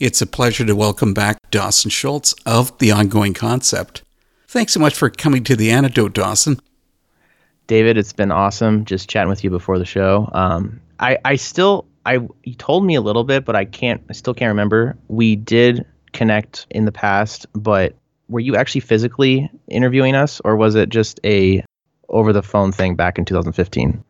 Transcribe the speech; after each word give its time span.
It's 0.00 0.22
a 0.22 0.26
pleasure 0.26 0.64
to 0.64 0.74
welcome 0.74 1.12
back 1.12 1.36
Dawson 1.50 1.90
Schultz 1.90 2.34
of 2.46 2.76
The 2.78 2.90
Ongoing 2.90 3.34
Concept. 3.34 4.02
Thanks 4.48 4.72
so 4.72 4.80
much 4.80 4.94
for 4.94 5.10
coming 5.10 5.44
to 5.44 5.54
The 5.54 5.70
Antidote, 5.70 6.14
Dawson. 6.14 6.58
David, 7.66 7.98
it's 7.98 8.14
been 8.14 8.32
awesome 8.32 8.86
just 8.86 9.10
chatting 9.10 9.28
with 9.28 9.44
you 9.44 9.50
before 9.50 9.78
the 9.78 9.84
show. 9.84 10.30
Um, 10.32 10.80
I, 11.00 11.18
I 11.26 11.36
still, 11.36 11.84
I 12.06 12.14
you 12.44 12.54
told 12.54 12.86
me 12.86 12.94
a 12.94 13.02
little 13.02 13.24
bit, 13.24 13.44
but 13.44 13.54
I 13.54 13.66
can't, 13.66 14.02
I 14.08 14.14
still 14.14 14.32
can't 14.32 14.48
remember. 14.48 14.96
We 15.08 15.36
did 15.36 15.84
connect 16.14 16.66
in 16.70 16.86
the 16.86 16.92
past, 16.92 17.44
but 17.52 17.94
were 18.30 18.40
you 18.40 18.56
actually 18.56 18.80
physically 18.80 19.50
interviewing 19.68 20.14
us, 20.14 20.40
or 20.46 20.56
was 20.56 20.76
it 20.76 20.88
just 20.88 21.20
a 21.26 21.62
over 22.08 22.32
the 22.32 22.42
phone 22.42 22.72
thing 22.72 22.94
back 22.94 23.18
in 23.18 23.26
2015? 23.26 24.02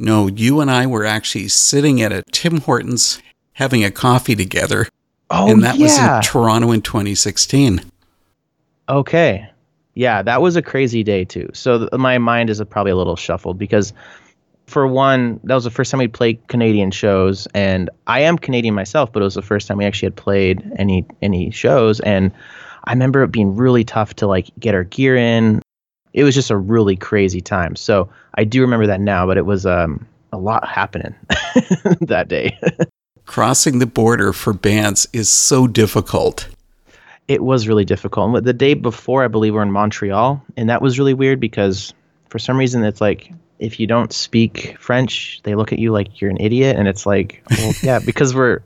No, 0.00 0.26
you 0.26 0.60
and 0.60 0.68
I 0.68 0.88
were 0.88 1.04
actually 1.04 1.46
sitting 1.46 2.02
at 2.02 2.10
a 2.10 2.24
Tim 2.32 2.62
Hortons 2.62 3.22
having 3.52 3.84
a 3.84 3.92
coffee 3.92 4.34
together. 4.34 4.88
Oh, 5.30 5.50
and 5.50 5.62
that 5.62 5.76
yeah. 5.76 5.82
was 5.82 5.98
in 5.98 6.32
Toronto 6.32 6.72
in 6.72 6.82
2016. 6.82 7.80
Okay. 8.88 9.48
Yeah, 9.94 10.22
that 10.22 10.40
was 10.40 10.56
a 10.56 10.62
crazy 10.62 11.02
day 11.02 11.24
too. 11.24 11.50
So 11.52 11.78
th- 11.80 11.92
my 11.92 12.18
mind 12.18 12.50
is 12.50 12.62
probably 12.70 12.92
a 12.92 12.96
little 12.96 13.16
shuffled 13.16 13.58
because 13.58 13.92
for 14.66 14.86
one, 14.86 15.40
that 15.44 15.54
was 15.54 15.64
the 15.64 15.70
first 15.70 15.90
time 15.90 15.98
we'd 15.98 16.12
played 16.12 16.46
Canadian 16.48 16.90
shows 16.90 17.46
and 17.54 17.90
I 18.06 18.20
am 18.20 18.38
Canadian 18.38 18.74
myself, 18.74 19.12
but 19.12 19.20
it 19.20 19.24
was 19.24 19.34
the 19.34 19.42
first 19.42 19.66
time 19.66 19.78
we 19.78 19.84
actually 19.84 20.06
had 20.06 20.16
played 20.16 20.72
any 20.76 21.06
any 21.20 21.50
shows 21.50 22.00
and 22.00 22.32
I 22.84 22.92
remember 22.92 23.22
it 23.22 23.32
being 23.32 23.56
really 23.56 23.84
tough 23.84 24.14
to 24.16 24.26
like 24.26 24.50
get 24.58 24.74
our 24.74 24.84
gear 24.84 25.16
in. 25.16 25.60
It 26.14 26.24
was 26.24 26.34
just 26.34 26.50
a 26.50 26.56
really 26.56 26.96
crazy 26.96 27.40
time. 27.40 27.76
So 27.76 28.08
I 28.34 28.44
do 28.44 28.62
remember 28.62 28.86
that 28.86 29.00
now, 29.00 29.26
but 29.26 29.36
it 29.36 29.46
was 29.46 29.66
um 29.66 30.06
a 30.32 30.38
lot 30.38 30.66
happening 30.66 31.14
that 32.00 32.28
day. 32.28 32.58
Crossing 33.28 33.78
the 33.78 33.86
border 33.86 34.32
for 34.32 34.54
bands 34.54 35.06
is 35.12 35.28
so 35.28 35.66
difficult. 35.66 36.48
it 37.28 37.42
was 37.42 37.68
really 37.68 37.84
difficult. 37.84 38.34
And 38.34 38.46
The 38.46 38.54
day 38.54 38.72
before, 38.72 39.22
I 39.22 39.28
believe, 39.28 39.52
we 39.52 39.56
we're 39.58 39.64
in 39.64 39.70
Montreal, 39.70 40.42
and 40.56 40.70
that 40.70 40.80
was 40.80 40.98
really 40.98 41.12
weird 41.12 41.38
because 41.38 41.92
for 42.30 42.38
some 42.38 42.56
reason 42.56 42.82
it's 42.84 43.02
like 43.02 43.30
if 43.58 43.78
you 43.78 43.86
don't 43.86 44.14
speak 44.14 44.78
French, 44.80 45.40
they 45.42 45.54
look 45.54 45.74
at 45.74 45.78
you 45.78 45.92
like 45.92 46.22
you're 46.22 46.30
an 46.30 46.40
idiot, 46.40 46.76
and 46.78 46.88
it's 46.88 47.04
like, 47.04 47.42
well, 47.50 47.74
yeah, 47.82 47.98
because 47.98 48.34
we're 48.34 48.60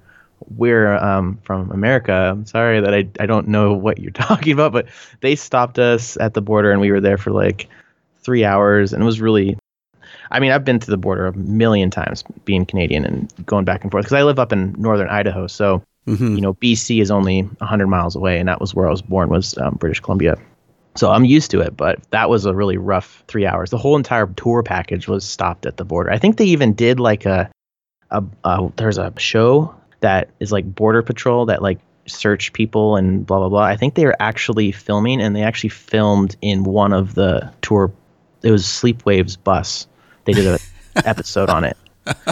we're 0.56 0.94
um, 0.94 1.40
from 1.42 1.72
America. 1.72 2.12
I'm 2.12 2.46
sorry 2.46 2.80
that 2.80 2.94
I 2.94 3.08
I 3.18 3.26
don't 3.26 3.48
know 3.48 3.72
what 3.72 3.98
you're 3.98 4.12
talking 4.28 4.52
about, 4.52 4.72
but 4.72 4.86
they 5.22 5.34
stopped 5.34 5.80
us 5.80 6.16
at 6.18 6.34
the 6.34 6.40
border, 6.40 6.70
and 6.70 6.80
we 6.80 6.92
were 6.92 7.00
there 7.00 7.18
for 7.18 7.32
like 7.32 7.68
three 8.20 8.44
hours, 8.44 8.92
and 8.92 9.02
it 9.02 9.06
was 9.06 9.20
really. 9.20 9.58
I 10.32 10.40
mean, 10.40 10.50
I've 10.50 10.64
been 10.64 10.80
to 10.80 10.90
the 10.90 10.96
border 10.96 11.26
a 11.26 11.36
million 11.36 11.90
times, 11.90 12.24
being 12.44 12.66
Canadian 12.66 13.04
and 13.04 13.32
going 13.46 13.64
back 13.64 13.82
and 13.82 13.90
forth 13.92 14.04
because 14.04 14.14
I 14.16 14.22
live 14.24 14.38
up 14.38 14.52
in 14.52 14.74
northern 14.78 15.08
Idaho, 15.08 15.46
so 15.46 15.82
Mhm. 16.08 16.34
you 16.34 16.40
know 16.40 16.54
bc 16.54 17.00
is 17.00 17.12
only 17.12 17.42
100 17.42 17.86
miles 17.86 18.16
away 18.16 18.40
and 18.40 18.48
that 18.48 18.60
was 18.60 18.74
where 18.74 18.88
i 18.88 18.90
was 18.90 19.02
born 19.02 19.28
was 19.28 19.56
um, 19.58 19.76
british 19.76 20.00
columbia. 20.00 20.36
So 20.96 21.12
i'm 21.12 21.24
used 21.24 21.52
to 21.52 21.60
it 21.60 21.76
but 21.76 22.00
that 22.10 22.28
was 22.28 22.44
a 22.44 22.52
really 22.52 22.76
rough 22.76 23.22
three 23.28 23.46
hours. 23.46 23.70
The 23.70 23.78
whole 23.78 23.96
entire 23.96 24.26
tour 24.26 24.64
package 24.64 25.06
was 25.06 25.24
stopped 25.24 25.64
at 25.64 25.76
the 25.76 25.84
border. 25.84 26.10
I 26.10 26.18
think 26.18 26.38
they 26.38 26.46
even 26.46 26.72
did 26.72 26.98
like 26.98 27.24
a, 27.24 27.48
a, 28.10 28.24
a 28.42 28.72
there's 28.76 28.98
a 28.98 29.12
show 29.16 29.72
that 30.00 30.30
is 30.40 30.50
like 30.50 30.74
border 30.74 31.02
patrol 31.02 31.46
that 31.46 31.62
like 31.62 31.78
search 32.06 32.52
people 32.52 32.96
and 32.96 33.24
blah 33.24 33.38
blah 33.38 33.48
blah. 33.48 33.62
I 33.62 33.76
think 33.76 33.94
they 33.94 34.04
were 34.04 34.16
actually 34.18 34.72
filming 34.72 35.22
and 35.22 35.36
they 35.36 35.42
actually 35.44 35.70
filmed 35.70 36.34
in 36.42 36.64
one 36.64 36.92
of 36.92 37.14
the 37.14 37.52
tour 37.62 37.92
it 38.42 38.50
was 38.50 38.66
sleepwaves 38.66 39.36
bus 39.36 39.86
they 40.24 40.32
did 40.32 40.46
a 40.46 40.58
episode 41.08 41.50
on 41.50 41.64
it 41.64 41.76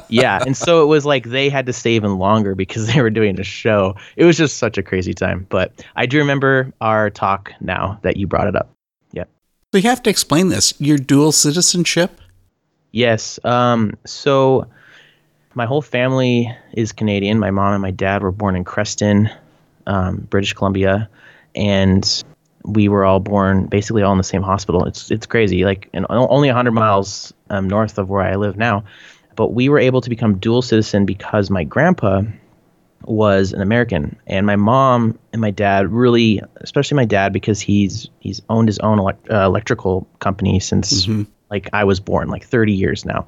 yeah, 0.09 0.43
and 0.45 0.57
so 0.57 0.83
it 0.83 0.87
was 0.87 1.07
like 1.07 1.27
they 1.27 1.49
had 1.49 1.67
to 1.67 1.73
stay 1.73 1.93
even 1.93 2.19
longer 2.19 2.55
because 2.55 2.87
they 2.93 3.01
were 3.01 3.11
doing 3.11 3.39
a 3.39 3.45
show. 3.45 3.97
It 4.17 4.25
was 4.25 4.37
just 4.37 4.59
such 4.59 4.79
a 4.79 4.83
crazy 4.83 5.15
time. 5.15 5.47
But 5.49 5.85
I 5.97 6.07
do 6.07 6.19
remember 6.19 6.73
our 6.81 7.11
talk 7.11 7.53
now 7.61 7.99
that 8.03 8.17
you 8.17 8.27
brought 8.27 8.49
it 8.49 8.57
up. 8.57 8.71
Yep. 9.13 9.29
So 9.73 9.79
you 9.79 9.89
have 9.89 10.03
to 10.05 10.11
explain 10.11 10.49
this. 10.49 10.75
Your 10.81 10.99
dual 10.99 11.33
citizenship? 11.33 12.21
Yes. 12.93 13.39
Um. 13.45 13.95
So 14.07 14.67
my 15.55 15.67
whole 15.67 15.83
family 15.83 16.55
is 16.73 16.93
Canadian. 16.93 17.39
My 17.39 17.51
mom 17.51 17.75
and 17.75 17.83
my 17.83 17.91
dad 17.91 18.23
were 18.23 18.33
born 18.33 18.57
in 18.57 18.65
Creston, 18.65 19.31
um, 19.87 20.27
British 20.31 20.53
Columbia, 20.53 21.09
and 21.55 22.25
we 22.65 22.89
were 22.89 23.05
all 23.05 23.21
born 23.21 23.67
basically 23.67 24.03
all 24.03 24.13
in 24.13 24.19
the 24.19 24.25
same 24.25 24.43
hospital. 24.43 24.85
It's 24.85 25.11
it's 25.11 25.27
crazy. 25.27 25.65
Like 25.65 25.89
and 25.93 26.07
only 26.11 26.49
100 26.49 26.73
miles 26.73 27.33
um, 27.49 27.69
north 27.69 27.99
of 27.99 28.09
where 28.09 28.23
I 28.23 28.37
live 28.37 28.57
now. 28.57 28.85
But 29.37 29.53
we 29.55 29.69
were 29.69 29.79
able 29.79 30.01
to 30.01 30.11
become 30.11 30.39
dual 30.39 30.61
citizen 30.61 31.07
because 31.07 31.51
my 31.51 31.65
grandpa 31.65 32.23
was 33.05 33.53
an 33.55 33.63
American, 33.63 34.15
and 34.27 34.45
my 34.45 34.57
mom 34.57 35.19
and 35.33 35.41
my 35.41 35.51
dad 35.51 35.91
really, 35.91 36.43
especially 36.57 36.97
my 36.97 37.07
dad, 37.07 37.33
because 37.33 37.61
he's 37.61 38.09
he's 38.21 38.43
owned 38.51 38.69
his 38.69 38.79
own 38.81 38.99
elect, 38.99 39.31
uh, 39.31 39.45
electrical 39.47 40.07
company 40.19 40.61
since 40.61 41.07
Mhm. 41.07 41.27
like 41.51 41.71
I 41.73 41.85
was 41.85 41.99
born, 41.99 42.29
like 42.29 42.45
30 42.45 42.75
years 42.75 43.07
now, 43.07 43.27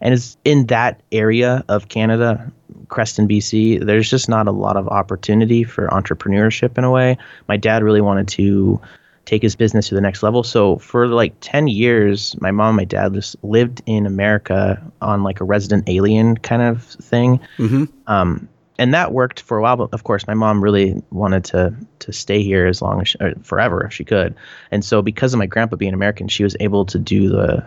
and 0.00 0.14
it's 0.14 0.36
in 0.44 0.66
that 0.66 1.00
area 1.10 1.64
of 1.68 1.88
Canada, 1.88 2.52
Creston, 2.90 3.26
BC. 3.26 3.84
There's 3.84 4.10
just 4.10 4.28
not 4.28 4.46
a 4.46 4.52
lot 4.52 4.76
of 4.76 4.88
opportunity 4.88 5.64
for 5.64 5.88
entrepreneurship 5.88 6.76
in 6.76 6.84
a 6.84 6.90
way. 6.90 7.16
My 7.48 7.56
dad 7.56 7.82
really 7.82 8.00
wanted 8.00 8.28
to 8.28 8.80
take 9.24 9.42
his 9.42 9.54
business 9.54 9.88
to 9.88 9.94
the 9.94 10.00
next 10.00 10.22
level. 10.22 10.42
So 10.42 10.76
for 10.78 11.06
like 11.06 11.34
10 11.40 11.68
years, 11.68 12.38
my 12.40 12.50
mom 12.50 12.70
and 12.70 12.76
my 12.78 12.84
dad 12.84 13.14
just 13.14 13.36
lived 13.42 13.82
in 13.86 14.06
America 14.06 14.82
on 15.00 15.22
like 15.22 15.40
a 15.40 15.44
resident 15.44 15.88
alien 15.88 16.36
kind 16.36 16.62
of 16.62 16.82
thing. 16.82 17.40
hmm 17.56 17.84
Um, 18.06 18.48
and 18.78 18.94
that 18.94 19.12
worked 19.12 19.42
for 19.42 19.58
a 19.58 19.62
while, 19.62 19.76
but 19.76 19.90
of 19.92 20.04
course, 20.04 20.26
my 20.26 20.32
mom 20.32 20.64
really 20.64 21.02
wanted 21.10 21.44
to 21.44 21.74
to 21.98 22.12
stay 22.14 22.42
here 22.42 22.66
as 22.66 22.80
long 22.80 23.02
as 23.02 23.08
she, 23.08 23.18
or 23.20 23.34
forever 23.42 23.84
if 23.84 23.92
she 23.92 24.04
could. 24.04 24.34
And 24.70 24.82
so, 24.82 25.02
because 25.02 25.34
of 25.34 25.38
my 25.38 25.44
grandpa 25.44 25.76
being 25.76 25.92
American, 25.92 26.28
she 26.28 26.44
was 26.44 26.56
able 26.60 26.86
to 26.86 26.98
do 26.98 27.28
the 27.28 27.62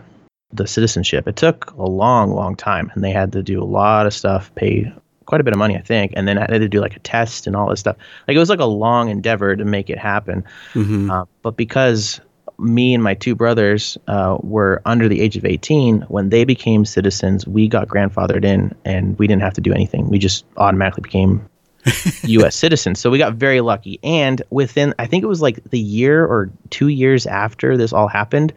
the 0.52 0.66
citizenship. 0.66 1.28
It 1.28 1.36
took 1.36 1.70
a 1.70 1.84
long, 1.84 2.32
long 2.32 2.56
time, 2.56 2.90
and 2.94 3.04
they 3.04 3.12
had 3.12 3.32
to 3.32 3.44
do 3.44 3.62
a 3.62 3.64
lot 3.64 4.06
of 4.06 4.12
stuff, 4.12 4.52
pay 4.56 4.92
quite 5.26 5.40
a 5.40 5.44
bit 5.44 5.52
of 5.52 5.58
money, 5.58 5.76
I 5.76 5.80
think, 5.80 6.12
and 6.16 6.26
then 6.28 6.38
I 6.38 6.42
had 6.42 6.60
to 6.60 6.68
do 6.68 6.80
like 6.80 6.96
a 6.96 7.00
test 7.00 7.46
and 7.46 7.56
all 7.56 7.68
this 7.68 7.80
stuff. 7.80 7.96
Like 8.28 8.34
it 8.36 8.38
was 8.38 8.50
like 8.50 8.60
a 8.60 8.66
long 8.66 9.08
endeavor 9.08 9.56
to 9.56 9.64
make 9.64 9.90
it 9.90 9.98
happen. 9.98 10.44
hmm 10.72 11.10
Uh, 11.10 11.24
but 11.42 11.56
because 11.56 12.20
me 12.58 12.94
and 12.94 13.02
my 13.02 13.14
two 13.14 13.34
brothers 13.34 13.98
uh, 14.06 14.38
were 14.42 14.80
under 14.84 15.08
the 15.08 15.20
age 15.20 15.36
of 15.36 15.44
18, 15.44 16.02
when 16.02 16.30
they 16.30 16.44
became 16.44 16.84
citizens, 16.84 17.46
we 17.46 17.68
got 17.68 17.88
grandfathered 17.88 18.44
in 18.44 18.74
and 18.84 19.18
we 19.18 19.26
didn't 19.26 19.42
have 19.42 19.54
to 19.54 19.60
do 19.60 19.72
anything. 19.72 20.08
We 20.08 20.18
just 20.18 20.44
automatically 20.56 21.02
became 21.02 21.48
U.S. 22.24 22.56
citizens. 22.56 23.00
So 23.00 23.10
we 23.10 23.18
got 23.18 23.34
very 23.34 23.60
lucky. 23.60 23.98
And 24.02 24.40
within, 24.50 24.94
I 24.98 25.06
think 25.06 25.24
it 25.24 25.26
was 25.26 25.42
like 25.42 25.62
the 25.70 25.78
year 25.78 26.24
or 26.24 26.50
two 26.70 26.88
years 26.88 27.26
after 27.26 27.76
this 27.76 27.92
all 27.92 28.08
happened, 28.08 28.52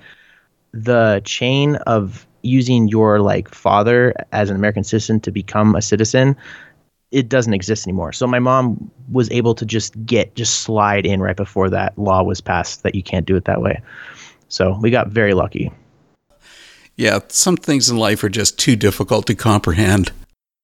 the 0.73 1.21
chain 1.25 1.75
of 1.75 2.26
using 2.47 2.87
your 2.87 3.19
like 3.19 3.49
father 3.49 4.13
as 4.31 4.49
an 4.49 4.55
American 4.55 4.83
citizen 4.83 5.19
to 5.21 5.31
become 5.31 5.75
a 5.75 5.81
citizen 5.81 6.35
it 7.11 7.29
doesn't 7.29 7.53
exist 7.53 7.87
anymore. 7.87 8.11
So 8.11 8.27
my 8.27 8.39
mom 8.39 8.91
was 9.11 9.31
able 9.31 9.55
to 9.55 9.65
just 9.65 10.05
get 10.05 10.35
just 10.35 10.61
slide 10.61 11.05
in 11.05 11.21
right 11.21 11.35
before 11.35 11.69
that 11.69 11.97
law 11.97 12.23
was 12.23 12.41
passed 12.41 12.83
that 12.83 12.95
you 12.95 13.03
can't 13.03 13.25
do 13.25 13.35
it 13.35 13.45
that 13.45 13.61
way. 13.61 13.81
So 14.49 14.77
we 14.81 14.91
got 14.91 15.07
very 15.07 15.33
lucky. 15.33 15.71
Yeah, 16.95 17.19
some 17.29 17.57
things 17.57 17.89
in 17.89 17.97
life 17.97 18.23
are 18.23 18.29
just 18.29 18.57
too 18.57 18.75
difficult 18.75 19.27
to 19.27 19.35
comprehend. 19.35 20.11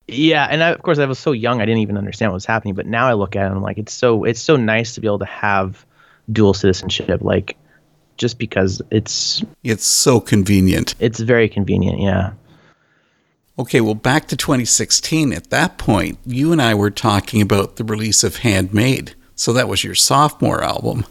Yeah, 0.08 0.48
and 0.50 0.64
I, 0.64 0.70
of 0.70 0.82
course 0.82 1.00
I 1.00 1.06
was 1.06 1.20
so 1.20 1.32
young 1.32 1.62
I 1.62 1.66
didn't 1.66 1.82
even 1.82 1.98
understand 1.98 2.32
what 2.32 2.36
was 2.36 2.46
happening, 2.46 2.74
but 2.74 2.88
now 2.88 3.08
I 3.08 3.14
look 3.14 3.36
at 3.36 3.44
it 3.44 3.48
and 3.48 3.56
I'm 3.56 3.62
like 3.62 3.78
it's 3.78 3.94
so 3.94 4.26
it's 4.26 4.42
so 4.42 4.58
nice 4.58 4.96
to 4.96 5.02
be 5.02 5.08
able 5.08 5.20
to 5.20 5.26
have 5.26 5.86
dual 6.32 6.54
citizenship 6.54 7.22
like 7.22 7.56
just 8.18 8.38
because 8.40 8.82
it's 8.92 9.44
It's 9.64 9.86
so 9.86 10.20
convenient. 10.20 10.96
it's 11.00 11.20
very 11.20 11.50
convenient, 11.50 12.00
yeah. 12.02 12.34
Okay, 13.60 13.82
well, 13.82 13.94
back 13.96 14.28
to 14.30 14.36
2016. 14.38 15.32
At 15.32 15.50
that 15.52 15.78
point, 15.78 16.18
you 16.26 16.52
and 16.52 16.62
I 16.62 16.74
were 16.74 16.90
talking 16.90 17.42
about 17.42 17.76
the 17.76 17.84
release 17.84 18.24
of 18.24 18.38
Handmade. 18.38 19.14
So 19.36 19.54
that 19.54 19.68
was 19.68 19.84
your 19.84 19.94
sophomore 19.96 20.64
album. 20.64 21.06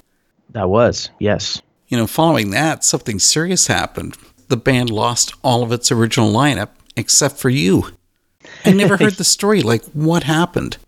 That 0.50 0.68
was. 0.68 1.10
Yes. 1.20 1.62
You 1.88 1.96
know, 1.96 2.06
following 2.06 2.50
that, 2.50 2.82
something 2.84 3.18
serious 3.20 3.68
happened. 3.68 4.16
The 4.48 4.56
band 4.56 4.90
lost 4.90 5.34
all 5.42 5.62
of 5.62 5.70
its 5.72 5.92
original 5.92 6.32
lineup 6.32 6.70
except 6.96 7.36
for 7.36 7.48
you. 7.48 7.84
I 8.64 8.72
never 8.72 8.96
heard 8.96 9.14
the 9.14 9.24
story. 9.38 9.62
Like, 9.62 9.84
what 9.92 10.24
happened? 10.24 10.78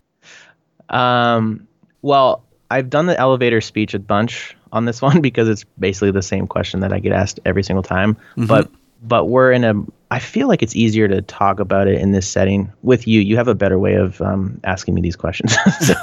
Um, 0.89 1.67
well, 2.01 2.43
I've 2.69 2.89
done 2.89 3.05
the 3.05 3.17
elevator 3.19 3.61
speech 3.61 3.93
a 3.93 3.99
bunch 3.99 4.54
on 4.71 4.85
this 4.85 5.01
one 5.01 5.21
because 5.21 5.47
it's 5.47 5.63
basically 5.79 6.11
the 6.11 6.21
same 6.21 6.47
question 6.47 6.79
that 6.81 6.93
I 6.93 6.99
get 6.99 7.11
asked 7.11 7.39
every 7.45 7.63
single 7.63 7.83
time. 7.83 8.17
But 8.47 8.69
but 9.01 9.25
we're 9.25 9.51
in 9.51 9.63
a. 9.63 9.73
I 10.11 10.19
feel 10.19 10.47
like 10.47 10.63
it's 10.63 10.75
easier 10.75 11.07
to 11.07 11.21
talk 11.21 11.59
about 11.59 11.87
it 11.87 11.99
in 11.99 12.11
this 12.11 12.27
setting 12.27 12.71
with 12.81 13.07
you. 13.07 13.21
You 13.21 13.37
have 13.37 13.47
a 13.47 13.55
better 13.55 13.77
way 13.77 13.95
of 13.95 14.21
um, 14.21 14.59
asking 14.63 14.93
me 14.93 15.01
these 15.01 15.15
questions, 15.15 15.55
so 15.79 15.95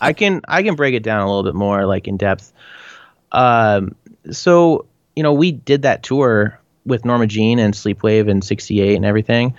I 0.00 0.12
can 0.12 0.40
I 0.46 0.62
can 0.62 0.74
break 0.74 0.94
it 0.94 1.02
down 1.02 1.20
a 1.20 1.26
little 1.26 1.42
bit 1.42 1.54
more, 1.54 1.86
like 1.86 2.08
in 2.08 2.16
depth. 2.16 2.52
Um, 3.32 3.96
so 4.30 4.86
you 5.16 5.22
know, 5.22 5.32
we 5.32 5.52
did 5.52 5.82
that 5.82 6.02
tour 6.02 6.60
with 6.84 7.04
Norma 7.04 7.26
Jean 7.26 7.58
and 7.58 7.74
Sleepwave 7.74 8.30
and 8.30 8.42
68 8.44 8.94
and 8.94 9.04
everything. 9.04 9.54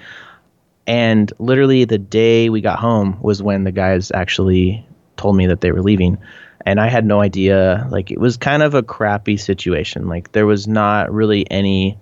And 0.87 1.31
literally 1.39 1.85
the 1.85 1.97
day 1.97 2.49
we 2.49 2.61
got 2.61 2.79
home 2.79 3.17
was 3.21 3.41
when 3.41 3.63
the 3.63 3.71
guys 3.71 4.11
actually 4.11 4.85
told 5.17 5.35
me 5.35 5.47
that 5.47 5.61
they 5.61 5.71
were 5.71 5.81
leaving 5.81 6.17
and 6.65 6.79
I 6.79 6.87
had 6.87 7.05
no 7.05 7.21
idea. 7.21 7.87
Like 7.89 8.11
it 8.11 8.19
was 8.19 8.37
kind 8.37 8.63
of 8.63 8.73
a 8.73 8.83
crappy 8.83 9.37
situation. 9.37 10.07
Like 10.07 10.31
there 10.31 10.45
was 10.45 10.67
not 10.67 11.13
really 11.13 11.49
any. 11.49 11.97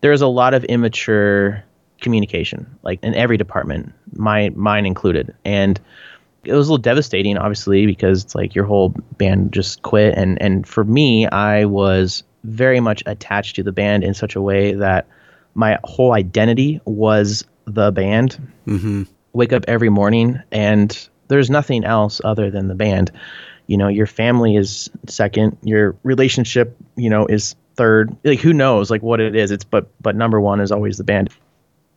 There 0.00 0.12
was 0.12 0.22
a 0.22 0.28
lot 0.28 0.54
of 0.54 0.64
immature 0.64 1.64
communication, 2.00 2.78
like 2.82 3.02
in 3.02 3.14
every 3.14 3.36
department, 3.36 3.92
my 4.14 4.50
mine 4.50 4.86
included, 4.86 5.34
and 5.44 5.80
it 6.44 6.52
was 6.52 6.68
a 6.68 6.72
little 6.72 6.82
devastating, 6.82 7.38
obviously, 7.38 7.86
because 7.86 8.24
it's 8.24 8.34
like 8.34 8.54
your 8.54 8.66
whole 8.66 8.90
band 9.18 9.52
just 9.52 9.82
quit. 9.82 10.14
And 10.16 10.40
and 10.40 10.66
for 10.66 10.84
me, 10.84 11.26
I 11.26 11.64
was 11.64 12.22
very 12.44 12.80
much 12.80 13.02
attached 13.06 13.56
to 13.56 13.62
the 13.62 13.72
band 13.72 14.04
in 14.04 14.14
such 14.14 14.36
a 14.36 14.42
way 14.42 14.74
that 14.74 15.08
my 15.54 15.78
whole 15.84 16.12
identity 16.12 16.80
was 16.84 17.44
the 17.66 17.90
band. 17.90 18.38
Mm-hmm. 18.66 19.04
Wake 19.32 19.52
up 19.52 19.64
every 19.66 19.88
morning, 19.88 20.40
and 20.52 21.08
there's 21.26 21.50
nothing 21.50 21.84
else 21.84 22.20
other 22.22 22.50
than 22.50 22.68
the 22.68 22.74
band 22.74 23.10
you 23.66 23.76
know 23.76 23.88
your 23.88 24.06
family 24.06 24.56
is 24.56 24.90
second 25.06 25.56
your 25.62 25.96
relationship 26.02 26.76
you 26.96 27.10
know 27.10 27.26
is 27.26 27.56
third. 27.74 28.16
Like 28.24 28.40
who 28.40 28.52
knows 28.52 28.90
like 28.90 29.02
what 29.02 29.20
it 29.20 29.34
is. 29.34 29.50
It's 29.50 29.64
but 29.64 29.88
but 30.00 30.16
number 30.16 30.40
one 30.40 30.60
is 30.60 30.72
always 30.72 30.98
the 30.98 31.04
band. 31.04 31.30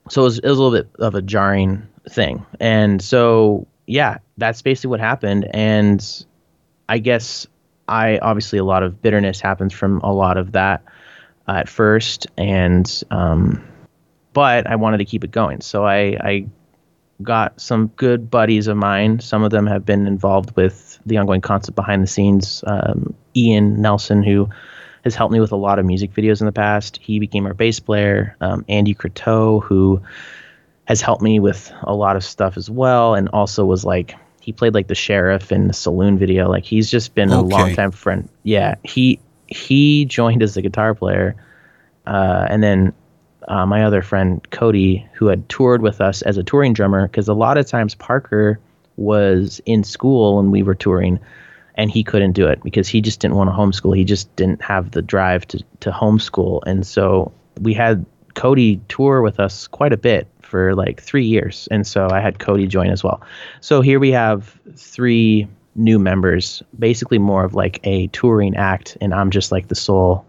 So 0.09 0.21
it 0.21 0.25
was, 0.25 0.39
it 0.39 0.47
was 0.47 0.57
a 0.57 0.61
little 0.63 0.77
bit 0.77 0.89
of 0.99 1.15
a 1.15 1.21
jarring 1.21 1.87
thing. 2.09 2.45
And 2.59 3.01
so 3.01 3.67
yeah 3.85 4.17
that's 4.37 4.61
basically 4.61 4.89
what 4.89 4.99
happened. 4.99 5.47
And 5.53 6.25
i 6.89 6.97
guess 6.99 7.47
i 7.87 8.17
obviously 8.19 8.59
a 8.59 8.63
lot 8.63 8.83
of 8.83 9.01
bitterness 9.01 9.41
happens 9.41 9.73
from 9.73 9.99
a 10.01 10.13
lot 10.13 10.37
of 10.37 10.53
that 10.53 10.83
uh, 11.47 11.53
at 11.53 11.69
first. 11.69 12.27
And 12.37 13.03
um 13.11 13.65
but 14.33 14.67
i 14.67 14.75
wanted 14.75 14.97
to 14.99 15.05
keep 15.05 15.23
it 15.23 15.31
going. 15.31 15.61
So 15.61 15.85
i 15.85 16.17
i 16.21 16.47
got 17.21 17.59
some 17.59 17.87
good 17.95 18.29
buddies 18.29 18.67
of 18.67 18.77
mine 18.77 19.19
some 19.19 19.43
of 19.43 19.49
them 19.49 19.65
have 19.65 19.85
been 19.85 20.05
involved 20.05 20.55
with 20.55 20.87
the 21.07 21.17
ongoing 21.17 21.41
concept 21.41 21.75
behind 21.75 22.03
the 22.03 22.07
scenes. 22.07 22.63
Um, 22.67 23.15
Ian 23.35 23.81
Nelson, 23.81 24.23
who 24.23 24.49
has 25.03 25.15
helped 25.15 25.31
me 25.31 25.39
with 25.39 25.51
a 25.51 25.55
lot 25.55 25.79
of 25.79 25.85
music 25.85 26.13
videos 26.13 26.41
in 26.41 26.45
the 26.45 26.51
past, 26.51 26.97
he 26.97 27.19
became 27.19 27.45
our 27.45 27.53
bass 27.53 27.79
player. 27.79 28.35
Um, 28.41 28.65
Andy 28.67 28.93
Croteau, 28.93 29.63
who 29.63 30.01
has 30.85 31.01
helped 31.01 31.21
me 31.21 31.39
with 31.39 31.71
a 31.83 31.93
lot 31.93 32.15
of 32.15 32.23
stuff 32.23 32.57
as 32.57 32.69
well, 32.69 33.15
and 33.15 33.29
also 33.29 33.65
was 33.65 33.85
like 33.85 34.15
he 34.41 34.51
played 34.51 34.73
like 34.73 34.87
the 34.87 34.95
sheriff 34.95 35.51
in 35.51 35.67
the 35.67 35.73
saloon 35.73 36.17
video. 36.17 36.49
Like 36.49 36.65
he's 36.65 36.91
just 36.91 37.15
been 37.15 37.31
okay. 37.31 37.39
a 37.39 37.41
long 37.41 37.73
time 37.73 37.91
friend. 37.91 38.29
Yeah, 38.43 38.75
he 38.83 39.19
he 39.47 40.05
joined 40.05 40.43
as 40.43 40.57
a 40.57 40.61
guitar 40.61 40.93
player, 40.93 41.35
uh, 42.05 42.47
and 42.49 42.61
then 42.61 42.93
uh, 43.47 43.65
my 43.65 43.83
other 43.83 44.01
friend 44.01 44.45
Cody, 44.51 45.07
who 45.13 45.27
had 45.27 45.47
toured 45.49 45.81
with 45.81 46.01
us 46.01 46.21
as 46.21 46.37
a 46.37 46.43
touring 46.43 46.73
drummer, 46.73 47.07
because 47.07 47.27
a 47.27 47.33
lot 47.33 47.57
of 47.57 47.65
times 47.65 47.95
Parker 47.95 48.59
was 48.97 49.61
in 49.65 49.83
school 49.83 50.39
and 50.39 50.51
we 50.51 50.63
were 50.63 50.75
touring 50.75 51.19
and 51.75 51.91
he 51.91 52.03
couldn't 52.03 52.31
do 52.31 52.47
it 52.47 52.61
because 52.63 52.87
he 52.87 53.01
just 53.01 53.19
didn't 53.19 53.35
want 53.35 53.49
to 53.49 53.55
homeschool. 53.55 53.95
He 53.95 54.03
just 54.03 54.35
didn't 54.35 54.61
have 54.63 54.91
the 54.91 55.01
drive 55.01 55.47
to, 55.49 55.63
to 55.81 55.91
homeschool. 55.91 56.61
And 56.65 56.85
so 56.85 57.31
we 57.61 57.73
had 57.73 58.05
Cody 58.33 58.81
tour 58.87 59.21
with 59.21 59.39
us 59.39 59.67
quite 59.67 59.93
a 59.93 59.97
bit 59.97 60.27
for 60.41 60.73
like 60.73 61.01
three 61.01 61.25
years. 61.25 61.67
And 61.69 61.85
so 61.85 62.09
I 62.09 62.19
had 62.19 62.39
Cody 62.39 62.67
join 62.67 62.89
as 62.89 63.03
well. 63.03 63.21
So 63.61 63.81
here 63.81 63.99
we 63.99 64.11
have 64.11 64.59
three 64.75 65.47
new 65.75 65.99
members, 65.99 66.63
basically 66.77 67.19
more 67.19 67.43
of 67.43 67.53
like 67.53 67.79
a 67.83 68.07
touring 68.07 68.55
act. 68.55 68.97
And 68.99 69.13
I'm 69.13 69.29
just 69.29 69.51
like 69.51 69.67
the 69.67 69.75
sole 69.75 70.25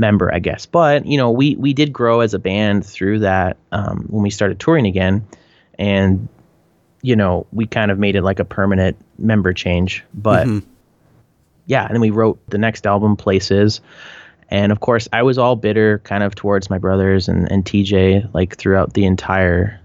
member, 0.00 0.32
I 0.34 0.40
guess. 0.40 0.66
But, 0.66 1.06
you 1.06 1.16
know, 1.16 1.30
we, 1.30 1.54
we 1.56 1.72
did 1.72 1.92
grow 1.92 2.20
as 2.20 2.34
a 2.34 2.38
band 2.38 2.84
through 2.84 3.20
that 3.20 3.58
um, 3.70 4.06
when 4.08 4.22
we 4.22 4.30
started 4.30 4.58
touring 4.58 4.86
again. 4.86 5.24
And 5.78 6.28
you 7.02 7.16
know, 7.16 7.46
we 7.52 7.66
kind 7.66 7.90
of 7.90 7.98
made 7.98 8.16
it 8.16 8.22
like 8.22 8.38
a 8.38 8.44
permanent 8.44 8.96
member 9.18 9.52
change. 9.52 10.04
But 10.14 10.46
mm-hmm. 10.46 10.68
yeah, 11.66 11.84
and 11.84 11.94
then 11.94 12.00
we 12.00 12.10
wrote 12.10 12.38
the 12.48 12.58
next 12.58 12.86
album, 12.86 13.16
Places. 13.16 13.80
And 14.48 14.72
of 14.72 14.80
course, 14.80 15.08
I 15.12 15.22
was 15.22 15.38
all 15.38 15.56
bitter 15.56 16.00
kind 16.00 16.24
of 16.24 16.34
towards 16.34 16.68
my 16.70 16.78
brothers 16.78 17.28
and, 17.28 17.50
and 17.50 17.64
TJ, 17.64 18.34
like 18.34 18.56
throughout 18.56 18.94
the 18.94 19.04
entire 19.04 19.80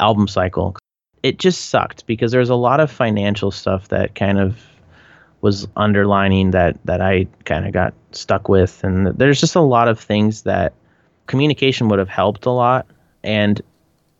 album 0.00 0.26
cycle. 0.28 0.76
It 1.22 1.38
just 1.38 1.66
sucked 1.66 2.06
because 2.06 2.30
there 2.30 2.40
was 2.40 2.48
a 2.48 2.54
lot 2.54 2.80
of 2.80 2.90
financial 2.90 3.50
stuff 3.50 3.88
that 3.88 4.14
kind 4.14 4.38
of 4.38 4.64
was 5.40 5.68
underlining 5.76 6.50
that 6.50 6.78
that 6.84 7.00
I 7.00 7.26
kind 7.44 7.66
of 7.66 7.72
got 7.72 7.94
stuck 8.12 8.48
with 8.48 8.82
and 8.82 9.06
there's 9.06 9.40
just 9.40 9.54
a 9.54 9.60
lot 9.60 9.88
of 9.88 10.00
things 10.00 10.42
that 10.42 10.72
communication 11.26 11.88
would 11.88 11.98
have 11.98 12.08
helped 12.08 12.46
a 12.46 12.50
lot 12.50 12.86
and 13.22 13.60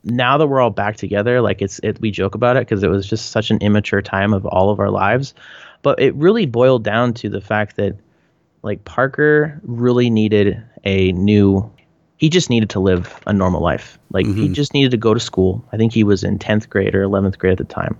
now 0.05 0.38
that 0.38 0.47
we're 0.47 0.61
all 0.61 0.70
back 0.70 0.97
together, 0.97 1.41
like 1.41 1.61
it's 1.61 1.81
it, 1.82 2.00
we 2.00 2.11
joke 2.11 2.35
about 2.35 2.56
it 2.56 2.61
because 2.61 2.82
it 2.82 2.88
was 2.88 3.06
just 3.06 3.31
such 3.31 3.50
an 3.50 3.59
immature 3.59 4.03
time 4.03 4.32
of 4.32 4.47
all 4.47 4.70
of 4.70 4.81
our 4.81 4.91
lives, 4.91 5.35
but 5.82 6.00
it 6.00 6.15
really 6.15 6.47
boiled 6.47 6.85
down 6.85 7.15
to 7.15 7.29
the 7.29 7.41
fact 7.41 7.76
that 7.76 7.97
like 8.62 8.85
Parker 8.85 9.61
really 9.62 10.11
needed 10.11 10.62
a 10.85 11.12
new 11.12 11.71
he 12.17 12.29
just 12.29 12.50
needed 12.50 12.69
to 12.71 12.81
live 12.81 13.21
a 13.26 13.32
normal 13.32 13.62
life. 13.62 13.97
Like 14.11 14.26
mm-hmm. 14.26 14.43
he 14.43 14.49
just 14.49 14.75
needed 14.75 14.91
to 14.91 14.97
go 14.97 15.14
to 15.14 15.21
school. 15.21 15.64
I 15.73 15.76
think 15.76 15.93
he 15.93 16.03
was 16.03 16.25
in 16.25 16.38
10th 16.38 16.69
grade 16.69 16.94
or 16.94 17.05
11th 17.05 17.38
grade 17.38 17.53
at 17.53 17.59
the 17.59 17.64
time. 17.73 17.97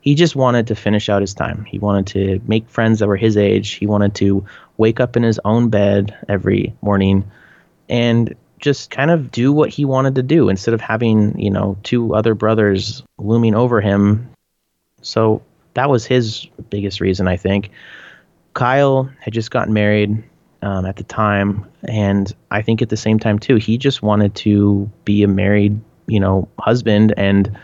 He 0.00 0.14
just 0.14 0.34
wanted 0.34 0.66
to 0.68 0.74
finish 0.74 1.08
out 1.08 1.20
his 1.20 1.34
time. 1.34 1.64
He 1.64 1.78
wanted 1.78 2.06
to 2.08 2.40
make 2.46 2.68
friends 2.68 3.00
that 3.00 3.08
were 3.08 3.16
his 3.16 3.36
age. 3.36 3.72
He 3.72 3.86
wanted 3.86 4.14
to 4.16 4.46
wake 4.76 4.98
up 4.98 5.16
in 5.16 5.22
his 5.22 5.38
own 5.44 5.68
bed 5.68 6.16
every 6.28 6.74
morning 6.80 7.30
and 7.88 8.34
just 8.58 8.90
kind 8.90 9.10
of 9.10 9.30
do 9.30 9.52
what 9.52 9.70
he 9.70 9.84
wanted 9.84 10.14
to 10.14 10.22
do 10.22 10.48
instead 10.48 10.74
of 10.74 10.80
having, 10.80 11.38
you 11.38 11.50
know, 11.50 11.76
two 11.82 12.14
other 12.14 12.34
brothers 12.34 13.02
looming 13.18 13.54
over 13.54 13.80
him. 13.80 14.30
So 15.02 15.42
that 15.74 15.90
was 15.90 16.04
his 16.04 16.46
biggest 16.68 17.00
reason, 17.00 17.28
I 17.28 17.36
think. 17.36 17.70
Kyle 18.54 19.10
had 19.20 19.32
just 19.32 19.50
gotten 19.50 19.72
married 19.72 20.22
um, 20.62 20.84
at 20.84 20.96
the 20.96 21.04
time, 21.04 21.66
and 21.84 22.34
I 22.50 22.62
think 22.62 22.82
at 22.82 22.88
the 22.88 22.96
same 22.96 23.18
time 23.18 23.38
too, 23.38 23.56
he 23.56 23.78
just 23.78 24.02
wanted 24.02 24.34
to 24.36 24.90
be 25.04 25.22
a 25.22 25.28
married, 25.28 25.80
you 26.06 26.20
know, 26.20 26.48
husband 26.58 27.14
and 27.16 27.56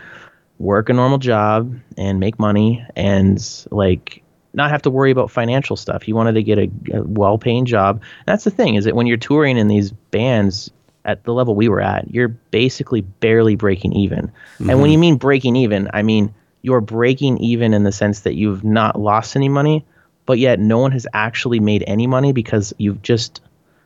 work 0.59 0.89
a 0.89 0.93
normal 0.93 1.17
job 1.17 1.77
and 1.97 2.19
make 2.19 2.39
money 2.39 2.85
and 2.95 3.65
like 3.71 4.23
not 4.53 4.71
have 4.71 4.81
to 4.83 4.89
worry 4.89 5.11
about 5.11 5.29
financial 5.29 5.75
stuff. 5.75 6.01
He 6.01 6.13
wanted 6.13 6.33
to 6.33 6.43
get 6.43 6.57
a, 6.57 6.71
a 6.93 7.03
well-paying 7.03 7.65
job. 7.65 8.01
That's 8.25 8.43
the 8.43 8.51
thing 8.51 8.75
is 8.75 8.85
that 8.85 8.95
when 8.95 9.05
you're 9.05 9.17
touring 9.17 9.57
in 9.57 9.67
these 9.67 9.91
bands, 9.91 10.71
at 11.05 11.23
the 11.23 11.33
level 11.33 11.55
we 11.55 11.69
were 11.69 11.79
at, 11.79 12.13
you're 12.13 12.27
basically 12.27 13.01
barely 13.01 13.55
breaking 13.55 13.93
even. 13.93 14.27
Mm-hmm. 14.27 14.69
And 14.69 14.81
when 14.81 14.91
you 14.91 14.97
mean 14.97 15.15
breaking 15.15 15.55
even, 15.55 15.89
I 15.93 16.03
mean 16.03 16.33
you're 16.61 16.81
breaking 16.81 17.37
even 17.37 17.73
in 17.73 17.83
the 17.83 17.91
sense 17.91 18.21
that 18.21 18.33
you've 18.33 18.63
not 18.63 18.99
lost 18.99 19.35
any 19.35 19.47
money, 19.47 19.85
but 20.25 20.37
yet 20.37 20.59
no 20.59 20.79
one 20.79 20.91
has 20.91 21.07
actually 21.13 21.61
made 21.61 21.83
any 21.87 22.07
money 22.07 22.33
because 22.33 22.73
you've 22.77 23.01
just 23.01 23.41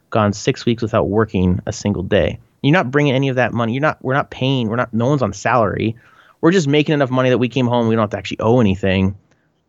gone 0.10 0.34
six 0.34 0.66
weeks 0.66 0.82
without 0.82 1.08
working 1.08 1.60
a 1.68 1.72
single 1.72 2.04
day. 2.04 2.40
You're 2.64 2.74
not 2.74 2.92
bringing 2.92 3.14
any 3.14 3.30
of 3.30 3.36
that 3.36 3.54
money. 3.54 3.74
You're 3.74 3.82
not. 3.82 4.04
We're 4.04 4.14
not 4.14 4.30
paying. 4.30 4.68
We're 4.68 4.76
not. 4.76 4.94
No 4.94 5.08
one's 5.08 5.22
on 5.22 5.34
salary. 5.34 5.96
We're 6.42 6.52
just 6.52 6.68
making 6.68 6.94
enough 6.94 7.12
money 7.12 7.30
that 7.30 7.38
we 7.38 7.50
came 7.50 7.68
home. 7.68 7.88
We 7.88 7.96
don't 7.96 8.04
have 8.04 8.10
to 8.12 8.18
actually 8.18 8.40
owe 8.40 8.60
anything. 8.60 9.16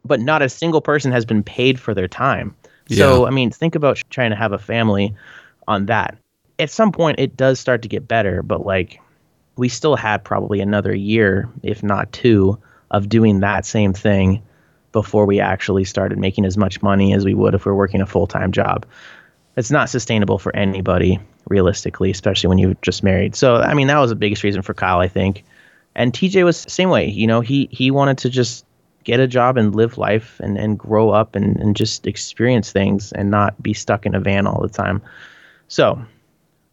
But 0.05 0.21
not 0.21 0.43
a 0.43 0.49
single 0.49 0.81
person 0.81 1.12
has 1.12 1.25
been 1.25 1.45
paid 1.45 1.79
for 1.79 1.95
their 1.95 2.09
time. 2.09 2.57
Yeah. 2.88 2.97
So 2.97 3.26
I 3.26 3.31
mean, 3.31 3.50
think 3.50 3.75
about 3.75 4.02
trying 4.11 4.31
to 4.31 4.37
have 4.37 4.52
a 4.52 4.59
family 4.59 5.14
on 5.69 5.87
that 5.87 6.19
at 6.62 6.71
some 6.71 6.93
point 6.93 7.19
it 7.19 7.37
does 7.37 7.61
start 7.61 7.83
to 7.83 7.88
get 7.88 8.09
better, 8.09 8.43
but 8.43 8.64
like 8.64 9.00
we 9.57 9.69
still 9.69 9.97
had 9.97 10.25
probably 10.25 10.61
another 10.61 10.95
year, 10.95 11.49
if 11.62 11.83
not 11.83 12.12
two, 12.12 12.59
of 12.91 13.09
doing 13.09 13.41
that 13.41 13.67
same 13.67 13.93
thing 13.93 14.43
before 14.93 15.26
we 15.26 15.41
actually 15.41 15.85
started 15.85 16.19
making 16.19 16.45
as 16.45 16.57
much 16.57 16.83
money 16.83 17.14
as 17.14 17.25
we 17.25 17.35
would 17.35 17.55
if 17.55 17.64
we 17.64 17.71
are 17.71 17.75
working 17.75 18.00
a 18.00 18.07
full 18.07 18.26
time 18.26 18.52
job. 18.52 18.87
It's 19.57 19.71
not 19.71 19.91
sustainable 19.91 20.38
for 20.38 20.55
anybody, 20.57 21.19
realistically, 21.49 22.11
especially 22.11 22.49
when 22.49 22.59
you're 22.59 22.76
just 22.81 23.02
married. 23.02 23.35
So, 23.35 23.57
I 23.57 23.75
mean, 23.75 23.88
that 23.88 23.99
was 23.99 24.11
the 24.11 24.17
biggest 24.17 24.43
reason 24.43 24.62
for 24.62 24.73
Kyle, 24.73 25.00
I 25.00 25.09
think. 25.09 25.45
And 25.95 26.13
TJ 26.13 26.45
was 26.45 26.65
the 26.65 26.71
same 26.71 26.91
way. 26.91 27.09
You 27.09 27.27
know, 27.27 27.41
he 27.41 27.69
he 27.71 27.91
wanted 27.91 28.19
to 28.19 28.31
just 28.31 28.65
get 29.05 29.21
a 29.21 29.27
job 29.27 29.57
and 29.57 29.75
live 29.75 29.99
life 29.99 30.39
and, 30.41 30.57
and 30.57 30.79
grow 30.79 31.11
up 31.11 31.35
and, 31.35 31.57
and 31.57 31.75
just 31.75 32.07
experience 32.07 32.71
things 32.71 33.11
and 33.13 33.31
not 33.31 33.61
be 33.61 33.75
stuck 33.75 34.07
in 34.07 34.15
a 34.15 34.21
van 34.21 34.47
all 34.47 34.63
the 34.63 34.69
time. 34.69 35.03
So 35.67 36.01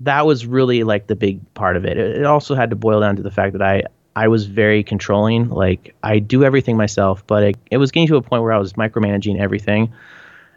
that 0.01 0.25
was 0.25 0.45
really 0.45 0.83
like 0.83 1.07
the 1.07 1.15
big 1.15 1.53
part 1.55 1.75
of 1.75 1.85
it. 1.85 1.97
It 1.97 2.25
also 2.25 2.55
had 2.55 2.69
to 2.69 2.75
boil 2.75 3.01
down 3.01 3.15
to 3.15 3.23
the 3.23 3.31
fact 3.31 3.53
that 3.53 3.61
I 3.61 3.83
I 4.15 4.27
was 4.27 4.45
very 4.47 4.83
controlling. 4.83 5.49
Like 5.49 5.95
I 6.03 6.19
do 6.19 6.43
everything 6.43 6.77
myself, 6.77 7.25
but 7.25 7.43
it, 7.43 7.57
it 7.71 7.77
was 7.77 7.91
getting 7.91 8.07
to 8.07 8.17
a 8.17 8.21
point 8.21 8.43
where 8.43 8.51
I 8.51 8.57
was 8.57 8.73
micromanaging 8.73 9.39
everything, 9.39 9.93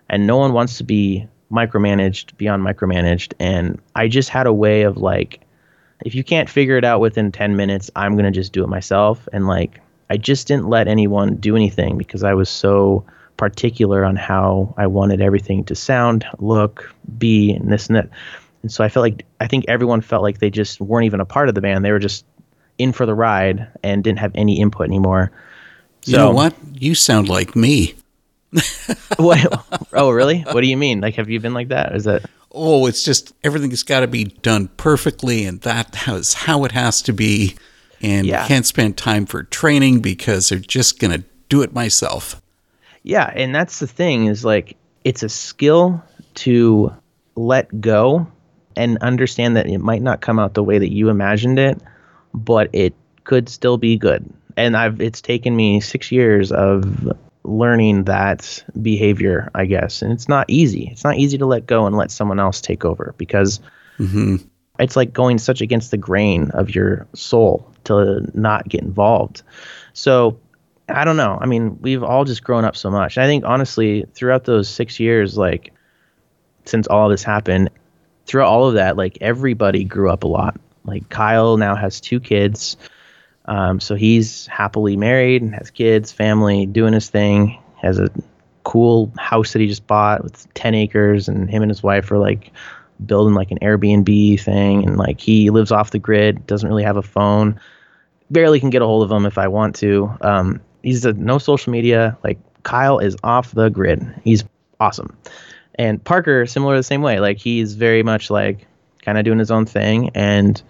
and 0.09 0.27
no 0.27 0.37
one 0.37 0.53
wants 0.53 0.79
to 0.79 0.85
be 0.85 1.29
micromanaged 1.53 2.37
beyond 2.39 2.65
micromanaged. 2.65 3.35
And 3.39 3.81
I 3.95 4.09
just 4.09 4.31
had 4.31 4.47
a 4.47 4.53
way 4.53 4.83
of 4.83 4.97
like, 4.97 5.42
if 6.05 6.15
you 6.15 6.25
can't 6.25 6.49
figure 6.49 6.77
it 6.77 6.85
out 6.85 7.01
within 7.01 7.33
ten 7.33 7.57
minutes, 7.57 7.91
I'm 7.97 8.17
gonna 8.17 8.31
just 8.31 8.53
do 8.53 8.63
it 8.65 8.69
myself. 8.69 9.29
And 9.33 9.47
like 9.47 9.81
I 10.11 10.17
just 10.17 10.47
didn't 10.47 10.69
let 10.69 10.89
anyone 10.89 11.37
do 11.37 11.57
anything 11.57 11.97
because 11.97 12.23
I 12.23 12.35
was 12.35 12.49
so 12.49 13.05
particular 13.37 14.05
on 14.05 14.15
how 14.15 14.75
I 14.77 14.87
wanted 14.87 15.21
everything 15.21 15.65
to 15.65 15.75
sound, 15.75 16.25
look, 16.39 16.95
be, 17.19 17.53
and 17.53 17.73
this 17.73 17.89
and 17.89 17.97
that. 17.97 18.09
And 18.63 18.71
so 18.71 18.85
I 18.85 18.89
felt 18.89 19.03
like 19.03 19.25
I 19.41 19.47
think 19.47 19.65
everyone 19.69 20.01
felt 20.01 20.23
like 20.23 20.39
they 20.39 20.51
just 20.51 20.81
weren't 20.81 21.07
even 21.07 21.21
a 21.21 21.25
part 21.25 21.49
of 21.49 21.55
the 21.55 21.61
band. 21.61 21.85
They 21.85 21.93
were 21.93 21.99
just 21.99 22.25
in 22.79 22.93
for 22.93 23.07
the 23.07 23.15
ride 23.15 23.69
and 23.83 24.05
didn't 24.05 24.19
have 24.19 24.33
any 24.35 24.61
input 24.61 24.87
anymore. 24.87 25.33
So, 26.03 26.11
you 26.11 26.17
know 26.19 26.31
what? 26.33 26.55
You 26.75 26.95
sound 26.95 27.29
like 27.29 27.57
me. 27.57 27.95
what? 29.17 29.65
Oh, 29.93 30.11
really? 30.11 30.41
What 30.41 30.61
do 30.61 30.67
you 30.67 30.77
mean? 30.77 31.01
Like, 31.01 31.15
have 31.15 31.31
you 31.31 31.41
been 31.41 31.55
like 31.55 31.69
that? 31.69 31.95
Is 31.95 32.05
that? 32.05 32.29
Oh, 32.55 32.87
it's 32.87 33.03
just 33.03 33.33
everything's 33.43 33.83
got 33.83 34.01
to 34.01 34.07
be 34.07 34.25
done 34.25 34.69
perfectly, 34.77 35.45
and 35.45 35.61
that 35.63 36.09
is 36.09 36.35
how 36.35 36.65
it 36.65 36.73
has 36.73 37.01
to 37.03 37.13
be. 37.13 37.57
And 38.03 38.27
Yeah. 38.27 38.47
can't 38.49 38.67
spend 38.67 38.97
time 38.97 39.27
for 39.27 39.45
training 39.45 40.01
because 40.01 40.49
they're 40.49 40.59
just 40.59 40.99
gonna 40.99 41.23
do 41.49 41.63
it 41.63 41.73
myself. 41.73 42.43
Yeah, 43.05 43.33
and 43.35 43.55
that's 43.55 43.79
the 43.79 43.87
thing 43.87 44.27
is 44.27 44.45
like 44.45 44.77
it's 45.05 45.23
a 45.23 45.29
skill 45.29 46.03
to 46.35 46.93
let 47.37 47.81
go 47.81 48.27
and 48.77 48.99
understand 48.99 49.57
that 49.57 49.67
it 49.67 49.79
might 49.79 50.03
not 50.03 50.21
come 50.21 50.39
out 50.39 50.55
the 50.55 50.63
way 50.63 50.79
that 50.79 50.93
you 50.93 51.11
imagined 51.11 51.59
it, 51.59 51.81
but 52.35 52.69
it 52.73 52.93
could 53.25 53.49
still 53.49 53.77
be 53.79 53.97
good. 53.97 54.25
And 54.57 54.77
I've 54.77 55.01
it's 55.01 55.21
taken 55.21 55.55
me 55.55 55.81
6 55.81 56.11
years 56.11 56.51
of 56.53 57.13
learning 57.45 58.05
that 58.05 58.65
behavior, 58.81 59.51
I 59.55 59.67
guess. 59.67 60.03
And 60.03 60.13
it's 60.13 60.29
not 60.29 60.47
easy. 60.49 60.89
It's 60.93 61.05
not 61.05 61.17
easy 61.17 61.39
to 61.39 61.47
let 61.47 61.67
go 61.67 61.87
and 61.87 61.97
let 61.97 62.11
someone 62.11 62.39
else 62.39 62.61
take 62.61 62.85
over 62.85 63.15
because 63.19 63.61
mm-hmm. 63.99 64.37
it's 64.79 64.97
like 64.97 65.13
going 65.13 65.39
such 65.39 65.61
against 65.61 65.91
the 65.91 65.97
grain 65.97 66.51
of 66.53 66.75
your 66.75 67.07
soul 67.15 67.69
to 67.85 68.31
not 68.35 68.69
get 68.69 68.83
involved. 68.83 69.43
So 69.93 70.39
I 70.89 71.05
don't 71.05 71.17
know. 71.17 71.39
I 71.41 71.47
mean, 71.47 71.79
we've 71.81 72.03
all 72.03 72.25
just 72.25 72.45
grown 72.45 72.65
up 72.65 72.77
so 72.77 72.91
much. 72.91 73.19
I 73.19 73.27
think 73.27 73.45
honestly, 73.45 74.05
throughout 74.15 74.45
those 74.45 74.69
six 74.69 75.01
years, 75.01 75.37
like 75.37 75.73
since 76.65 76.87
all 76.87 77.09
this 77.09 77.23
happened, 77.23 77.71
throughout 78.27 78.49
all 78.49 78.69
of 78.69 78.75
that, 78.75 78.97
like 78.97 79.19
everybody 79.21 79.85
grew 79.85 80.11
up 80.11 80.25
a 80.25 80.29
lot. 80.29 80.59
Like 80.85 81.09
Kyle 81.09 81.57
now 81.57 81.75
has 81.77 82.01
two 82.01 82.21
kids. 82.21 82.77
Um, 83.47 83.81
so 83.81 83.95
he's 83.95 84.47
happily 84.47 84.97
married 84.97 85.43
and 85.43 85.55
has 85.55 85.71
kids, 85.71 86.13
family, 86.13 86.67
doing 86.67 86.93
his 86.93 87.11
thing, 87.11 87.61
has 87.81 87.99
a 87.99 88.09
cool 88.65 89.13
house 89.19 89.53
that 89.53 89.61
he 89.61 89.67
just 89.67 89.87
bought 89.87 90.23
with 90.23 90.53
10 90.55 90.75
acres, 90.75 91.29
and 91.29 91.51
him 91.51 91.63
and 91.63 91.71
his 91.71 91.83
wife 91.83 92.11
are 92.13 92.19
like 92.19 92.53
building 93.05 93.35
like 93.35 93.51
an 93.51 93.59
Airbnb 93.59 94.41
thing. 94.41 94.87
And 94.87 94.97
like 94.97 95.21
he 95.21 95.51
lives 95.51 95.73
off 95.73 95.91
the 95.91 95.99
grid, 95.99 96.47
doesn't 96.47 96.69
really 96.69 96.85
have 96.85 96.97
a 96.97 97.03
phone, 97.03 97.59
barely 98.31 98.61
can 98.61 98.71
get 98.71 98.83
a 98.83 98.87
hold 98.87 99.03
of 99.03 99.11
him 99.11 99.27
if 99.27 99.39
I 99.39 99.49
want 99.49 99.77
to. 99.77 100.17
Um, 100.21 100.61
he's 100.83 101.05
a 101.05 101.13
no 101.13 101.39
social 101.39 101.73
media. 101.73 102.17
Like 102.23 102.39
Kyle 102.63 102.99
is 102.99 103.17
off 103.25 103.53
the 103.53 103.69
grid. 103.69 104.03
He's 104.23 104.45
awesome. 104.79 105.17
And 105.77 106.03
Parker, 106.03 106.47
similar 106.47 106.77
the 106.77 106.83
same 106.83 107.03
way. 107.03 107.19
Like 107.19 107.39
he's 107.39 107.75
very 107.75 108.03
much 108.03 108.31
like 108.31 108.67
kind 109.03 109.19
of 109.19 109.25
doing 109.25 109.39
his 109.39 109.51
own 109.51 109.67
thing. 109.67 110.11
And, 110.15 110.63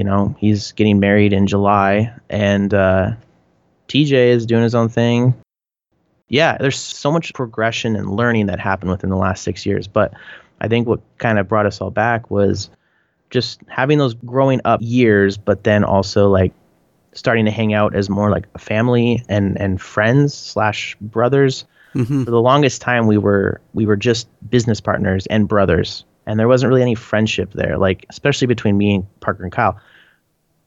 you 0.00 0.04
know, 0.04 0.34
he's 0.38 0.72
getting 0.72 0.98
married 0.98 1.34
in 1.34 1.46
July. 1.46 2.10
And 2.30 2.72
uh, 2.72 3.10
TJ 3.86 4.12
is 4.12 4.46
doing 4.46 4.62
his 4.62 4.74
own 4.74 4.88
thing. 4.88 5.34
Yeah, 6.30 6.56
there's 6.58 6.78
so 6.78 7.12
much 7.12 7.34
progression 7.34 7.96
and 7.96 8.08
learning 8.08 8.46
that 8.46 8.58
happened 8.58 8.90
within 8.90 9.10
the 9.10 9.18
last 9.18 9.42
six 9.42 9.66
years. 9.66 9.86
But 9.86 10.14
I 10.58 10.68
think 10.68 10.88
what 10.88 11.00
kind 11.18 11.38
of 11.38 11.48
brought 11.48 11.66
us 11.66 11.82
all 11.82 11.90
back 11.90 12.30
was 12.30 12.70
just 13.28 13.60
having 13.68 13.98
those 13.98 14.14
growing 14.14 14.62
up 14.64 14.80
years, 14.82 15.36
but 15.36 15.64
then 15.64 15.84
also 15.84 16.30
like 16.30 16.54
starting 17.12 17.44
to 17.44 17.50
hang 17.50 17.74
out 17.74 17.94
as 17.94 18.08
more 18.08 18.30
like 18.30 18.46
a 18.54 18.58
family 18.58 19.22
and 19.28 19.60
and 19.60 19.82
friends 19.82 20.32
slash 20.32 20.96
brothers. 21.02 21.66
For 22.24 22.30
the 22.30 22.40
longest 22.40 22.80
time, 22.80 23.06
we 23.06 23.18
were 23.18 23.60
we 23.74 23.84
were 23.84 23.96
just 23.96 24.28
business 24.48 24.80
partners 24.80 25.26
and 25.26 25.46
brothers, 25.46 26.06
and 26.24 26.40
there 26.40 26.48
wasn't 26.48 26.70
really 26.70 26.82
any 26.82 26.94
friendship 26.94 27.52
there. 27.52 27.76
Like 27.76 28.06
especially 28.08 28.46
between 28.46 28.78
me 28.78 28.94
and 28.94 29.20
Parker 29.20 29.42
and 29.42 29.52
Kyle. 29.52 29.78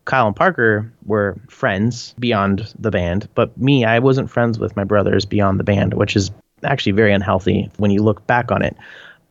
Kyle 0.06 0.28
and 0.28 0.36
Parker 0.36 0.92
were 1.06 1.38
friends 1.50 2.14
beyond 2.20 2.74
the 2.78 2.92
band, 2.92 3.30
but 3.36 3.58
me, 3.58 3.86
I 3.86 4.00
wasn't 4.00 4.30
friends 4.30 4.60
with 4.60 4.76
my 4.76 4.84
brothers 4.84 5.26
beyond 5.26 5.60
the 5.60 5.64
band, 5.64 5.94
which 5.94 6.16
is 6.16 6.32
actually 6.64 6.94
very 6.94 7.14
unhealthy 7.14 7.70
when 7.78 7.92
you 7.92 8.04
look 8.04 8.26
back 8.28 8.52
on 8.52 8.62
it. 8.62 8.76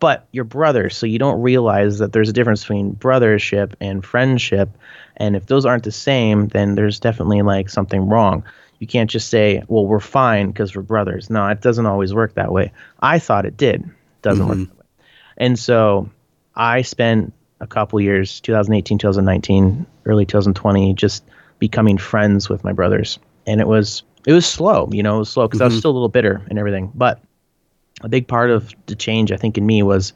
But 0.00 0.26
you're 0.32 0.44
brothers, 0.44 0.96
so 0.96 1.06
you 1.06 1.18
don't 1.18 1.42
realize 1.42 1.98
that 1.98 2.12
there's 2.12 2.28
a 2.28 2.32
difference 2.32 2.62
between 2.62 2.94
brothership 2.94 3.74
and 3.80 4.04
friendship. 4.04 4.70
And 5.16 5.36
if 5.36 5.46
those 5.46 5.64
aren't 5.64 5.84
the 5.84 5.92
same, 5.92 6.48
then 6.48 6.74
there's 6.74 6.98
definitely 6.98 7.42
like 7.42 7.68
something 7.68 8.08
wrong. 8.08 8.42
You 8.80 8.88
can't 8.88 9.10
just 9.10 9.28
say, 9.28 9.62
well, 9.68 9.86
we're 9.86 10.00
fine 10.00 10.48
because 10.48 10.74
we're 10.74 10.82
brothers. 10.82 11.30
No, 11.30 11.46
it 11.46 11.60
doesn't 11.60 11.86
always 11.86 12.12
work 12.12 12.34
that 12.34 12.50
way. 12.50 12.72
I 13.00 13.20
thought 13.20 13.46
it 13.46 13.56
did. 13.56 13.88
Doesn't 14.22 14.44
work 14.44 14.56
mm-hmm. 14.56 14.64
that 14.64 14.78
way. 14.78 14.86
And 15.36 15.56
so 15.56 16.10
I 16.56 16.82
spent 16.82 17.32
a 17.62 17.66
couple 17.66 18.00
years, 18.00 18.40
2018, 18.40 18.98
2019, 18.98 19.86
early 20.04 20.26
2020, 20.26 20.92
just 20.94 21.24
becoming 21.58 21.96
friends 21.96 22.48
with 22.48 22.64
my 22.64 22.72
brothers. 22.72 23.18
And 23.46 23.60
it 23.60 23.68
was 23.68 24.02
it 24.26 24.32
was 24.32 24.44
slow, 24.44 24.88
you 24.92 25.02
know, 25.02 25.16
it 25.16 25.20
was 25.20 25.30
slow 25.30 25.46
because 25.46 25.60
I 25.60 25.66
was 25.66 25.78
still 25.78 25.92
a 25.92 25.94
little 25.94 26.08
bitter 26.08 26.42
and 26.50 26.58
everything. 26.58 26.92
But 26.94 27.20
a 28.02 28.08
big 28.08 28.28
part 28.28 28.50
of 28.50 28.72
the 28.86 28.94
change, 28.94 29.32
I 29.32 29.36
think, 29.36 29.56
in 29.56 29.64
me 29.64 29.82
was 29.82 30.12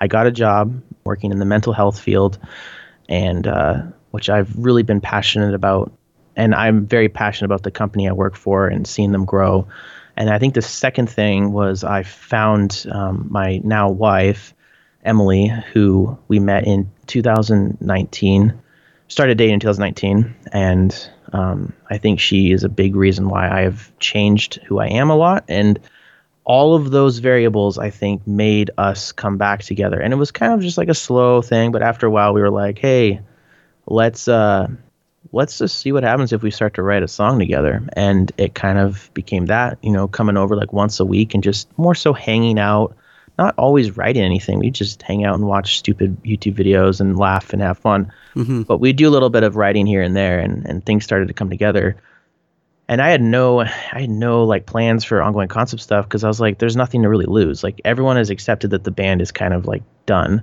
I 0.00 0.08
got 0.08 0.26
a 0.26 0.30
job 0.30 0.80
working 1.04 1.30
in 1.30 1.38
the 1.38 1.44
mental 1.44 1.72
health 1.72 1.98
field, 1.98 2.38
and 3.08 3.46
uh, 3.46 3.82
which 4.10 4.28
I've 4.28 4.54
really 4.56 4.82
been 4.82 5.00
passionate 5.00 5.54
about. 5.54 5.92
And 6.36 6.54
I'm 6.54 6.86
very 6.86 7.08
passionate 7.08 7.46
about 7.46 7.62
the 7.62 7.70
company 7.70 8.08
I 8.08 8.12
work 8.12 8.36
for 8.36 8.68
and 8.68 8.86
seeing 8.86 9.10
them 9.10 9.24
grow. 9.24 9.66
And 10.16 10.30
I 10.30 10.38
think 10.38 10.54
the 10.54 10.62
second 10.62 11.08
thing 11.08 11.52
was 11.52 11.84
I 11.84 12.02
found 12.02 12.86
um, 12.92 13.26
my 13.30 13.60
now 13.64 13.88
wife, 13.88 14.54
Emily, 15.08 15.48
who 15.72 16.18
we 16.28 16.38
met 16.38 16.66
in 16.66 16.90
2019, 17.06 18.60
started 19.08 19.38
dating 19.38 19.54
in 19.54 19.60
2019. 19.60 20.34
And 20.52 21.10
um, 21.32 21.72
I 21.90 21.98
think 21.98 22.20
she 22.20 22.52
is 22.52 22.62
a 22.62 22.68
big 22.68 22.94
reason 22.94 23.28
why 23.28 23.48
I 23.48 23.62
have 23.62 23.90
changed 23.98 24.60
who 24.66 24.78
I 24.78 24.88
am 24.88 25.10
a 25.10 25.16
lot. 25.16 25.44
And 25.48 25.80
all 26.48 26.74
of 26.74 26.90
those 26.90 27.18
variables 27.18 27.78
i 27.78 27.90
think 27.90 28.26
made 28.26 28.70
us 28.78 29.12
come 29.12 29.36
back 29.36 29.62
together 29.62 30.00
and 30.00 30.14
it 30.14 30.16
was 30.16 30.30
kind 30.30 30.54
of 30.54 30.62
just 30.62 30.78
like 30.78 30.88
a 30.88 30.94
slow 30.94 31.42
thing 31.42 31.70
but 31.70 31.82
after 31.82 32.06
a 32.06 32.10
while 32.10 32.32
we 32.32 32.40
were 32.40 32.50
like 32.50 32.78
hey 32.78 33.20
let's 33.86 34.26
uh 34.28 34.66
let's 35.30 35.58
just 35.58 35.78
see 35.78 35.92
what 35.92 36.02
happens 36.02 36.32
if 36.32 36.42
we 36.42 36.50
start 36.50 36.72
to 36.72 36.82
write 36.82 37.02
a 37.02 37.08
song 37.08 37.38
together 37.38 37.86
and 37.92 38.32
it 38.38 38.54
kind 38.54 38.78
of 38.78 39.10
became 39.12 39.46
that 39.46 39.78
you 39.82 39.92
know 39.92 40.08
coming 40.08 40.38
over 40.38 40.56
like 40.56 40.72
once 40.72 40.98
a 41.00 41.04
week 41.04 41.34
and 41.34 41.42
just 41.42 41.68
more 41.78 41.94
so 41.94 42.14
hanging 42.14 42.58
out 42.58 42.96
not 43.38 43.54
always 43.56 43.96
writing 43.96 44.22
anything 44.22 44.58
we 44.58 44.70
just 44.70 45.02
hang 45.02 45.24
out 45.24 45.34
and 45.34 45.46
watch 45.46 45.78
stupid 45.78 46.20
youtube 46.22 46.54
videos 46.54 47.00
and 47.00 47.18
laugh 47.18 47.52
and 47.52 47.62
have 47.62 47.78
fun 47.78 48.12
mm-hmm. 48.34 48.62
but 48.62 48.78
we 48.78 48.92
do 48.92 49.08
a 49.08 49.10
little 49.10 49.30
bit 49.30 49.42
of 49.42 49.56
writing 49.56 49.86
here 49.86 50.02
and 50.02 50.16
there 50.16 50.38
and, 50.38 50.66
and 50.66 50.84
things 50.84 51.04
started 51.04 51.28
to 51.28 51.34
come 51.34 51.48
together 51.48 51.96
and 52.88 53.02
I 53.02 53.10
had 53.10 53.20
no, 53.20 53.60
I 53.60 53.66
had 54.00 54.10
no 54.10 54.44
like 54.44 54.64
plans 54.64 55.04
for 55.04 55.22
ongoing 55.22 55.48
concept 55.48 55.82
stuff 55.82 56.06
because 56.06 56.24
I 56.24 56.28
was 56.28 56.40
like, 56.40 56.58
there's 56.58 56.76
nothing 56.76 57.02
to 57.02 57.08
really 57.08 57.26
lose. 57.26 57.62
Like 57.62 57.80
everyone 57.84 58.16
has 58.16 58.30
accepted 58.30 58.70
that 58.70 58.84
the 58.84 58.90
band 58.90 59.20
is 59.20 59.30
kind 59.30 59.52
of 59.52 59.66
like 59.66 59.82
done, 60.06 60.42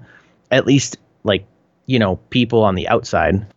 at 0.51 0.67
least 0.67 0.97
like 1.23 1.45
you 1.87 1.97
know 1.97 2.17
people 2.29 2.63
on 2.63 2.75
the 2.75 2.87
outside. 2.87 3.47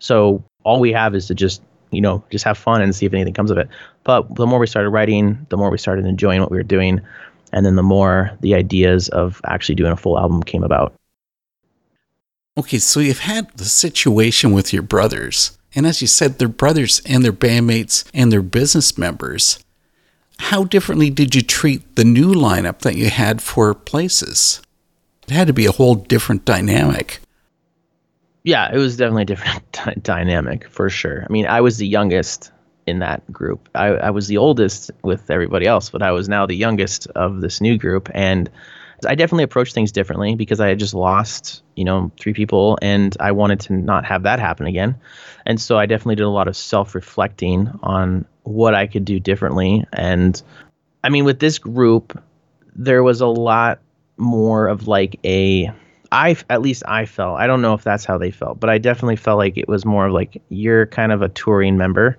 So 0.00 0.44
all 0.64 0.80
we 0.80 0.92
have 0.92 1.14
is 1.14 1.28
to 1.28 1.34
just 1.34 1.62
you 1.92 2.00
know 2.00 2.24
just 2.30 2.44
have 2.44 2.58
fun 2.58 2.82
and 2.82 2.94
see 2.94 3.06
if 3.06 3.14
anything 3.14 3.34
comes 3.34 3.52
of 3.52 3.58
it. 3.58 3.68
But 4.02 4.34
the 4.34 4.46
more 4.46 4.58
we 4.58 4.66
started 4.66 4.90
writing, 4.90 5.46
the 5.48 5.56
more 5.56 5.70
we 5.70 5.78
started 5.78 6.04
enjoying 6.04 6.40
what 6.40 6.50
we 6.50 6.56
were 6.56 6.64
doing, 6.64 7.00
and 7.54 7.64
then 7.64 7.76
the 7.76 7.82
more 7.82 8.36
the 8.40 8.54
ideas 8.54 9.08
of 9.08 9.40
actually 9.46 9.76
doing 9.76 9.92
a 9.92 9.96
full 9.96 10.18
album 10.18 10.42
came 10.42 10.64
about. 10.64 10.92
Okay, 12.58 12.78
so 12.78 13.00
you've 13.00 13.20
had 13.20 13.50
the 13.56 13.64
situation 13.64 14.52
with 14.52 14.72
your 14.72 14.82
brothers. 14.82 15.56
And 15.74 15.86
as 15.86 16.00
you 16.00 16.06
said, 16.06 16.38
they're 16.38 16.48
brothers 16.48 17.00
and 17.06 17.24
they're 17.24 17.32
bandmates 17.32 18.04
and 18.12 18.30
they're 18.30 18.42
business 18.42 18.98
members. 18.98 19.64
How 20.38 20.64
differently 20.64 21.10
did 21.10 21.34
you 21.34 21.42
treat 21.42 21.96
the 21.96 22.04
new 22.04 22.32
lineup 22.34 22.80
that 22.80 22.96
you 22.96 23.08
had 23.08 23.40
for 23.40 23.72
places? 23.72 24.60
It 25.28 25.32
had 25.32 25.46
to 25.46 25.52
be 25.52 25.66
a 25.66 25.72
whole 25.72 25.94
different 25.94 26.44
dynamic. 26.44 27.20
Yeah, 28.42 28.68
it 28.72 28.78
was 28.78 28.96
definitely 28.96 29.22
a 29.22 29.26
different 29.26 29.72
dy- 29.72 30.00
dynamic 30.02 30.68
for 30.68 30.90
sure. 30.90 31.24
I 31.28 31.32
mean, 31.32 31.46
I 31.46 31.60
was 31.60 31.78
the 31.78 31.86
youngest 31.86 32.50
in 32.86 32.98
that 33.00 33.30
group. 33.32 33.68
I, 33.74 33.86
I 33.86 34.10
was 34.10 34.26
the 34.26 34.36
oldest 34.36 34.90
with 35.02 35.30
everybody 35.30 35.66
else, 35.66 35.90
but 35.90 36.02
I 36.02 36.12
was 36.12 36.28
now 36.28 36.46
the 36.46 36.56
youngest 36.56 37.06
of 37.08 37.40
this 37.40 37.60
new 37.60 37.78
group. 37.78 38.10
And 38.14 38.50
I 39.06 39.14
definitely 39.14 39.44
approached 39.44 39.74
things 39.74 39.92
differently 39.92 40.34
because 40.34 40.60
I 40.60 40.68
had 40.68 40.78
just 40.78 40.94
lost, 40.94 41.62
you 41.76 41.84
know, 41.84 42.10
three 42.18 42.32
people 42.32 42.78
and 42.82 43.16
I 43.20 43.32
wanted 43.32 43.60
to 43.60 43.72
not 43.74 44.04
have 44.04 44.22
that 44.22 44.38
happen 44.38 44.66
again. 44.66 44.94
And 45.46 45.60
so 45.60 45.78
I 45.78 45.86
definitely 45.86 46.16
did 46.16 46.24
a 46.24 46.30
lot 46.30 46.48
of 46.48 46.56
self 46.56 46.94
reflecting 46.94 47.70
on 47.82 48.24
what 48.42 48.74
I 48.74 48.86
could 48.86 49.04
do 49.04 49.20
differently. 49.20 49.84
And 49.92 50.40
I 51.02 51.08
mean, 51.08 51.24
with 51.24 51.38
this 51.38 51.58
group, 51.58 52.20
there 52.74 53.02
was 53.02 53.20
a 53.20 53.26
lot 53.26 53.80
more 54.16 54.68
of 54.68 54.86
like 54.86 55.18
a 55.24 55.70
I 56.12 56.36
at 56.48 56.62
least 56.62 56.84
I 56.86 57.06
felt 57.06 57.40
I 57.40 57.46
don't 57.46 57.60
know 57.60 57.74
if 57.74 57.82
that's 57.82 58.04
how 58.04 58.18
they 58.18 58.30
felt, 58.30 58.60
but 58.60 58.70
I 58.70 58.78
definitely 58.78 59.16
felt 59.16 59.38
like 59.38 59.58
it 59.58 59.68
was 59.68 59.84
more 59.84 60.06
of 60.06 60.12
like 60.12 60.40
you're 60.48 60.86
kind 60.86 61.12
of 61.12 61.22
a 61.22 61.28
touring 61.28 61.76
member 61.76 62.18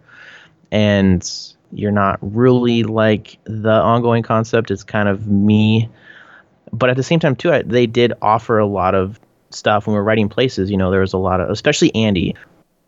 and 0.75 1.55
you're 1.71 1.89
not 1.89 2.19
really 2.21 2.83
like 2.83 3.37
the 3.45 3.71
ongoing 3.71 4.23
concept. 4.23 4.69
It's 4.69 4.83
kind 4.83 5.07
of 5.07 5.25
me, 5.25 5.89
but 6.73 6.89
at 6.89 6.97
the 6.97 7.03
same 7.03 7.21
time 7.21 7.37
too, 7.37 7.53
I, 7.53 7.61
they 7.61 7.87
did 7.87 8.11
offer 8.21 8.59
a 8.59 8.65
lot 8.65 8.93
of 8.93 9.17
stuff 9.51 9.87
when 9.87 9.93
we 9.93 9.97
were 9.97 10.03
writing 10.03 10.27
places. 10.27 10.69
You 10.69 10.75
know, 10.75 10.91
there 10.91 10.99
was 10.99 11.13
a 11.13 11.17
lot 11.17 11.39
of, 11.39 11.49
especially 11.49 11.95
Andy, 11.95 12.35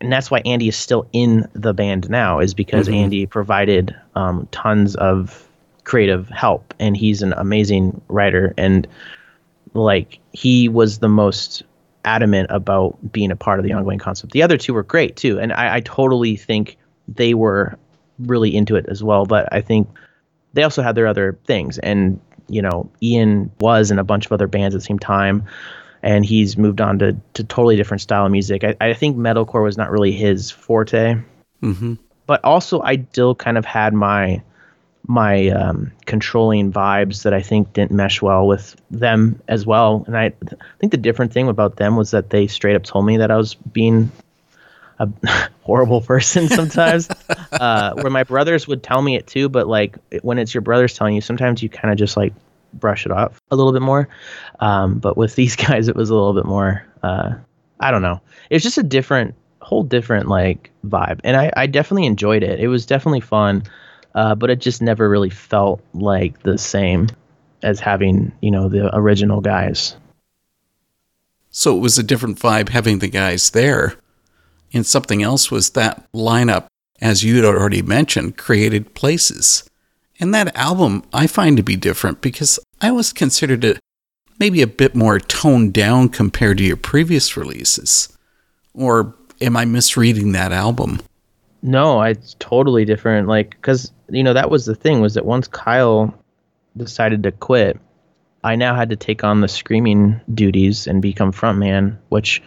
and 0.02 0.12
that's 0.12 0.30
why 0.30 0.42
Andy 0.44 0.68
is 0.68 0.76
still 0.76 1.08
in 1.14 1.48
the 1.54 1.72
band 1.72 2.10
now, 2.10 2.40
is 2.40 2.52
because 2.52 2.90
Andy 2.90 3.24
provided 3.24 3.96
um, 4.14 4.46
tons 4.50 4.94
of 4.96 5.48
creative 5.84 6.28
help, 6.28 6.74
and 6.78 6.94
he's 6.94 7.22
an 7.22 7.32
amazing 7.32 8.02
writer. 8.08 8.52
And 8.58 8.86
like 9.72 10.18
he 10.32 10.68
was 10.68 10.98
the 10.98 11.08
most 11.08 11.62
adamant 12.04 12.48
about 12.50 12.98
being 13.10 13.30
a 13.30 13.36
part 13.36 13.58
of 13.58 13.64
the 13.64 13.72
ongoing 13.72 13.98
concept. 13.98 14.34
The 14.34 14.42
other 14.42 14.58
two 14.58 14.74
were 14.74 14.82
great 14.82 15.16
too, 15.16 15.40
and 15.40 15.54
I, 15.54 15.76
I 15.76 15.80
totally 15.80 16.36
think 16.36 16.76
they 17.08 17.34
were 17.34 17.78
really 18.18 18.54
into 18.54 18.76
it 18.76 18.86
as 18.88 19.02
well. 19.02 19.24
But 19.26 19.48
I 19.52 19.60
think 19.60 19.88
they 20.52 20.62
also 20.62 20.82
had 20.82 20.94
their 20.94 21.06
other 21.06 21.38
things, 21.44 21.78
and 21.78 22.20
you 22.48 22.62
know, 22.62 22.90
Ian 23.02 23.50
was 23.60 23.90
in 23.90 23.98
a 23.98 24.04
bunch 24.04 24.26
of 24.26 24.32
other 24.32 24.46
bands 24.46 24.74
at 24.74 24.80
the 24.80 24.84
same 24.84 24.98
time, 24.98 25.44
and 26.02 26.24
he's 26.24 26.56
moved 26.56 26.80
on 26.80 26.98
to 27.00 27.16
to 27.34 27.44
totally 27.44 27.76
different 27.76 28.00
style 28.00 28.26
of 28.26 28.32
music. 28.32 28.64
I, 28.64 28.76
I 28.80 28.94
think 28.94 29.16
metalcore 29.16 29.62
was 29.62 29.76
not 29.76 29.90
really 29.90 30.12
his 30.12 30.50
forte, 30.50 31.16
Mm-hmm. 31.62 31.94
but 32.26 32.44
also 32.44 32.80
I 32.82 33.04
still 33.10 33.34
kind 33.34 33.58
of 33.58 33.64
had 33.64 33.92
my 33.94 34.42
my 35.06 35.48
um, 35.48 35.90
controlling 36.04 36.70
vibes 36.70 37.22
that 37.22 37.32
I 37.32 37.40
think 37.40 37.72
didn't 37.72 37.92
mesh 37.92 38.20
well 38.20 38.46
with 38.46 38.76
them 38.90 39.40
as 39.48 39.64
well. 39.64 40.04
And 40.06 40.16
I, 40.16 40.26
I 40.26 40.56
think 40.78 40.92
the 40.92 40.98
different 40.98 41.32
thing 41.32 41.48
about 41.48 41.76
them 41.76 41.96
was 41.96 42.10
that 42.10 42.28
they 42.28 42.46
straight 42.46 42.76
up 42.76 42.82
told 42.84 43.06
me 43.06 43.16
that 43.16 43.30
I 43.30 43.36
was 43.36 43.54
being 43.54 44.12
a 44.98 45.08
horrible 45.62 46.00
person 46.00 46.48
sometimes. 46.48 47.08
uh, 47.52 47.94
where 47.94 48.10
my 48.10 48.24
brothers 48.24 48.66
would 48.66 48.82
tell 48.82 49.02
me 49.02 49.16
it 49.16 49.26
too, 49.26 49.48
but 49.48 49.68
like 49.68 49.96
when 50.22 50.38
it's 50.38 50.54
your 50.54 50.62
brothers 50.62 50.94
telling 50.94 51.14
you, 51.14 51.20
sometimes 51.20 51.62
you 51.62 51.68
kind 51.68 51.92
of 51.92 51.98
just 51.98 52.16
like 52.16 52.32
brush 52.74 53.06
it 53.06 53.12
off 53.12 53.40
a 53.50 53.56
little 53.56 53.72
bit 53.72 53.82
more. 53.82 54.08
Um, 54.60 54.98
but 54.98 55.16
with 55.16 55.34
these 55.34 55.56
guys, 55.66 55.88
it 55.88 55.96
was 55.96 56.10
a 56.10 56.14
little 56.14 56.34
bit 56.34 56.46
more. 56.46 56.84
Uh, 57.02 57.34
I 57.80 57.90
don't 57.90 58.02
know. 58.02 58.20
It's 58.50 58.64
just 58.64 58.78
a 58.78 58.82
different, 58.82 59.34
whole 59.60 59.82
different 59.82 60.28
like 60.28 60.70
vibe, 60.86 61.20
and 61.24 61.36
I, 61.36 61.52
I 61.56 61.66
definitely 61.66 62.06
enjoyed 62.06 62.42
it. 62.42 62.58
It 62.58 62.68
was 62.68 62.86
definitely 62.86 63.20
fun, 63.20 63.62
uh, 64.14 64.34
but 64.34 64.50
it 64.50 64.60
just 64.60 64.82
never 64.82 65.08
really 65.08 65.30
felt 65.30 65.82
like 65.94 66.42
the 66.42 66.58
same 66.58 67.08
as 67.62 67.80
having 67.80 68.32
you 68.40 68.50
know 68.50 68.68
the 68.68 68.94
original 68.96 69.40
guys. 69.40 69.96
So 71.50 71.76
it 71.76 71.80
was 71.80 71.98
a 71.98 72.02
different 72.02 72.38
vibe 72.38 72.68
having 72.70 72.98
the 72.98 73.08
guys 73.08 73.50
there. 73.50 73.94
And 74.72 74.84
something 74.86 75.22
else 75.22 75.50
was 75.50 75.70
that 75.70 76.10
lineup, 76.12 76.66
as 77.00 77.24
you 77.24 77.36
had 77.36 77.44
already 77.44 77.82
mentioned, 77.82 78.36
created 78.36 78.94
places. 78.94 79.68
And 80.20 80.34
that 80.34 80.54
album 80.56 81.04
I 81.12 81.26
find 81.26 81.56
to 81.56 81.62
be 81.62 81.76
different 81.76 82.20
because 82.20 82.58
I 82.80 82.88
always 82.88 83.12
considered 83.12 83.64
it 83.64 83.78
maybe 84.38 84.62
a 84.62 84.66
bit 84.66 84.94
more 84.94 85.18
toned 85.18 85.72
down 85.72 86.08
compared 86.08 86.58
to 86.58 86.64
your 86.64 86.76
previous 86.76 87.36
releases. 87.36 88.08
Or 88.74 89.14
am 89.40 89.56
I 89.56 89.64
misreading 89.64 90.32
that 90.32 90.52
album? 90.52 91.00
No, 91.62 92.02
it's 92.02 92.36
totally 92.38 92.84
different. 92.84 93.28
Like, 93.28 93.50
because 93.50 93.92
you 94.08 94.22
know 94.22 94.32
that 94.32 94.50
was 94.50 94.66
the 94.66 94.74
thing 94.74 95.00
was 95.00 95.14
that 95.14 95.26
once 95.26 95.48
Kyle 95.48 96.14
decided 96.76 97.22
to 97.24 97.32
quit, 97.32 97.78
I 98.44 98.54
now 98.54 98.76
had 98.76 98.90
to 98.90 98.96
take 98.96 99.24
on 99.24 99.40
the 99.40 99.48
screaming 99.48 100.20
duties 100.32 100.86
and 100.86 101.02
become 101.02 101.32
frontman. 101.32 101.98
Which, 102.10 102.42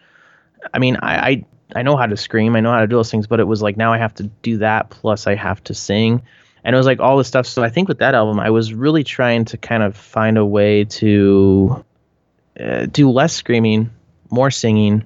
I 0.73 0.79
mean, 0.79 0.97
I, 1.01 1.29
I 1.29 1.45
I 1.75 1.81
know 1.81 1.95
how 1.97 2.05
to 2.05 2.17
scream, 2.17 2.55
I 2.55 2.59
know 2.59 2.71
how 2.71 2.81
to 2.81 2.87
do 2.87 2.95
those 2.95 3.11
things, 3.11 3.27
but 3.27 3.39
it 3.39 3.45
was 3.45 3.61
like 3.61 3.77
now 3.77 3.93
I 3.93 3.97
have 3.97 4.13
to 4.15 4.23
do 4.23 4.57
that 4.59 4.89
plus 4.89 5.27
I 5.27 5.35
have 5.35 5.63
to 5.65 5.73
sing, 5.73 6.21
and 6.63 6.75
it 6.75 6.77
was 6.77 6.85
like 6.85 6.99
all 6.99 7.17
this 7.17 7.27
stuff. 7.27 7.45
So 7.47 7.63
I 7.63 7.69
think 7.69 7.87
with 7.87 7.99
that 7.99 8.15
album, 8.15 8.39
I 8.39 8.49
was 8.49 8.73
really 8.73 9.03
trying 9.03 9.45
to 9.45 9.57
kind 9.57 9.83
of 9.83 9.95
find 9.95 10.37
a 10.37 10.45
way 10.45 10.85
to 10.85 11.83
uh, 12.59 12.85
do 12.85 13.09
less 13.09 13.33
screaming, 13.33 13.89
more 14.29 14.51
singing, 14.51 15.05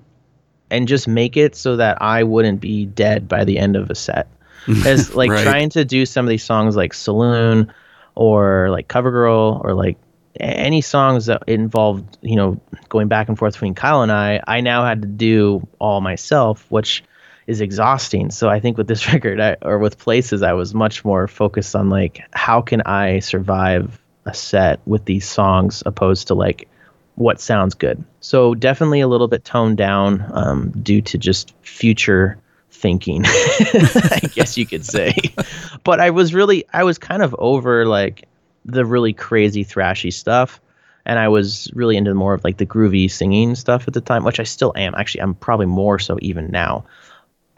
and 0.72 0.88
just 0.88 1.08
make 1.08 1.38
it 1.38 1.56
so 1.56 1.78
that 1.78 2.02
I 2.02 2.24
wouldn't 2.24 2.60
be 2.60 2.86
dead 2.86 3.28
by 3.28 3.44
the 3.46 3.58
end 3.60 3.76
of 3.76 3.90
a 3.90 3.96
set. 3.96 4.28
As 4.86 5.14
like 5.14 5.30
Right. 5.30 5.44
trying 5.44 5.70
to 5.72 5.86
do 5.86 6.06
some 6.06 6.26
of 6.26 6.30
these 6.30 6.44
songs 6.44 6.76
like 6.76 6.94
Saloon 6.94 7.72
or 8.16 8.70
like 8.72 8.88
Covergirl 8.88 9.64
or 9.64 9.74
like 9.76 9.98
any 10.40 10.82
songs 10.82 11.28
that 11.28 11.44
involved, 11.48 12.18
you 12.22 12.36
know, 12.36 12.60
going 12.90 13.08
back 13.08 13.30
and 13.30 13.38
forth 13.38 13.54
between 13.54 13.76
Kyle 13.76 14.02
and 14.02 14.12
I, 14.12 14.42
I 14.48 14.62
now 14.62 14.86
had 14.86 15.02
to 15.02 15.08
do 15.08 15.68
all 15.80 16.02
myself, 16.02 16.66
which 16.70 17.04
is 17.48 17.62
exhausting. 17.62 18.32
So 18.32 18.50
I 18.50 18.60
think 18.60 18.78
with 18.78 18.88
this 18.88 19.08
record 19.14 19.40
I, 19.40 19.58
or 19.62 19.80
with 19.80 19.98
Places, 19.98 20.42
I 20.42 20.54
was 20.54 20.74
much 20.74 21.06
more 21.06 21.28
focused 21.28 21.76
on 21.76 21.90
like 21.90 22.22
how 22.32 22.62
can 22.62 22.82
I 22.82 23.20
survive 23.20 24.02
a 24.26 24.34
set 24.34 24.80
with 24.86 25.06
these 25.06 25.28
songs 25.28 25.84
opposed 25.86 26.28
to 26.28 26.34
like 26.34 26.68
what 27.16 27.40
sounds 27.40 27.76
good. 27.76 28.04
So 28.20 28.56
definitely 28.56 29.02
a 29.02 29.08
little 29.08 29.28
bit 29.28 29.46
toned 29.46 29.78
down 29.78 30.26
um, 30.34 30.72
due 30.72 31.02
to 31.04 31.18
just 31.18 31.54
future 31.62 32.38
thinking, 32.72 33.24
I 33.26 34.30
guess 34.34 34.58
you 34.58 34.66
could 34.66 34.86
say. 34.86 35.16
but 35.84 36.00
I 36.00 36.10
was 36.10 36.34
really, 36.34 36.66
I 36.74 36.84
was 36.84 36.98
kind 36.98 37.22
of 37.22 37.36
over 37.40 37.86
like 37.86 38.28
the 38.66 38.86
really 38.86 39.14
crazy 39.14 39.64
thrashy 39.64 40.12
stuff. 40.12 40.60
And 41.06 41.20
I 41.20 41.28
was 41.28 41.72
really 41.74 41.98
into 41.98 42.14
more 42.16 42.34
of 42.34 42.44
like 42.44 42.58
the 42.58 42.66
groovy 42.66 43.10
singing 43.10 43.54
stuff 43.56 43.88
at 43.88 43.94
the 43.94 44.02
time, 44.02 44.24
which 44.24 44.40
I 44.40 44.44
still 44.44 44.74
am. 44.76 44.96
Actually, 44.96 45.22
I'm 45.22 45.36
probably 45.36 45.68
more 45.68 46.00
so 46.00 46.18
even 46.22 46.50
now. 46.50 46.86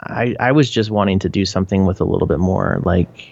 I, 0.00 0.36
I 0.38 0.52
was 0.52 0.70
just 0.70 0.90
wanting 0.90 1.18
to 1.20 1.28
do 1.28 1.44
something 1.44 1.86
with 1.86 2.00
a 2.00 2.04
little 2.04 2.28
bit 2.28 2.38
more 2.38 2.80
like 2.84 3.30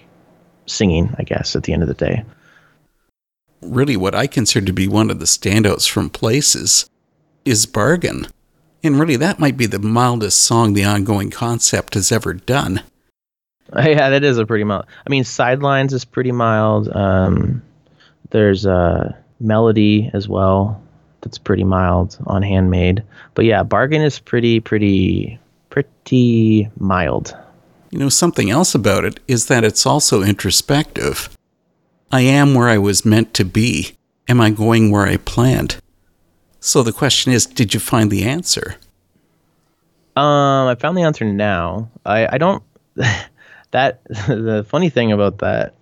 singing, 0.65 1.15
I 1.19 1.23
guess, 1.23 1.55
at 1.55 1.65
the 1.65 1.73
end 1.73 1.83
of 1.83 1.89
the 1.89 1.95
day. 1.95 2.25
Really, 3.61 3.97
what 3.97 4.15
I 4.15 4.27
consider 4.27 4.67
to 4.67 4.73
be 4.73 4.89
one 4.89 5.11
of 5.11 5.19
the 5.19 5.27
standouts 5.27 5.89
from 5.89 6.11
Places 6.11 6.89
is 7.45 7.67
Bargain. 7.67 8.27
And 8.83 8.99
really, 8.99 9.17
that 9.17 9.39
might 9.39 9.57
be 9.57 9.67
the 9.67 9.79
mildest 9.79 10.41
song 10.41 10.73
the 10.73 10.85
ongoing 10.85 11.31
concept 11.31 11.95
has 11.95 12.11
ever 12.11 12.35
done. 12.35 12.83
Yeah, 13.77 14.11
that 14.11 14.23
is 14.25 14.39
a 14.39 14.47
pretty 14.47 14.65
mild. 14.65 14.87
I 15.07 15.11
mean, 15.11 15.25
Sidelines 15.25 15.93
is 15.93 16.05
pretty 16.05 16.33
mild. 16.33 16.89
Um, 16.95 17.63
there's 18.31 18.65
a 18.65 19.17
melody 19.41 20.11
as 20.15 20.29
well 20.29 20.81
that's 21.21 21.39
pretty 21.39 21.65
mild 21.65 22.17
on 22.27 22.43
Handmade. 22.43 23.03
But 23.35 23.45
yeah, 23.45 23.63
Bargain 23.63 24.03
is 24.03 24.19
pretty, 24.19 24.61
pretty, 24.61 25.39
pretty 25.71 26.71
mild. 26.79 27.37
You 27.91 27.99
know, 27.99 28.09
something 28.09 28.51
else 28.51 28.75
about 28.75 29.05
it 29.05 29.21
is 29.27 29.47
that 29.47 29.65
it's 29.65 29.87
also 29.87 30.23
introspective. 30.23 31.29
I 32.13 32.21
am 32.21 32.55
where 32.55 32.69
I 32.69 32.79
was 32.79 33.05
meant 33.05 33.35
to 33.35 33.45
be. 33.45 33.97
Am 34.29 34.41
I 34.41 34.51
going 34.51 34.91
where 34.91 35.07
I 35.07 35.17
planned? 35.17 35.77
So 36.61 36.83
the 36.83 36.93
question 36.93 37.33
is, 37.33 37.47
did 37.47 37.75
you 37.75 37.81
find 37.81 38.11
the 38.11 38.25
answer? 38.25 38.77
Um, 40.17 40.69
I 40.69 40.77
found 40.79 40.97
the 40.97 41.03
answer 41.03 41.25
now. 41.25 41.91
I, 42.05 42.35
I 42.35 42.39
don't. 42.39 42.63
that 43.73 44.03
the 44.09 44.65
funny 44.69 44.91
thing 44.91 45.13
about 45.13 45.39
that, 45.39 45.75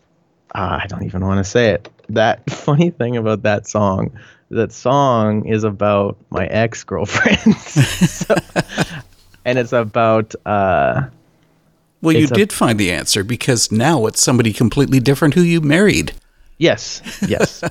ah, 0.55 0.81
I 0.83 0.87
don't 0.87 1.05
even 1.05 1.25
want 1.25 1.39
to 1.39 1.45
say 1.51 1.71
it. 1.71 1.89
That 2.11 2.49
funny 2.67 2.91
thing 2.91 3.17
about 3.17 3.43
that 3.43 3.67
song, 3.67 4.11
that 4.51 4.73
song 4.73 5.47
is 5.47 5.65
about 5.65 6.17
my 6.31 6.47
ex 6.47 6.85
girlfriend, 6.85 7.39
and 9.45 9.59
it's 9.59 9.73
about 9.73 10.35
uh, 10.47 11.03
Well, 12.03 12.15
you 12.15 12.25
a- 12.25 12.29
did 12.29 12.53
find 12.53 12.79
the 12.79 12.91
answer 12.91 13.25
because 13.25 13.71
now 13.73 14.07
it's 14.07 14.23
somebody 14.23 14.53
completely 14.53 15.01
different 15.01 15.35
who 15.35 15.43
you 15.43 15.61
married. 15.61 16.13
yes, 16.59 17.03
yes, 17.27 17.63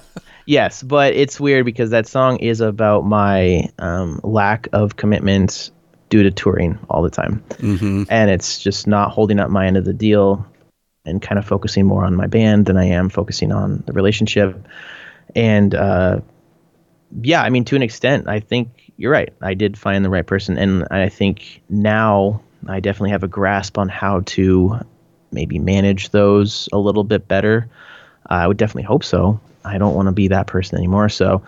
yes. 0.46 0.84
But 0.84 1.14
it's 1.14 1.40
weird 1.40 1.66
because 1.66 1.90
that 1.92 2.08
song 2.08 2.38
is 2.38 2.62
about 2.62 3.06
my 3.06 3.70
um, 3.80 4.20
lack 4.24 4.68
of 4.74 4.96
commitment 4.98 5.72
due 6.14 6.22
to 6.22 6.30
touring 6.30 6.78
all 6.92 7.02
the 7.02 7.10
time. 7.10 7.44
hmm 7.60 8.04
and 8.08 8.30
it's 8.30 8.60
just 8.60 8.86
not 8.86 9.10
holding 9.10 9.40
up 9.40 9.50
my 9.50 9.66
end 9.66 9.78
of 9.78 9.84
the 9.84 9.94
deal 9.94 10.46
and 11.06 11.24
kind 11.24 11.40
of 11.40 11.46
focusing 11.46 11.88
more 11.88 12.06
on 12.06 12.16
my 12.16 12.28
band 12.28 12.68
than 12.68 12.78
I 12.78 12.86
am 12.86 13.10
focusing 13.10 13.52
on 13.52 13.84
the 13.88 13.94
relationship. 13.94 14.68
And 15.36 15.74
uh, 15.74 16.20
yeah, 17.20 17.42
I 17.42 17.50
mean, 17.50 17.66
to 17.66 17.76
an 17.76 17.82
extent, 17.82 18.28
I 18.28 18.42
think 18.42 18.92
you're 18.96 19.12
right. 19.12 19.34
I 19.42 19.56
did 19.56 19.76
find 19.76 20.06
the 20.06 20.12
right 20.12 20.26
person, 20.26 20.60
and 20.60 20.88
I 20.92 21.10
think 21.10 21.64
now 21.68 22.42
I 22.68 22.80
definitely 22.80 23.10
have 23.10 23.24
a 23.24 23.28
grasp 23.28 23.80
on 23.80 23.90
how 23.90 24.22
to 24.38 24.80
maybe 25.32 25.58
manage 25.58 26.10
those 26.10 26.70
a 26.72 26.78
little 26.78 27.04
bit 27.04 27.28
better. 27.28 27.68
I 28.28 28.46
would 28.48 28.58
definitely 28.58 28.84
hope 28.84 29.04
so. 29.04 29.40
I 29.66 29.80
don't 29.80 29.96
want 29.96 30.10
to 30.10 30.12
be 30.12 30.28
that 30.28 30.46
person 30.46 30.78
anymore. 30.78 31.10
So, 31.10 31.42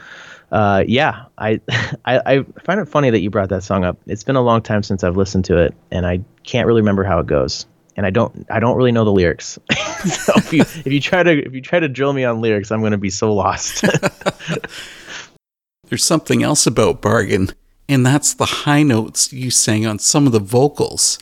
uh, 0.52 0.84
yeah, 0.88 1.26
I, 1.38 1.60
I 2.06 2.22
I 2.26 2.44
find 2.64 2.80
it 2.80 2.88
funny 2.88 3.10
that 3.10 3.20
you 3.20 3.30
brought 3.30 3.50
that 3.50 3.64
song 3.64 3.84
up. 3.84 3.98
It's 4.08 4.24
been 4.24 4.36
a 4.36 4.42
long 4.42 4.62
time 4.62 4.84
since 4.84 5.04
I've 5.04 5.18
listened 5.18 5.46
to 5.46 5.58
it, 5.58 5.74
and 5.92 6.06
I 6.06 6.22
can't 6.44 6.68
really 6.68 6.82
remember 6.82 7.04
how 7.04 7.20
it 7.20 7.28
goes. 7.28 7.66
And 7.98 8.06
I 8.06 8.10
don't 8.10 8.46
I 8.50 8.60
don't 8.60 8.76
really 8.76 8.92
know 8.92 9.06
the 9.06 9.12
lyrics. 9.12 9.58
so 10.06 10.34
if 10.36 10.52
you 10.52 10.62
if 10.62 10.88
you 10.88 11.00
try 11.00 11.24
to 11.24 11.46
if 11.46 11.54
you 11.54 11.62
try 11.62 11.80
to 11.80 11.88
drill 11.88 12.14
me 12.14 12.26
on 12.26 12.42
lyrics, 12.42 12.72
I'm 12.72 12.82
going 12.82 12.92
to 12.92 12.98
be 12.98 13.10
so 13.10 13.34
lost. 13.34 13.86
There's 15.90 16.04
something 16.04 16.44
else 16.44 16.66
about 16.66 17.02
Bargain, 17.02 17.50
and 17.88 18.06
that's 18.06 18.34
the 18.34 18.46
high 18.46 18.84
notes 18.84 19.32
you 19.32 19.52
sang 19.52 19.86
on 19.86 20.00
some 20.00 20.26
of 20.26 20.34
the 20.34 20.40
vocals. 20.40 21.20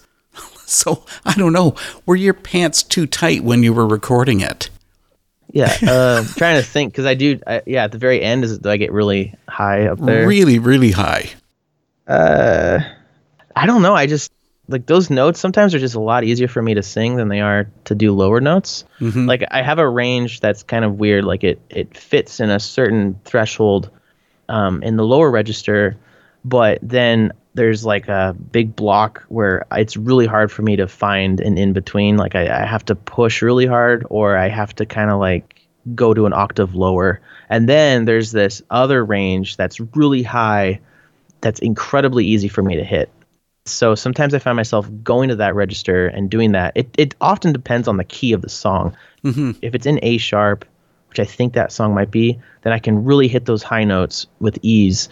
So, 0.66 1.06
I 1.26 1.36
don't 1.36 1.54
know, 1.54 1.76
were 2.06 2.16
your 2.16 2.34
pants 2.34 2.84
too 2.84 3.06
tight 3.06 3.44
when 3.44 3.62
you 3.62 3.74
were 3.74 3.86
recording 3.86 4.40
it? 4.40 4.70
Yeah, 5.54 5.78
uh, 5.84 6.24
trying 6.36 6.62
to 6.62 6.68
think 6.68 6.92
because 6.92 7.06
I 7.06 7.14
do. 7.14 7.40
I, 7.46 7.62
yeah, 7.66 7.84
at 7.86 7.92
the 7.92 8.00
very 8.00 8.22
end 8.22 8.44
is 8.44 8.58
do 8.58 8.70
I 8.70 8.78
get 8.78 8.92
really 8.92 9.36
high 9.48 9.86
up 9.88 10.00
there? 10.00 10.28
Really, 10.28 10.58
really 10.60 10.92
high. 10.92 11.30
Uh, 12.08 12.80
I 13.56 13.66
don't 13.68 13.84
know. 13.84 13.94
I 13.94 14.08
just 14.08 14.32
like 14.68 14.88
those 14.88 15.10
notes 15.10 15.40
sometimes 15.40 15.76
are 15.76 15.80
just 15.80 15.96
a 15.96 16.00
lot 16.00 16.24
easier 16.24 16.48
for 16.48 16.62
me 16.62 16.74
to 16.74 16.82
sing 16.82 17.18
than 17.18 17.28
they 17.28 17.40
are 17.40 17.70
to 17.86 17.96
do 17.96 18.14
lower 18.14 18.42
notes. 18.42 18.84
Mhm. 19.00 19.28
Like 19.28 19.44
I 19.52 19.62
have 19.62 19.78
a 19.78 19.88
range 19.88 20.40
that's 20.40 20.64
kind 20.64 20.84
of 20.84 21.00
weird. 21.00 21.24
Like 21.24 21.44
it 21.44 21.62
it 21.70 21.96
fits 21.96 22.40
in 22.40 22.50
a 22.50 22.60
certain 22.60 23.20
threshold 23.24 23.92
um, 24.50 24.82
in 24.82 24.98
the 24.98 25.06
lower 25.06 25.30
register, 25.30 25.96
but 26.44 26.80
then 26.82 27.32
there's 27.56 27.86
like 27.86 28.08
a 28.08 28.36
big 28.52 28.76
block 28.76 29.24
where 29.28 29.66
it's 29.72 29.96
really 29.96 30.26
hard 30.26 30.52
for 30.52 30.62
me 30.62 30.76
to 30.76 30.88
find 30.88 31.40
an 31.40 31.58
in 31.58 31.74
between. 31.74 32.18
Like 32.18 32.36
I, 32.36 32.64
I 32.64 32.66
have 32.66 32.86
to 32.86 32.96
push 32.96 33.42
really 33.42 33.66
hard, 33.66 34.06
or 34.10 34.38
I 34.38 34.50
have 34.50 34.76
to 34.76 34.86
kind 34.86 35.12
of 35.12 35.20
like 35.20 35.62
go 35.94 36.14
to 36.14 36.26
an 36.26 36.34
octave 36.34 36.76
lower. 36.76 37.22
And 37.50 37.70
then 37.70 38.06
there's 38.06 38.32
this 38.32 38.62
other 38.70 39.04
range 39.06 39.58
that's 39.58 39.80
really 39.96 40.24
high, 40.24 40.80
that's 41.42 41.60
incredibly 41.60 42.26
easy 42.26 42.48
for 42.48 42.64
me 42.64 42.76
to 42.76 42.84
hit. 42.84 43.10
So 43.66 43.96
sometimes 43.96 44.34
I 44.34 44.40
find 44.40 44.56
myself 44.56 44.90
going 45.04 45.30
to 45.30 45.36
that 45.38 45.56
register 45.56 46.08
and 46.08 46.30
doing 46.30 46.52
that. 46.54 46.74
It 46.76 46.90
it 46.98 47.16
often 47.22 47.54
depends 47.54 47.88
on 47.88 47.98
the 47.98 48.04
key 48.04 48.34
of 48.34 48.42
the 48.42 48.50
song. 48.50 48.96
Mhm. 49.24 49.58
If 49.62 49.76
it's 49.76 49.86
in 49.86 50.00
A 50.02 50.18
sharp, 50.18 50.66
which 51.10 51.20
I 51.20 51.26
think 51.26 51.54
that 51.54 51.72
song 51.72 51.94
might 51.94 52.12
be, 52.12 52.40
then 52.64 52.74
I 52.74 52.80
can 52.80 53.06
really 53.06 53.28
hit 53.28 53.46
those 53.46 53.64
high 53.64 53.84
notes 53.84 54.26
with 54.40 54.58
ease. 54.64 55.08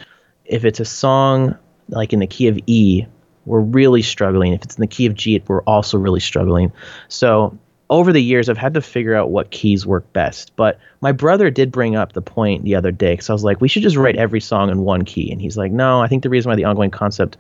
If 0.45 0.65
it's 0.65 0.79
a 0.79 0.85
song 0.85 1.55
like 1.89 2.13
in 2.13 2.19
the 2.19 2.27
key 2.27 2.47
of 2.47 2.59
E, 2.67 3.05
we're 3.45 3.59
really 3.59 4.01
struggling. 4.01 4.53
If 4.53 4.63
it's 4.63 4.75
in 4.75 4.81
the 4.81 4.87
key 4.87 5.05
of 5.05 5.15
G, 5.15 5.41
we're 5.47 5.63
also 5.63 5.97
really 5.97 6.19
struggling. 6.19 6.71
So 7.07 7.57
over 7.89 8.13
the 8.13 8.21
years, 8.21 8.47
I've 8.49 8.57
had 8.57 8.73
to 8.75 8.81
figure 8.81 9.15
out 9.15 9.31
what 9.31 9.51
keys 9.51 9.85
work 9.85 10.11
best. 10.13 10.55
But 10.55 10.79
my 11.01 11.11
brother 11.11 11.49
did 11.49 11.71
bring 11.71 11.95
up 11.95 12.13
the 12.13 12.21
point 12.21 12.63
the 12.63 12.75
other 12.75 12.91
day 12.91 13.13
because 13.13 13.29
I 13.29 13.33
was 13.33 13.43
like, 13.43 13.59
we 13.59 13.67
should 13.67 13.83
just 13.83 13.97
write 13.97 14.15
every 14.15 14.39
song 14.39 14.69
in 14.69 14.81
one 14.81 15.03
key. 15.03 15.31
And 15.31 15.41
he's 15.41 15.57
like, 15.57 15.71
no, 15.71 16.01
I 16.01 16.07
think 16.07 16.23
the 16.23 16.29
reason 16.29 16.49
why 16.49 16.55
the 16.55 16.65
ongoing 16.65 16.91
concept 16.91 17.37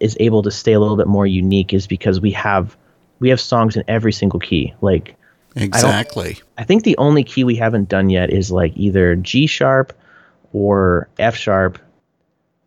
is 0.00 0.16
able 0.20 0.42
to 0.42 0.50
stay 0.50 0.72
a 0.72 0.80
little 0.80 0.96
bit 0.96 1.06
more 1.06 1.26
unique 1.26 1.72
is 1.72 1.86
because 1.86 2.20
we 2.20 2.32
have 2.32 2.76
we 3.20 3.28
have 3.30 3.40
songs 3.40 3.76
in 3.76 3.84
every 3.88 4.12
single 4.12 4.40
key. 4.40 4.74
Like 4.80 5.16
Exactly. 5.56 6.38
I 6.58 6.64
think 6.64 6.84
the 6.84 6.96
only 6.98 7.24
key 7.24 7.44
we 7.44 7.56
haven't 7.56 7.88
done 7.88 8.10
yet 8.10 8.30
is 8.30 8.50
like 8.50 8.72
either 8.76 9.14
G 9.16 9.46
sharp 9.46 9.92
or 10.52 11.08
F 11.18 11.36
sharp. 11.36 11.78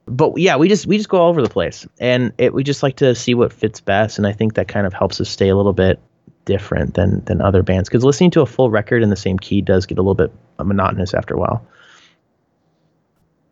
But 0.07 0.37
yeah, 0.37 0.55
we 0.55 0.69
just 0.69 0.87
we 0.87 0.97
just 0.97 1.09
go 1.09 1.17
all 1.17 1.29
over 1.29 1.41
the 1.41 1.49
place, 1.49 1.85
and 1.99 2.31
it, 2.37 2.53
we 2.53 2.63
just 2.63 2.81
like 2.81 2.95
to 2.97 3.13
see 3.13 3.33
what 3.33 3.51
fits 3.51 3.81
best, 3.81 4.17
and 4.17 4.25
I 4.25 4.31
think 4.31 4.53
that 4.55 4.67
kind 4.67 4.87
of 4.87 4.93
helps 4.93 5.19
us 5.19 5.29
stay 5.29 5.49
a 5.49 5.55
little 5.55 5.73
bit 5.73 5.99
different 6.45 6.93
than 6.93 7.23
than 7.25 7.41
other 7.41 7.61
bands 7.61 7.89
because 7.89 8.05
listening 8.05 8.31
to 8.31 8.41
a 8.41 8.45
full 8.45 8.69
record 8.69 9.03
in 9.03 9.09
the 9.09 9.17
same 9.17 9.37
key 9.37 9.61
does 9.61 9.85
get 9.85 9.97
a 9.97 10.01
little 10.01 10.15
bit 10.15 10.31
monotonous 10.63 11.13
after 11.13 11.33
a 11.33 11.37
while. 11.37 11.67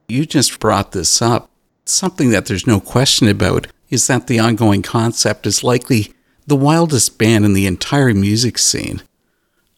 You 0.08 0.26
just 0.26 0.60
brought 0.60 0.94
this 0.94 1.22
up. 1.22 1.50
Something 1.86 2.30
that 2.32 2.46
there's 2.46 2.66
no 2.66 2.80
question 2.80 3.28
about 3.28 3.68
is 3.90 4.08
that 4.08 4.28
the 4.28 4.40
ongoing 4.40 4.82
concept 4.82 5.46
is 5.46 5.64
likely 5.64 6.14
the 6.48 6.56
wildest 6.56 7.18
band 7.18 7.46
in 7.46 7.54
the 7.54 7.68
entire 7.68 8.14
music 8.14 8.58
scene. 8.58 9.02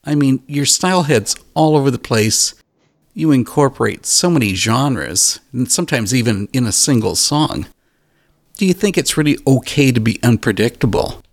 I 0.03 0.15
mean, 0.15 0.41
your 0.47 0.65
style 0.65 1.03
heads 1.03 1.35
all 1.53 1.75
over 1.75 1.91
the 1.91 1.99
place. 1.99 2.55
You 3.17 3.31
incorporate 3.31 4.05
so 4.05 4.29
many 4.29 4.53
genres, 4.53 5.39
and 5.51 5.71
sometimes 5.71 6.13
even 6.13 6.47
in 6.53 6.67
a 6.67 6.71
single 6.71 7.15
song. 7.15 7.65
Do 8.57 8.67
you 8.67 8.73
think 8.73 8.95
it's 8.95 9.17
really 9.17 9.39
okay 9.47 9.91
to 9.91 9.99
be 9.99 10.19
unpredictable? 10.21 11.23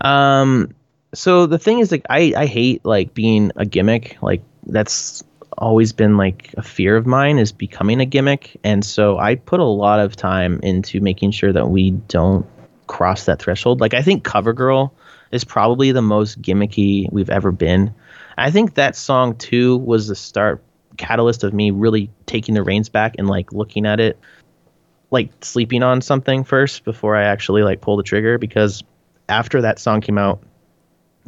Um, 0.00 0.74
so 1.14 1.46
the 1.46 1.60
thing 1.60 1.78
is, 1.78 1.92
like, 1.92 2.04
I 2.10 2.34
I 2.36 2.46
hate 2.46 2.84
like 2.84 3.14
being 3.14 3.52
a 3.54 3.64
gimmick. 3.64 4.16
Like 4.20 4.42
that's 4.66 5.22
always 5.58 5.92
been 5.92 6.16
like 6.16 6.52
a 6.58 6.62
fear 6.62 6.96
of 6.96 7.06
mine 7.06 7.38
is 7.38 7.52
becoming 7.52 8.00
a 8.00 8.04
gimmick, 8.04 8.58
and 8.64 8.84
so 8.84 9.18
I 9.18 9.36
put 9.36 9.60
a 9.60 9.64
lot 9.64 10.00
of 10.00 10.16
time 10.16 10.58
into 10.64 11.00
making 11.00 11.30
sure 11.30 11.52
that 11.52 11.68
we 11.68 11.92
don't 11.92 12.44
cross 12.88 13.26
that 13.26 13.38
threshold. 13.38 13.80
Like 13.80 13.94
I 13.94 14.02
think 14.02 14.24
CoverGirl 14.24 14.90
is 15.30 15.44
probably 15.44 15.92
the 15.92 16.02
most 16.02 16.42
gimmicky 16.42 17.06
we've 17.12 17.30
ever 17.30 17.52
been. 17.52 17.94
I 18.36 18.50
think 18.50 18.74
that 18.74 18.96
song 18.96 19.36
too 19.36 19.76
was 19.78 20.08
the 20.08 20.16
start 20.16 20.62
catalyst 20.96 21.42
of 21.44 21.52
me 21.52 21.70
really 21.70 22.10
taking 22.26 22.54
the 22.54 22.62
reins 22.62 22.88
back 22.88 23.14
and 23.18 23.28
like 23.28 23.52
looking 23.52 23.86
at 23.86 23.98
it 23.98 24.18
like 25.12 25.30
sleeping 25.44 25.82
on 25.82 26.00
something 26.00 26.42
first 26.42 26.84
before 26.84 27.14
I 27.14 27.24
actually 27.24 27.62
like 27.62 27.80
pull 27.80 27.96
the 27.96 28.02
trigger 28.02 28.38
because 28.38 28.82
after 29.28 29.60
that 29.60 29.78
song 29.78 30.00
came 30.00 30.18
out, 30.18 30.42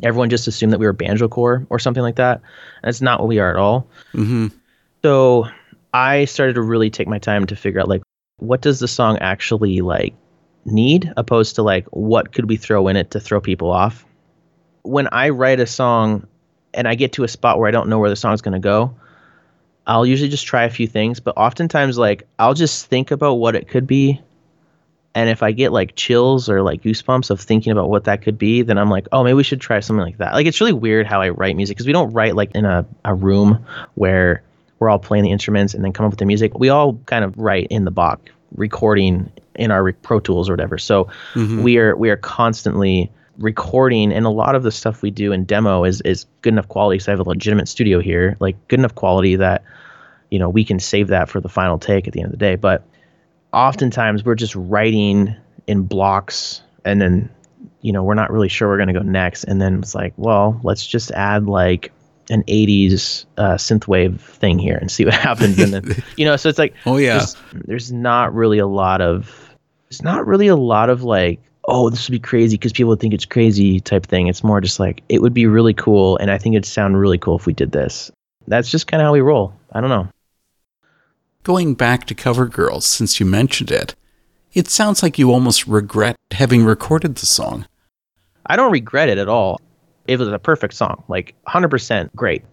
everyone 0.03 0.31
just 0.31 0.49
assumed 0.49 0.73
that 0.73 0.79
we 0.79 0.87
were 0.87 0.93
banjo 0.95 1.29
core 1.29 1.67
or 1.69 1.79
something 1.79 2.03
like 2.03 2.17
that. 2.17 2.41
And 2.83 2.89
it's 2.89 3.03
not 3.03 3.21
what 3.21 3.29
we 3.29 3.39
are 3.39 3.51
at 3.51 3.57
all. 3.57 3.87
Mm-hmm. 4.15 4.49
So 5.03 5.49
I 5.93 6.25
started 6.25 6.55
to 6.55 6.63
really 6.63 6.91
take 6.91 7.07
my 7.07 7.19
time 7.19 7.47
to 7.47 7.55
figure 7.55 7.81
out 7.81 7.89
like 7.89 8.03
what 8.39 8.63
does 8.63 8.81
the 8.81 8.89
song 8.89 9.19
actually 9.19 9.83
like 9.83 10.15
need 10.65 11.13
opposed 11.19 11.55
to 11.57 11.63
like 11.63 11.87
what 11.89 12.33
could 12.33 12.49
we 12.49 12.57
throw 12.57 12.89
in 12.89 12.97
it 12.97 13.11
to 13.11 13.21
throw 13.21 13.41
people 13.41 13.71
off. 13.71 14.07
When 14.83 15.09
I 15.13 15.29
write 15.29 15.61
a 15.61 15.67
song 15.67 16.27
and 16.75 16.87
I 16.89 16.95
get 16.95 17.13
to 17.15 17.25
a 17.25 17.29
spot 17.29 17.59
where 17.59 17.69
I 17.69 17.71
don't 17.71 17.89
know 17.89 17.99
where 17.99 18.11
the 18.11 18.17
song's 18.17 18.43
going 18.43 18.55
to 18.55 18.59
go, 18.59 18.95
I'll 19.87 20.07
usually 20.07 20.31
just 20.31 20.47
try 20.47 20.65
a 20.65 20.71
few 20.71 20.87
things, 20.87 21.21
but 21.21 21.37
oftentimes 21.37 21.99
like 21.99 22.27
I'll 22.39 22.55
just 22.55 22.87
think 22.87 23.11
about 23.11 23.35
what 23.35 23.55
it 23.55 23.69
could 23.69 23.87
be 23.87 24.21
and 25.15 25.31
if 25.31 25.43
I 25.43 25.53
get 25.53 25.73
like 25.73 25.95
chills 25.95 26.49
or 26.49 26.63
like 26.63 26.83
goosebumps 26.83 27.31
of 27.31 27.41
thinking 27.41 27.71
about 27.71 27.89
what 27.89 28.05
that 28.05 28.23
could 28.23 28.37
be, 28.37 28.63
then 28.63 28.79
I'm 28.79 28.91
like, 28.91 29.07
oh, 29.13 29.23
maybe 29.23 29.35
we 29.35 29.45
should 29.45 29.61
try 29.61 29.79
something 29.79 30.05
like 30.05 30.19
that. 30.19 30.35
Like 30.35 30.47
it's 30.47 30.61
really 30.61 30.73
weird 30.73 31.07
how 31.07 31.23
I 31.23 31.29
write 31.29 31.55
music 31.57 31.77
because 31.77 31.87
we 31.87 31.93
don't 31.93 32.13
write 32.13 32.35
like 32.35 32.53
in 32.55 32.65
a, 32.65 32.85
a 33.05 33.15
room 33.15 33.65
where 33.95 34.43
we're 34.81 34.91
all 34.91 34.99
playing 34.99 35.23
the 35.23 35.31
instruments 35.31 35.73
and 35.73 35.85
then 35.85 35.93
come 35.93 36.05
up 36.05 36.13
with 36.13 36.19
the 36.19 36.27
music. 36.27 36.59
We 36.59 36.69
all 36.69 36.95
kind 37.07 37.25
of 37.25 37.39
write 37.39 37.69
in 37.71 37.85
the 37.85 37.93
box, 37.93 38.33
recording 38.57 39.31
in 39.55 39.71
our 39.71 39.93
Pro 39.93 40.19
Tools 40.19 40.49
or 40.49 40.53
whatever. 40.53 40.79
So 40.79 41.05
mm-hmm. 41.35 41.63
we 41.63 41.79
are 41.79 41.97
we 41.97 42.11
are 42.11 42.17
constantly 42.17 43.13
recording 43.39 44.13
and 44.13 44.27
a 44.27 44.31
lot 44.31 44.55
of 44.55 44.63
the 44.63 44.71
stuff 44.73 45.03
we 45.03 45.11
do 45.11 45.33
in 45.33 45.45
demo 45.45 45.85
is 45.85 46.01
is 46.03 46.27
good 46.43 46.53
enough 46.55 46.69
quality 46.69 46.99
so 46.99 47.11
I 47.11 47.17
have 47.17 47.27
a 47.27 47.29
legitimate 47.29 47.69
studio 47.69 48.01
here, 48.01 48.37
like 48.41 48.57
good 48.69 48.79
enough 48.79 48.95
quality 48.95 49.37
that 49.37 49.63
you 50.31 50.39
know 50.39 50.49
we 50.49 50.65
can 50.65 50.79
save 50.79 51.09
that 51.09 51.29
for 51.29 51.41
the 51.41 51.49
final 51.49 51.79
take 51.79 52.07
at 52.07 52.13
the 52.13 52.21
end 52.21 52.27
of 52.27 52.33
the 52.33 52.39
day. 52.39 52.57
But 52.57 52.85
oftentimes 53.53 54.25
we're 54.25 54.35
just 54.35 54.55
writing 54.55 55.35
in 55.67 55.83
blocks 55.83 56.63
and 56.85 57.01
then 57.01 57.31
you 57.81 57.93
know 57.93 58.03
we're 58.03 58.15
not 58.15 58.31
really 58.31 58.49
sure 58.49 58.69
we're 58.69 58.77
going 58.77 58.89
to 58.89 58.95
go 58.95 59.01
next 59.01 59.45
and 59.45 59.61
then 59.61 59.79
it's 59.79 59.95
like 59.95 60.13
well 60.17 60.61
let's 60.63 60.87
just 60.87 61.11
add 61.13 61.47
like 61.47 61.93
an 62.31 62.43
80s 62.45 63.27
uh, 63.37 63.55
synthwave 63.55 64.19
thing 64.21 64.59
here 64.59 64.77
and 64.77 64.91
see 64.91 65.05
what 65.05 65.15
happens 65.29 65.59
and 65.59 65.73
then 65.73 66.03
you 66.17 66.25
know 66.25 66.37
so 66.37 66.49
it's 66.49 66.59
like 66.59 66.75
Oh, 66.87 66.97
yeah. 66.97 67.19
there's, 67.19 67.37
there's 67.53 67.93
not 67.93 68.35
really 68.35 68.59
a 68.59 68.67
lot 68.67 69.01
of 69.01 69.55
there's 69.89 70.03
not 70.03 70.27
really 70.27 70.49
a 70.49 70.57
lot 70.57 70.91
of 70.91 71.03
like 71.03 71.41
oh 71.67 71.91
this 71.91 72.09
would 72.09 72.13
be 72.13 72.19
crazy 72.19 72.57
because 72.57 72.73
people 72.73 72.91
would 72.91 73.01
think 73.01 73.15
it's 73.15 73.25
crazy 73.25 73.81
type 73.81 74.07
thing 74.07 74.27
it's 74.27 74.45
more 74.45 74.61
just 74.61 74.79
like 74.79 75.03
it 75.09 75.23
would 75.23 75.35
be 75.35 75.47
really 75.47 75.75
cool 75.75 76.17
and 76.19 76.31
i 76.31 76.39
think 76.39 76.55
it'd 76.55 76.67
sound 76.67 76.99
really 76.99 77.19
cool 77.19 77.37
if 77.37 77.47
we 77.47 77.53
did 77.53 77.73
this 77.73 78.11
that's 78.47 78.71
just 78.71 78.87
kind 78.87 79.01
of 79.01 79.07
how 79.07 79.13
we 79.13 79.21
roll 79.21 79.55
i 79.73 79.81
don't 79.81 79.91
know 79.91 80.09
Going 81.45 81.75
back 81.75 82.07
to 82.07 82.15
Cover 82.15 82.47
Girls, 82.47 82.87
since 82.87 83.21
you 83.21 83.27
mentioned 83.27 83.71
it, 83.71 83.95
it 84.55 84.67
sounds 84.67 85.03
like 85.03 85.19
you 85.19 85.31
almost 85.31 85.67
regret 85.67 86.17
having 86.31 86.65
recorded 86.65 87.17
the 87.17 87.27
song. 87.27 87.67
I 88.47 88.57
don't 88.57 88.73
regret 88.73 89.11
it 89.11 89.19
at 89.19 89.29
all. 89.29 89.61
It 90.09 90.19
was 90.19 90.29
a 90.29 90.39
perfect 90.39 90.73
song, 90.73 91.05
like 91.07 91.35
100% 91.47 92.15
great. 92.17 92.45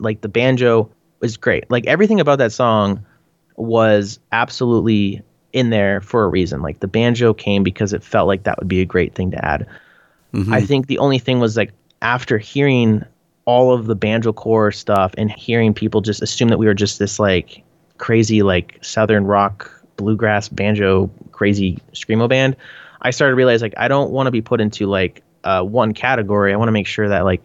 Like 0.00 0.22
the 0.22 0.28
banjo 0.28 0.90
was 1.20 1.36
great. 1.36 1.70
Like 1.70 1.86
everything 1.86 2.18
about 2.18 2.38
that 2.38 2.50
song 2.50 3.06
was 3.54 4.18
absolutely 4.32 5.22
in 5.56 5.70
there 5.70 6.02
for 6.02 6.24
a 6.24 6.28
reason. 6.28 6.60
Like 6.60 6.80
the 6.80 6.86
banjo 6.86 7.32
came 7.32 7.62
because 7.62 7.94
it 7.94 8.04
felt 8.04 8.28
like 8.28 8.42
that 8.42 8.58
would 8.58 8.68
be 8.68 8.82
a 8.82 8.84
great 8.84 9.14
thing 9.14 9.30
to 9.30 9.44
add. 9.44 9.66
I 10.52 10.60
think 10.60 10.86
the 10.86 10.98
only 10.98 11.18
thing 11.18 11.40
was 11.40 11.56
like 11.56 11.72
after 12.02 12.36
hearing 12.36 13.04
all 13.46 13.72
of 13.72 13.86
the 13.86 13.94
banjo 13.94 14.34
core 14.34 14.70
stuff 14.70 15.14
and 15.16 15.32
hearing 15.32 15.72
people 15.72 16.02
just 16.02 16.20
assume 16.20 16.48
that 16.48 16.58
we 16.58 16.66
were 16.66 16.74
just 16.74 16.98
this 16.98 17.18
like 17.18 17.62
crazy 17.96 18.42
like 18.42 18.78
southern 18.82 19.24
rock 19.24 19.70
bluegrass 19.96 20.48
banjo 20.50 21.08
crazy 21.32 21.78
screamo 21.92 22.28
band 22.28 22.54
i 23.00 23.10
started 23.10 23.32
to 23.32 23.36
realize 23.36 23.62
like 23.62 23.72
i 23.78 23.88
don't 23.88 24.10
want 24.10 24.26
to 24.26 24.30
be 24.30 24.42
put 24.42 24.60
into 24.60 24.86
like 24.86 25.22
uh, 25.44 25.62
one 25.62 25.94
category 25.94 26.52
i 26.52 26.56
want 26.56 26.68
to 26.68 26.72
make 26.72 26.88
sure 26.88 27.08
that 27.08 27.24
like 27.24 27.40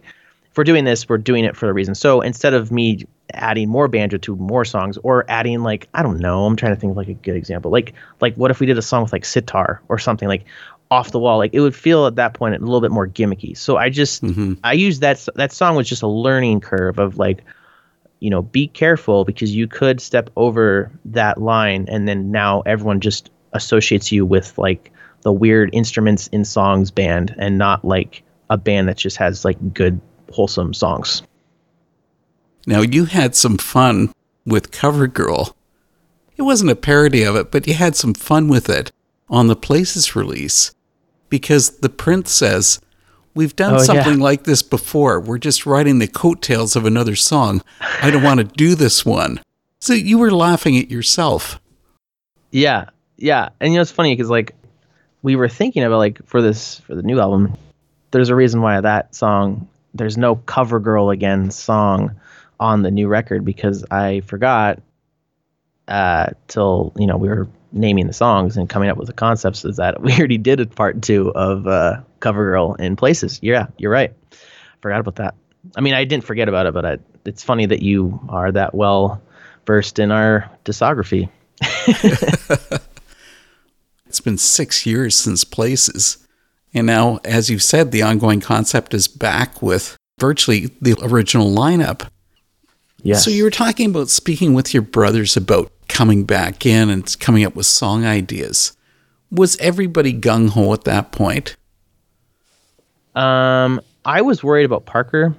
if 0.50 0.58
we're 0.58 0.64
doing 0.64 0.84
this 0.84 1.08
we're 1.08 1.16
doing 1.16 1.44
it 1.44 1.56
for 1.56 1.70
a 1.70 1.72
reason 1.72 1.94
so 1.94 2.20
instead 2.20 2.52
of 2.52 2.70
me 2.70 3.06
adding 3.34 3.68
more 3.68 3.88
banjo 3.88 4.18
to 4.18 4.36
more 4.36 4.64
songs 4.64 4.98
or 5.02 5.24
adding 5.28 5.62
like 5.62 5.88
i 5.94 6.02
don't 6.02 6.18
know 6.18 6.46
i'm 6.46 6.56
trying 6.56 6.74
to 6.74 6.80
think 6.80 6.90
of 6.90 6.96
like 6.96 7.08
a 7.08 7.14
good 7.14 7.36
example. 7.36 7.70
Like 7.70 7.94
like 8.20 8.34
what 8.36 8.50
if 8.50 8.60
we 8.60 8.66
did 8.66 8.78
a 8.78 8.82
song 8.82 9.02
with 9.02 9.12
like 9.12 9.24
sitar 9.24 9.82
or 9.88 9.98
something 9.98 10.28
like 10.28 10.44
off 10.90 11.10
the 11.10 11.18
wall? 11.18 11.38
Like 11.38 11.54
it 11.54 11.60
would 11.60 11.74
feel 11.74 12.06
at 12.06 12.16
that 12.16 12.34
point 12.34 12.54
a 12.54 12.58
little 12.58 12.80
bit 12.80 12.90
more 12.90 13.06
gimmicky. 13.06 13.56
So 13.56 13.76
i 13.76 13.88
just 13.88 14.22
mm-hmm. 14.22 14.54
i 14.64 14.72
used 14.72 15.00
that 15.00 15.26
that 15.34 15.52
song 15.52 15.76
was 15.76 15.88
just 15.88 16.02
a 16.02 16.08
learning 16.08 16.60
curve 16.60 16.98
of 16.98 17.18
like 17.18 17.44
you 18.20 18.30
know 18.30 18.42
be 18.42 18.68
careful 18.68 19.24
because 19.24 19.54
you 19.54 19.66
could 19.66 20.00
step 20.00 20.30
over 20.36 20.90
that 21.06 21.40
line 21.40 21.86
and 21.88 22.06
then 22.06 22.30
now 22.30 22.62
everyone 22.62 23.00
just 23.00 23.30
associates 23.52 24.12
you 24.12 24.24
with 24.24 24.56
like 24.58 24.92
the 25.22 25.32
weird 25.32 25.70
instruments 25.72 26.28
in 26.28 26.44
songs 26.44 26.90
band 26.90 27.34
and 27.38 27.58
not 27.58 27.84
like 27.84 28.22
a 28.50 28.56
band 28.56 28.88
that 28.88 28.96
just 28.96 29.16
has 29.16 29.44
like 29.44 29.74
good 29.74 30.00
wholesome 30.30 30.72
songs 30.72 31.22
Now, 32.66 32.80
you 32.82 33.06
had 33.06 33.34
some 33.34 33.58
fun 33.58 34.12
with 34.46 34.70
Cover 34.70 35.06
Girl. 35.06 35.56
It 36.36 36.42
wasn't 36.42 36.70
a 36.70 36.76
parody 36.76 37.22
of 37.22 37.36
it, 37.36 37.50
but 37.50 37.66
you 37.66 37.74
had 37.74 37.96
some 37.96 38.14
fun 38.14 38.48
with 38.48 38.68
it 38.68 38.90
on 39.28 39.46
the 39.48 39.56
Places 39.56 40.14
release. 40.16 40.72
because 41.28 41.78
the 41.78 41.88
prince 41.88 42.30
says, 42.30 42.78
We've 43.34 43.56
done 43.56 43.74
Oh, 43.74 43.78
yeah. 43.78 43.84
something 43.84 44.18
like 44.20 44.44
this 44.44 44.62
before. 44.62 45.18
We're 45.18 45.38
just 45.38 45.64
riding 45.64 45.98
the 45.98 46.06
coattails 46.06 46.76
of 46.76 46.84
another 46.84 47.16
song. 47.16 47.62
I 48.02 48.10
don't 48.10 48.22
want 48.22 48.38
to 48.40 48.44
do 48.44 48.74
this 48.74 49.06
one. 49.06 49.40
So 49.80 49.94
you 49.94 50.18
were 50.18 50.30
laughing 50.30 50.76
at 50.76 50.90
yourself. 50.90 51.58
Yeah, 52.50 52.90
yeah, 53.16 53.48
and 53.60 53.72
you 53.72 53.78
know 53.78 53.82
it's 53.82 53.90
funny 53.90 54.14
because 54.14 54.28
like 54.28 54.54
we 55.22 55.34
were 55.36 55.48
thinking 55.48 55.82
about 55.82 55.96
like 55.96 56.20
for 56.26 56.42
this 56.42 56.80
for 56.80 56.94
the 56.94 57.02
new 57.02 57.18
album, 57.20 57.56
there's 58.10 58.28
a 58.28 58.34
reason 58.34 58.60
why 58.60 58.78
that 58.82 59.14
song 59.14 59.66
there's 59.94 60.18
no 60.18 60.36
cover 60.36 60.78
girl 60.78 61.08
again 61.08 61.50
song 61.50 62.14
on 62.60 62.82
the 62.82 62.90
new 62.90 63.08
record 63.08 63.44
because 63.44 63.84
I 63.90 64.20
forgot 64.20 64.80
uh 65.88 66.28
till 66.46 66.92
you 66.96 67.06
know 67.06 67.16
we 67.16 67.28
were 67.28 67.48
naming 67.72 68.06
the 68.06 68.12
songs 68.12 68.56
and 68.56 68.68
coming 68.68 68.88
up 68.88 68.96
with 68.96 69.08
the 69.08 69.12
concepts 69.12 69.64
is 69.64 69.76
that 69.76 70.00
we 70.02 70.12
already 70.12 70.38
did 70.38 70.60
a 70.60 70.66
part 70.66 71.02
two 71.02 71.32
of 71.34 71.66
uh 71.66 72.00
cover 72.20 72.44
girl 72.44 72.74
in 72.74 72.94
places 72.94 73.40
yeah 73.42 73.66
you're 73.78 73.90
right 73.90 74.14
forgot 74.80 75.00
about 75.00 75.16
that 75.16 75.34
i 75.74 75.80
mean 75.80 75.92
i 75.92 76.04
didn't 76.04 76.22
forget 76.22 76.48
about 76.48 76.66
it 76.66 76.74
but 76.74 76.84
I, 76.84 76.98
it's 77.24 77.42
funny 77.42 77.66
that 77.66 77.82
you 77.82 78.20
are 78.28 78.52
that 78.52 78.76
well 78.76 79.20
versed 79.66 79.98
in 79.98 80.12
our 80.12 80.48
discography 80.64 81.28
It's 84.12 84.20
been 84.20 84.36
six 84.36 84.84
years 84.84 85.16
since 85.16 85.42
Places. 85.42 86.18
And 86.74 86.86
now, 86.86 87.18
as 87.24 87.48
you've 87.48 87.62
said, 87.62 87.92
the 87.92 88.02
ongoing 88.02 88.42
concept 88.42 88.92
is 88.92 89.08
back 89.08 89.62
with 89.62 89.96
virtually 90.20 90.66
the 90.82 90.98
original 91.00 91.50
lineup. 91.50 92.10
Yes. 93.02 93.24
So 93.24 93.30
you 93.30 93.44
were 93.44 93.50
talking 93.50 93.90
about 93.90 94.08
speaking 94.08 94.54
with 94.54 94.72
your 94.72 94.82
brothers 94.82 95.36
about 95.36 95.72
coming 95.88 96.24
back 96.24 96.64
in 96.64 96.88
and 96.88 97.18
coming 97.18 97.44
up 97.44 97.56
with 97.56 97.66
song 97.66 98.04
ideas. 98.04 98.76
Was 99.30 99.56
everybody 99.56 100.12
gung 100.12 100.50
ho 100.50 100.72
at 100.72 100.84
that 100.84 101.10
point? 101.10 101.56
Um, 103.14 103.80
I 104.04 104.22
was 104.22 104.42
worried 104.42 104.64
about 104.64 104.86
Parker 104.86 105.34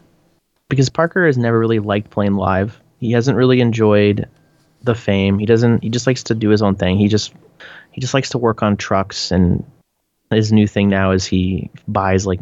because 0.69 0.89
Parker 0.89 1.26
has 1.26 1.38
never 1.38 1.58
really 1.58 1.80
liked 1.80 2.10
playing 2.10 2.34
live. 2.34 2.80
He 2.99 3.12
hasn't 3.12 3.38
really 3.38 3.62
enjoyed 3.62 4.28
the 4.84 4.95
fame. 4.95 5.39
He 5.39 5.45
doesn't. 5.45 5.84
He 5.84 5.89
just 5.89 6.08
likes 6.08 6.23
to 6.23 6.36
do 6.36 6.49
his 6.49 6.62
own 6.62 6.76
thing. 6.76 6.97
He 6.97 7.08
just 7.08 7.34
he 7.91 8.02
just 8.02 8.13
likes 8.13 8.30
to 8.30 8.38
work 8.38 8.62
on 8.62 8.78
trucks 8.78 9.32
and 9.32 9.63
his 10.32 10.52
new 10.52 10.67
thing 10.67 10.89
now 10.89 11.12
is 11.12 11.26
he 11.26 11.69
buys 11.88 12.26
like 12.26 12.41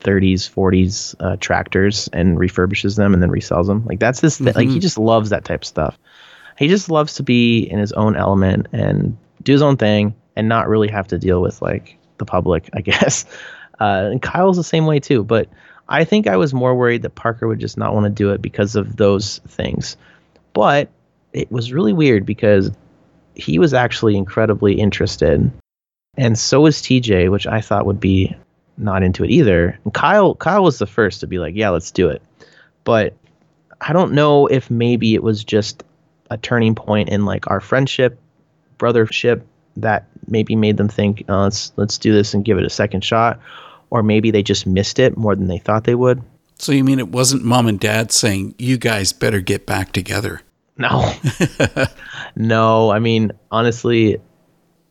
1930s 0.00 0.50
40s 0.50 1.14
uh, 1.20 1.36
tractors 1.36 2.08
and 2.12 2.38
refurbishes 2.38 2.96
them 2.96 3.14
and 3.14 3.22
then 3.22 3.30
resells 3.30 3.66
them. 3.66 3.84
Like 3.84 3.98
that's 3.98 4.20
this 4.20 4.38
thi- 4.38 4.52
like 4.52 4.68
he 4.68 4.78
just 4.78 4.98
loves 4.98 5.30
that 5.30 5.44
type 5.44 5.62
of 5.62 5.66
stuff. 5.66 5.98
He 6.56 6.68
just 6.68 6.90
loves 6.90 7.14
to 7.14 7.22
be 7.22 7.60
in 7.60 7.78
his 7.78 7.92
own 7.92 8.16
element 8.16 8.68
and 8.72 9.16
do 9.42 9.52
his 9.52 9.62
own 9.62 9.76
thing 9.76 10.14
and 10.36 10.48
not 10.48 10.68
really 10.68 10.88
have 10.88 11.08
to 11.08 11.18
deal 11.18 11.40
with 11.40 11.62
like 11.62 11.96
the 12.18 12.24
public 12.24 12.68
i 12.74 12.80
guess. 12.82 13.24
Uh, 13.80 14.08
and 14.10 14.22
kyle's 14.22 14.56
the 14.56 14.64
same 14.64 14.86
way 14.86 14.98
too 14.98 15.22
but 15.22 15.48
i 15.88 16.02
think 16.02 16.26
i 16.26 16.36
was 16.36 16.52
more 16.52 16.74
worried 16.74 17.02
that 17.02 17.14
parker 17.14 17.46
would 17.46 17.60
just 17.60 17.78
not 17.78 17.94
want 17.94 18.02
to 18.04 18.10
do 18.10 18.32
it 18.32 18.42
because 18.42 18.76
of 18.76 18.96
those 18.96 19.38
things. 19.48 19.96
But 20.52 20.90
it 21.32 21.52
was 21.52 21.72
really 21.72 21.92
weird 21.92 22.26
because 22.26 22.72
he 23.34 23.60
was 23.60 23.72
actually 23.74 24.16
incredibly 24.16 24.80
interested 24.80 25.52
and 26.16 26.36
so 26.36 26.62
was 26.62 26.82
TJ, 26.82 27.30
which 27.30 27.46
I 27.46 27.60
thought 27.60 27.86
would 27.86 28.00
be 28.00 28.36
not 28.78 29.02
into 29.02 29.24
it 29.24 29.30
either. 29.30 29.78
And 29.84 29.92
Kyle 29.92 30.34
Kyle 30.34 30.62
was 30.62 30.78
the 30.78 30.86
first 30.86 31.20
to 31.20 31.26
be 31.26 31.38
like, 31.38 31.54
"Yeah, 31.54 31.70
let's 31.70 31.90
do 31.90 32.08
it." 32.08 32.22
But 32.84 33.14
I 33.80 33.92
don't 33.92 34.12
know 34.12 34.46
if 34.46 34.70
maybe 34.70 35.14
it 35.14 35.22
was 35.22 35.44
just 35.44 35.84
a 36.30 36.36
turning 36.36 36.74
point 36.74 37.08
in 37.08 37.24
like 37.24 37.50
our 37.50 37.60
friendship, 37.60 38.18
brothership 38.78 39.42
that 39.76 40.06
maybe 40.26 40.56
made 40.56 40.76
them 40.76 40.88
think, 40.88 41.24
uh, 41.28 41.42
"Let's 41.42 41.72
let's 41.76 41.98
do 41.98 42.12
this 42.12 42.34
and 42.34 42.44
give 42.44 42.58
it 42.58 42.64
a 42.64 42.70
second 42.70 43.04
shot," 43.04 43.40
or 43.90 44.02
maybe 44.02 44.30
they 44.30 44.42
just 44.42 44.66
missed 44.66 44.98
it 44.98 45.16
more 45.16 45.34
than 45.34 45.48
they 45.48 45.58
thought 45.58 45.84
they 45.84 45.94
would. 45.94 46.22
So 46.58 46.72
you 46.72 46.82
mean 46.82 46.98
it 46.98 47.08
wasn't 47.08 47.44
mom 47.44 47.68
and 47.68 47.78
dad 47.78 48.10
saying, 48.10 48.54
you 48.58 48.78
guys 48.78 49.12
better 49.12 49.40
get 49.40 49.64
back 49.64 49.92
together? 49.92 50.42
No. 50.76 51.12
no, 52.36 52.90
I 52.90 52.98
mean, 52.98 53.32
honestly, 53.50 54.20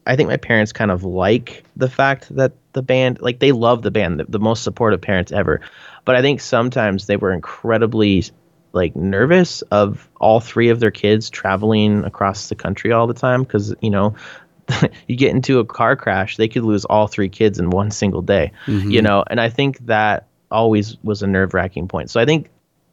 I 0.07 0.15
think 0.15 0.29
my 0.29 0.37
parents 0.37 0.71
kind 0.71 0.89
of 0.89 1.03
like 1.03 1.63
the 1.75 1.89
fact 1.89 2.33
that 2.35 2.53
the 2.73 2.81
band, 2.81 3.21
like, 3.21 3.39
they 3.39 3.51
love 3.51 3.81
the 3.81 3.91
band, 3.91 4.19
the, 4.19 4.25
the 4.25 4.39
most 4.39 4.63
supportive 4.63 5.01
parents 5.01 5.31
ever. 5.31 5.61
But 6.05 6.15
I 6.15 6.21
think 6.21 6.39
sometimes 6.39 7.05
they 7.07 7.17
were 7.17 7.33
incredibly, 7.33 8.23
like, 8.71 8.95
nervous 8.95 9.61
of 9.63 10.07
all 10.19 10.39
three 10.39 10.69
of 10.69 10.79
their 10.79 10.91
kids 10.91 11.29
traveling 11.29 12.05
across 12.05 12.49
the 12.49 12.55
country 12.55 12.91
all 12.91 13.07
the 13.07 13.13
time 13.13 13.43
because, 13.43 13.75
you 13.81 13.89
know, 13.89 14.15
you 15.07 15.15
get 15.15 15.31
into 15.31 15.59
a 15.59 15.65
car 15.65 15.95
crash, 15.95 16.37
they 16.37 16.47
could 16.47 16.63
lose 16.63 16.85
all 16.85 17.07
three 17.07 17.29
kids 17.29 17.59
in 17.59 17.69
one 17.69 17.91
single 17.91 18.21
day, 18.21 18.51
mm-hmm. 18.65 18.89
you 18.89 19.01
know? 19.01 19.23
And 19.29 19.41
I 19.41 19.49
think 19.49 19.85
that 19.87 20.27
always 20.49 20.97
was 21.03 21.21
a 21.21 21.27
nerve 21.27 21.53
wracking 21.53 21.87
point. 21.87 22.09
So 22.09 22.19
I 22.19 22.25
think 22.25 22.49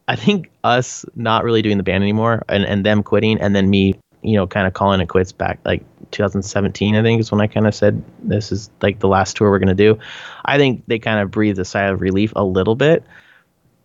I 0.07 0.15
think 0.15 0.51
us 0.63 1.05
not 1.15 1.43
really 1.43 1.61
doing 1.61 1.77
the 1.77 1.83
band 1.83 2.03
anymore 2.03 2.43
and, 2.47 2.63
and 2.63 2.85
them 2.85 3.01
quitting 3.01 3.39
and 3.39 3.55
then 3.55 3.69
me, 3.69 3.95
you 4.25 4.35
know, 4.35 4.47
kind 4.47 4.67
of 4.67 4.73
calling 4.73 5.01
it 5.01 5.07
quits 5.07 5.31
back 5.31 5.59
like 5.65 5.83
2017, 6.11 6.95
I 6.95 7.01
think 7.01 7.19
is 7.19 7.31
when 7.31 7.41
I 7.41 7.47
kind 7.47 7.67
of 7.67 7.75
said 7.75 8.03
this 8.19 8.51
is 8.51 8.69
like 8.81 8.99
the 8.99 9.07
last 9.07 9.35
tour 9.37 9.49
we're 9.49 9.59
going 9.59 9.75
to 9.75 9.75
do. 9.75 9.99
I 10.43 10.57
think 10.57 10.83
they 10.87 10.99
kind 10.99 11.19
of 11.19 11.31
breathed 11.31 11.59
a 11.59 11.65
sigh 11.65 11.83
of 11.83 12.01
relief 12.01 12.33
a 12.35 12.43
little 12.43 12.75
bit, 12.75 13.03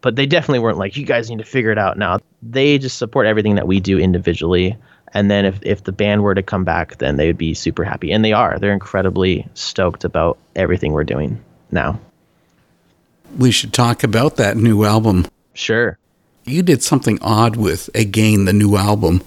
but 0.00 0.16
they 0.16 0.26
definitely 0.26 0.60
weren't 0.60 0.78
like, 0.78 0.96
you 0.96 1.04
guys 1.04 1.30
need 1.30 1.38
to 1.38 1.44
figure 1.44 1.70
it 1.70 1.78
out 1.78 1.98
now. 1.98 2.18
They 2.42 2.78
just 2.78 2.98
support 2.98 3.26
everything 3.26 3.56
that 3.56 3.66
we 3.66 3.80
do 3.80 3.98
individually. 3.98 4.76
And 5.12 5.30
then 5.30 5.44
if, 5.44 5.58
if 5.62 5.84
the 5.84 5.92
band 5.92 6.22
were 6.22 6.34
to 6.34 6.42
come 6.42 6.64
back, 6.64 6.98
then 6.98 7.16
they 7.16 7.26
would 7.26 7.38
be 7.38 7.54
super 7.54 7.84
happy. 7.84 8.12
And 8.12 8.24
they 8.24 8.32
are. 8.32 8.58
They're 8.58 8.72
incredibly 8.72 9.46
stoked 9.54 10.04
about 10.04 10.38
everything 10.54 10.92
we're 10.92 11.04
doing 11.04 11.42
now. 11.70 11.98
We 13.38 13.50
should 13.50 13.72
talk 13.72 14.02
about 14.02 14.36
that 14.36 14.56
new 14.56 14.84
album. 14.84 15.26
Sure. 15.54 15.98
You 16.44 16.62
did 16.62 16.82
something 16.82 17.18
odd 17.20 17.56
with 17.56 17.90
Again, 17.94 18.44
the 18.44 18.52
new 18.52 18.76
album. 18.76 19.22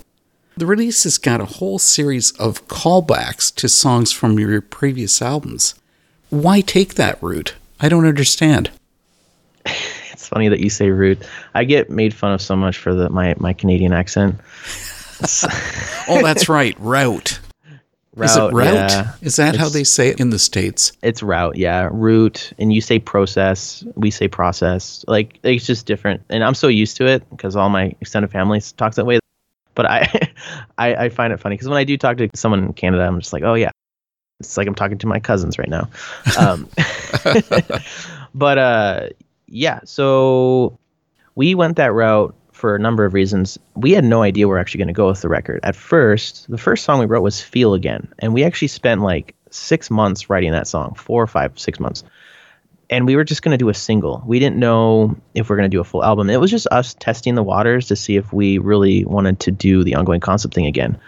The 0.55 0.65
release 0.67 1.03
has 1.03 1.17
got 1.17 1.41
a 1.41 1.45
whole 1.45 1.79
series 1.79 2.31
of 2.33 2.67
callbacks 2.67 3.53
to 3.55 3.67
songs 3.67 4.11
from 4.11 4.37
your 4.37 4.61
previous 4.61 5.21
albums. 5.21 5.75
Why 6.29 6.61
take 6.61 6.93
that 6.95 7.21
route? 7.21 7.55
I 7.79 7.89
don't 7.89 8.05
understand. 8.05 8.69
It's 9.65 10.27
funny 10.27 10.49
that 10.49 10.59
you 10.59 10.69
say 10.69 10.89
rude. 10.89 11.25
I 11.55 11.63
get 11.63 11.89
made 11.89 12.13
fun 12.13 12.33
of 12.33 12.41
so 12.41 12.55
much 12.55 12.77
for 12.77 12.93
the 12.93 13.09
my, 13.09 13.35
my 13.39 13.53
Canadian 13.53 13.93
accent. 13.93 14.35
Oh, 16.09 16.21
that's 16.21 16.49
right, 16.49 16.75
route. 16.79 17.39
Is 18.17 18.35
it 18.35 18.39
Route, 18.39 18.53
route? 18.53 18.73
yeah. 18.73 19.13
Is 19.21 19.37
that 19.37 19.55
how 19.55 19.69
they 19.69 19.85
say 19.85 20.09
it 20.09 20.19
in 20.19 20.31
the 20.31 20.39
States? 20.39 20.91
It's 21.01 21.23
route, 21.23 21.55
yeah. 21.55 21.87
Route, 21.93 22.51
and 22.59 22.73
you 22.73 22.81
say 22.81 22.99
process, 22.99 23.85
we 23.95 24.11
say 24.11 24.27
process. 24.27 25.05
Like 25.07 25.39
it's 25.43 25.65
just 25.65 25.85
different, 25.85 26.23
and 26.29 26.43
I'm 26.43 26.55
so 26.55 26.67
used 26.67 26.97
to 26.97 27.05
it 27.07 27.23
because 27.29 27.55
all 27.55 27.69
my 27.69 27.95
extended 28.01 28.31
family 28.31 28.59
talks 28.75 28.97
that 28.97 29.05
way. 29.05 29.19
But 29.75 29.85
I, 29.85 30.31
I, 30.77 30.95
I 30.95 31.09
find 31.09 31.33
it 31.33 31.39
funny 31.39 31.55
because 31.55 31.67
when 31.67 31.77
I 31.77 31.83
do 31.83 31.97
talk 31.97 32.17
to 32.17 32.29
someone 32.35 32.63
in 32.63 32.73
Canada, 32.73 33.03
I'm 33.03 33.19
just 33.19 33.33
like, 33.33 33.43
oh 33.43 33.53
yeah, 33.53 33.71
it's 34.39 34.57
like 34.57 34.67
I'm 34.67 34.75
talking 34.75 34.97
to 34.99 35.07
my 35.07 35.19
cousins 35.19 35.57
right 35.57 35.69
now. 35.69 35.89
Um, 36.39 36.69
but 38.35 38.57
uh, 38.57 39.09
yeah, 39.47 39.79
so 39.85 40.77
we 41.35 41.55
went 41.55 41.77
that 41.77 41.93
route 41.93 42.35
for 42.51 42.75
a 42.75 42.79
number 42.79 43.05
of 43.05 43.13
reasons. 43.13 43.57
We 43.75 43.91
had 43.91 44.03
no 44.03 44.21
idea 44.21 44.47
we 44.47 44.53
are 44.55 44.57
actually 44.57 44.79
going 44.79 44.87
to 44.87 44.93
go 44.93 45.07
with 45.07 45.21
the 45.21 45.29
record. 45.29 45.59
At 45.63 45.75
first, 45.75 46.49
the 46.49 46.57
first 46.57 46.85
song 46.85 46.99
we 46.99 47.05
wrote 47.05 47.21
was 47.21 47.41
Feel 47.41 47.73
Again. 47.73 48.07
And 48.19 48.33
we 48.33 48.43
actually 48.43 48.69
spent 48.69 49.01
like 49.01 49.35
six 49.49 49.89
months 49.89 50.29
writing 50.29 50.51
that 50.51 50.67
song, 50.67 50.95
four 50.95 51.21
or 51.21 51.27
five, 51.27 51.57
six 51.59 51.79
months. 51.79 52.03
And 52.89 53.05
we 53.05 53.15
were 53.15 53.23
just 53.23 53.41
going 53.41 53.51
to 53.53 53.57
do 53.57 53.69
a 53.69 53.73
single. 53.73 54.21
We 54.25 54.39
didn't 54.39 54.57
know 54.57 55.15
if 55.33 55.49
we 55.49 55.53
are 55.53 55.57
going 55.57 55.69
to 55.69 55.75
do 55.75 55.81
a 55.81 55.85
full 55.85 56.03
album. 56.03 56.29
It 56.29 56.39
was 56.39 56.51
just 56.51 56.67
us 56.69 56.93
testing 56.93 57.35
the 57.35 57.43
waters 57.43 57.87
to 57.87 57.95
see 57.95 58.17
if 58.17 58.31
we 58.31 58.57
really 58.57 59.05
wanted 59.05 59.39
to 59.41 59.51
do 59.51 59.83
the 59.83 59.95
ongoing 59.95 60.19
concept 60.19 60.53
thing 60.53 60.65
again. 60.65 60.99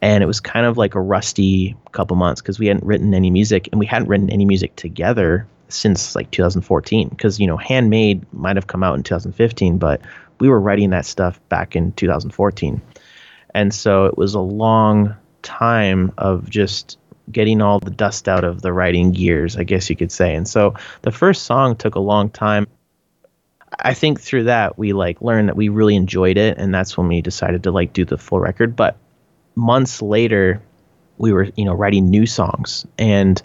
And 0.00 0.22
it 0.22 0.26
was 0.26 0.40
kind 0.40 0.66
of 0.66 0.76
like 0.76 0.94
a 0.94 1.00
rusty 1.00 1.76
couple 1.92 2.16
months 2.16 2.40
because 2.40 2.58
we 2.58 2.66
hadn't 2.66 2.84
written 2.84 3.12
any 3.14 3.30
music 3.30 3.68
and 3.72 3.78
we 3.78 3.86
hadn't 3.86 4.08
written 4.08 4.30
any 4.30 4.44
music 4.44 4.76
together 4.76 5.46
since 5.68 6.14
like 6.14 6.30
2014 6.30 7.08
because 7.08 7.40
you 7.40 7.46
know 7.46 7.56
handmade 7.56 8.24
might 8.32 8.56
have 8.56 8.66
come 8.66 8.84
out 8.84 8.94
in 8.94 9.02
2015 9.02 9.78
but 9.78 10.00
we 10.38 10.48
were 10.48 10.60
writing 10.60 10.90
that 10.90 11.04
stuff 11.04 11.40
back 11.48 11.74
in 11.74 11.92
2014 11.92 12.80
and 13.54 13.74
so 13.74 14.04
it 14.04 14.16
was 14.16 14.34
a 14.34 14.40
long 14.40 15.16
time 15.42 16.12
of 16.18 16.48
just 16.48 16.98
getting 17.30 17.60
all 17.60 17.80
the 17.80 17.90
dust 17.90 18.28
out 18.28 18.44
of 18.44 18.62
the 18.62 18.72
writing 18.72 19.12
gears 19.12 19.56
i 19.56 19.64
guess 19.64 19.90
you 19.90 19.96
could 19.96 20.12
say 20.12 20.34
and 20.34 20.46
so 20.46 20.74
the 21.02 21.12
first 21.12 21.42
song 21.44 21.76
took 21.76 21.94
a 21.94 22.00
long 22.00 22.30
time 22.30 22.66
i 23.78 23.94
think 23.94 24.20
through 24.20 24.44
that 24.44 24.78
we 24.78 24.92
like 24.92 25.20
learned 25.20 25.48
that 25.48 25.56
we 25.56 25.68
really 25.68 25.96
enjoyed 25.96 26.36
it 26.36 26.58
and 26.58 26.74
that's 26.74 26.96
when 26.96 27.08
we 27.08 27.20
decided 27.20 27.62
to 27.64 27.70
like 27.70 27.92
do 27.92 28.04
the 28.04 28.18
full 28.18 28.40
record 28.40 28.76
but 28.76 28.96
months 29.54 30.02
later 30.02 30.62
we 31.18 31.32
were 31.32 31.48
you 31.56 31.64
know 31.64 31.74
writing 31.74 32.10
new 32.10 32.26
songs 32.26 32.86
and 32.98 33.42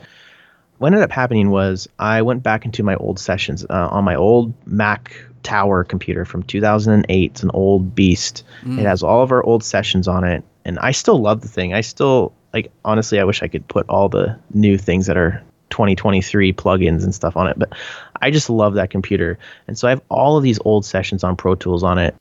what 0.82 0.88
ended 0.88 1.04
up 1.04 1.12
happening 1.12 1.52
was 1.52 1.88
I 2.00 2.24
went 2.24 2.42
back 2.42 2.66
into 2.66 2.82
my 2.82 2.96
old 2.96 3.20
sessions 3.20 3.64
uh, 3.70 3.90
on 3.92 4.04
my 4.04 4.16
old 4.16 4.52
Mac 4.66 5.14
Tower 5.44 5.84
computer 5.84 6.26
from 6.26 6.42
2008. 6.42 7.32
It's 7.32 7.44
an 7.44 7.52
old 7.54 7.94
beast. 7.94 8.44
It 8.80 8.86
has 8.88 9.04
all 9.04 9.22
of 9.22 9.32
our 9.32 9.44
old 9.44 9.64
sessions 9.64 10.08
on 10.08 10.24
it, 10.24 10.44
and 10.66 10.80
I 10.80 10.90
still 10.90 11.22
love 11.22 11.42
the 11.42 11.48
thing. 11.48 11.76
I 11.76 11.82
still 11.82 12.34
like 12.54 12.72
honestly, 12.84 13.20
I 13.20 13.24
wish 13.24 13.44
I 13.44 13.48
could 13.48 13.68
put 13.68 13.88
all 13.90 14.10
the 14.10 14.38
new 14.54 14.78
things 14.78 15.08
that 15.08 15.18
are 15.18 15.44
2023 15.70 16.54
plugins 16.54 17.04
and 17.04 17.16
stuff 17.16 17.36
on 17.36 17.48
it. 17.48 17.58
But 17.58 17.74
I 18.22 18.30
just 18.30 18.50
love 18.50 18.76
that 18.76 18.90
computer. 18.90 19.40
And 19.68 19.78
so 19.78 19.88
I 19.88 19.92
have 19.92 20.02
all 20.10 20.38
of 20.38 20.44
these 20.44 20.60
old 20.64 20.86
sessions 20.86 21.24
on 21.24 21.36
Pro 21.36 21.56
Tools 21.56 21.84
on 21.84 21.98
it. 21.98 22.16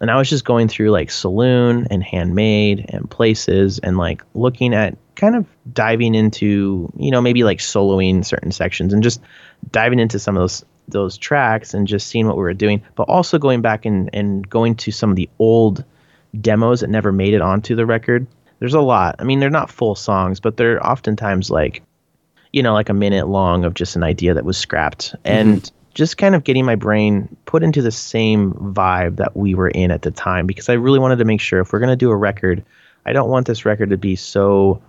And 0.00 0.10
I 0.10 0.16
was 0.16 0.28
just 0.28 0.44
going 0.44 0.68
through 0.68 0.90
like 0.90 1.10
Saloon 1.10 1.86
and 1.90 2.02
Handmade 2.02 2.86
and 2.88 3.08
Places 3.08 3.78
and 3.78 3.96
like 3.96 4.22
looking 4.34 4.74
at 4.74 4.98
kind 5.14 5.36
of 5.36 5.46
diving 5.72 6.14
into, 6.16 6.92
you 6.96 7.12
know, 7.12 7.20
maybe 7.20 7.44
like 7.44 7.58
soloing 7.58 8.24
certain 8.24 8.50
sections 8.50 8.92
and 8.92 9.02
just 9.02 9.20
diving 9.70 10.00
into 10.00 10.18
some 10.18 10.36
of 10.36 10.42
those 10.42 10.64
those 10.88 11.16
tracks 11.16 11.72
and 11.72 11.86
just 11.86 12.08
seeing 12.08 12.26
what 12.26 12.36
we 12.36 12.42
were 12.42 12.52
doing, 12.52 12.82
but 12.94 13.04
also 13.04 13.38
going 13.38 13.62
back 13.62 13.86
and, 13.86 14.10
and 14.12 14.46
going 14.50 14.74
to 14.74 14.90
some 14.90 15.08
of 15.08 15.16
the 15.16 15.30
old 15.38 15.82
demos 16.38 16.80
that 16.80 16.90
never 16.90 17.10
made 17.12 17.32
it 17.32 17.40
onto 17.40 17.74
the 17.74 17.86
record. 17.86 18.26
There's 18.58 18.74
a 18.74 18.80
lot. 18.80 19.16
I 19.18 19.24
mean, 19.24 19.40
they're 19.40 19.50
not 19.50 19.70
full 19.70 19.94
songs, 19.94 20.40
but 20.40 20.56
they're 20.56 20.84
oftentimes 20.84 21.50
like, 21.50 21.82
you 22.52 22.62
know, 22.62 22.72
like 22.72 22.88
a 22.88 22.94
minute 22.94 23.28
long 23.28 23.64
of 23.64 23.74
just 23.74 23.96
an 23.96 24.02
idea 24.02 24.34
that 24.34 24.44
was 24.44 24.56
scrapped. 24.56 25.14
And 25.24 25.62
mm-hmm. 25.62 25.76
just 25.94 26.16
kind 26.16 26.34
of 26.34 26.44
getting 26.44 26.64
my 26.64 26.76
brain 26.76 27.36
put 27.46 27.62
into 27.62 27.82
the 27.82 27.90
same 27.90 28.52
vibe 28.52 29.16
that 29.16 29.36
we 29.36 29.54
were 29.54 29.68
in 29.68 29.90
at 29.90 30.02
the 30.02 30.10
time 30.10 30.46
because 30.46 30.68
I 30.68 30.74
really 30.74 30.98
wanted 30.98 31.16
to 31.16 31.24
make 31.24 31.40
sure 31.40 31.60
if 31.60 31.72
we're 31.72 31.80
going 31.80 31.90
to 31.90 31.96
do 31.96 32.10
a 32.10 32.16
record, 32.16 32.64
I 33.04 33.12
don't 33.12 33.28
want 33.28 33.46
this 33.46 33.64
record 33.64 33.90
to 33.90 33.98
be 33.98 34.16
so 34.16 34.80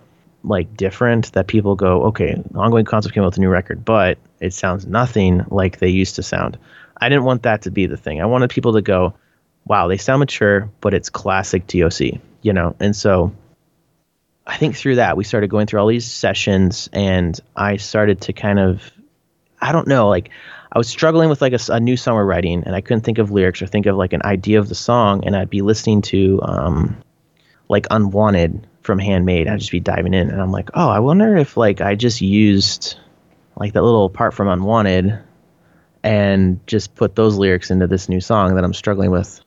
like 0.44 0.78
different 0.78 1.32
that 1.34 1.48
people 1.48 1.76
go, 1.76 2.04
okay, 2.04 2.42
ongoing 2.54 2.86
concept 2.86 3.14
came 3.14 3.24
out 3.24 3.28
with 3.28 3.38
a 3.38 3.42
new 3.42 3.50
record, 3.50 3.84
but 3.84 4.18
it 4.40 4.54
sounds 4.54 4.86
nothing 4.86 5.44
like 5.50 5.80
they 5.80 5.90
used 5.90 6.16
to 6.16 6.24
sound. 6.24 6.58
I 6.98 7.10
didn't 7.10 7.26
want 7.26 7.44
that 7.44 7.64
to 7.64 7.72
be 7.72 7.88
the 7.88 7.98
thing. 7.98 8.22
I 8.22 8.26
wanted 8.26 8.50
people 8.50 8.74
to 8.74 8.82
go, 8.82 9.14
wow, 9.66 9.88
they 9.88 9.98
sound 9.98 10.20
mature, 10.20 10.70
but 10.82 10.94
it's 10.94 11.10
classic 11.10 11.68
TOC, 11.68 12.22
you 12.42 12.54
know? 12.54 12.76
And 12.80 12.96
so 12.96 13.34
I 14.48 14.58
think 14.58 14.76
through 14.76 14.96
that, 14.96 15.18
we 15.18 15.24
started 15.24 15.50
going 15.50 15.68
through 15.68 15.80
all 15.80 15.88
these 15.88 16.10
sessions 16.10 16.90
and 16.94 17.40
I 17.56 17.78
started 17.78 18.22
to 18.22 18.34
kind 18.34 18.60
of, 18.60 18.92
I 19.60 19.72
don't 19.72 19.88
know, 19.88 20.08
like 20.08 20.30
I 20.72 20.78
was 20.78 20.88
struggling 20.88 21.30
with 21.30 21.42
like 21.42 21.54
a, 21.54 21.60
a 21.70 21.80
new 21.80 21.98
song 21.98 22.16
we're 22.16 22.26
writing 22.26 22.64
and 22.66 22.76
I 22.76 22.82
couldn't 22.82 23.02
think 23.02 23.18
of 23.18 23.32
lyrics 23.32 23.62
or 23.62 23.68
think 23.68 23.86
of 23.88 23.96
like 23.96 24.14
an 24.14 24.22
idea 24.24 24.60
of 24.60 24.70
the 24.70 24.76
song. 24.76 25.26
And 25.26 25.36
I'd 25.36 25.50
be 25.50 25.62
listening 25.62 26.04
to 26.04 26.40
um, 26.44 26.98
like 27.70 27.88
Unwanted 27.90 28.68
from 28.82 29.00
Handmade. 29.00 29.48
I'd 29.48 29.60
just 29.60 29.72
be 29.72 29.80
diving 29.80 30.14
in, 30.14 30.30
and 30.30 30.42
I'm 30.42 30.52
like, 30.52 30.70
oh, 30.74 30.88
I 30.88 31.00
wonder 31.00 31.36
if 31.36 31.58
like 31.58 31.82
I 31.82 31.96
just 31.96 32.22
used 32.22 32.98
like 33.56 33.74
that 33.74 33.82
little 33.82 34.10
part 34.10 34.34
from 34.34 34.48
Unwanted 34.48 35.20
and 36.04 36.66
just 36.68 36.94
put 36.96 37.16
those 37.16 37.36
lyrics 37.36 37.72
into 37.72 37.88
this 37.88 38.08
new 38.08 38.22
song 38.22 38.56
that 38.56 38.64
I'm 38.64 38.74
struggling 38.74 39.12
with. 39.12 39.42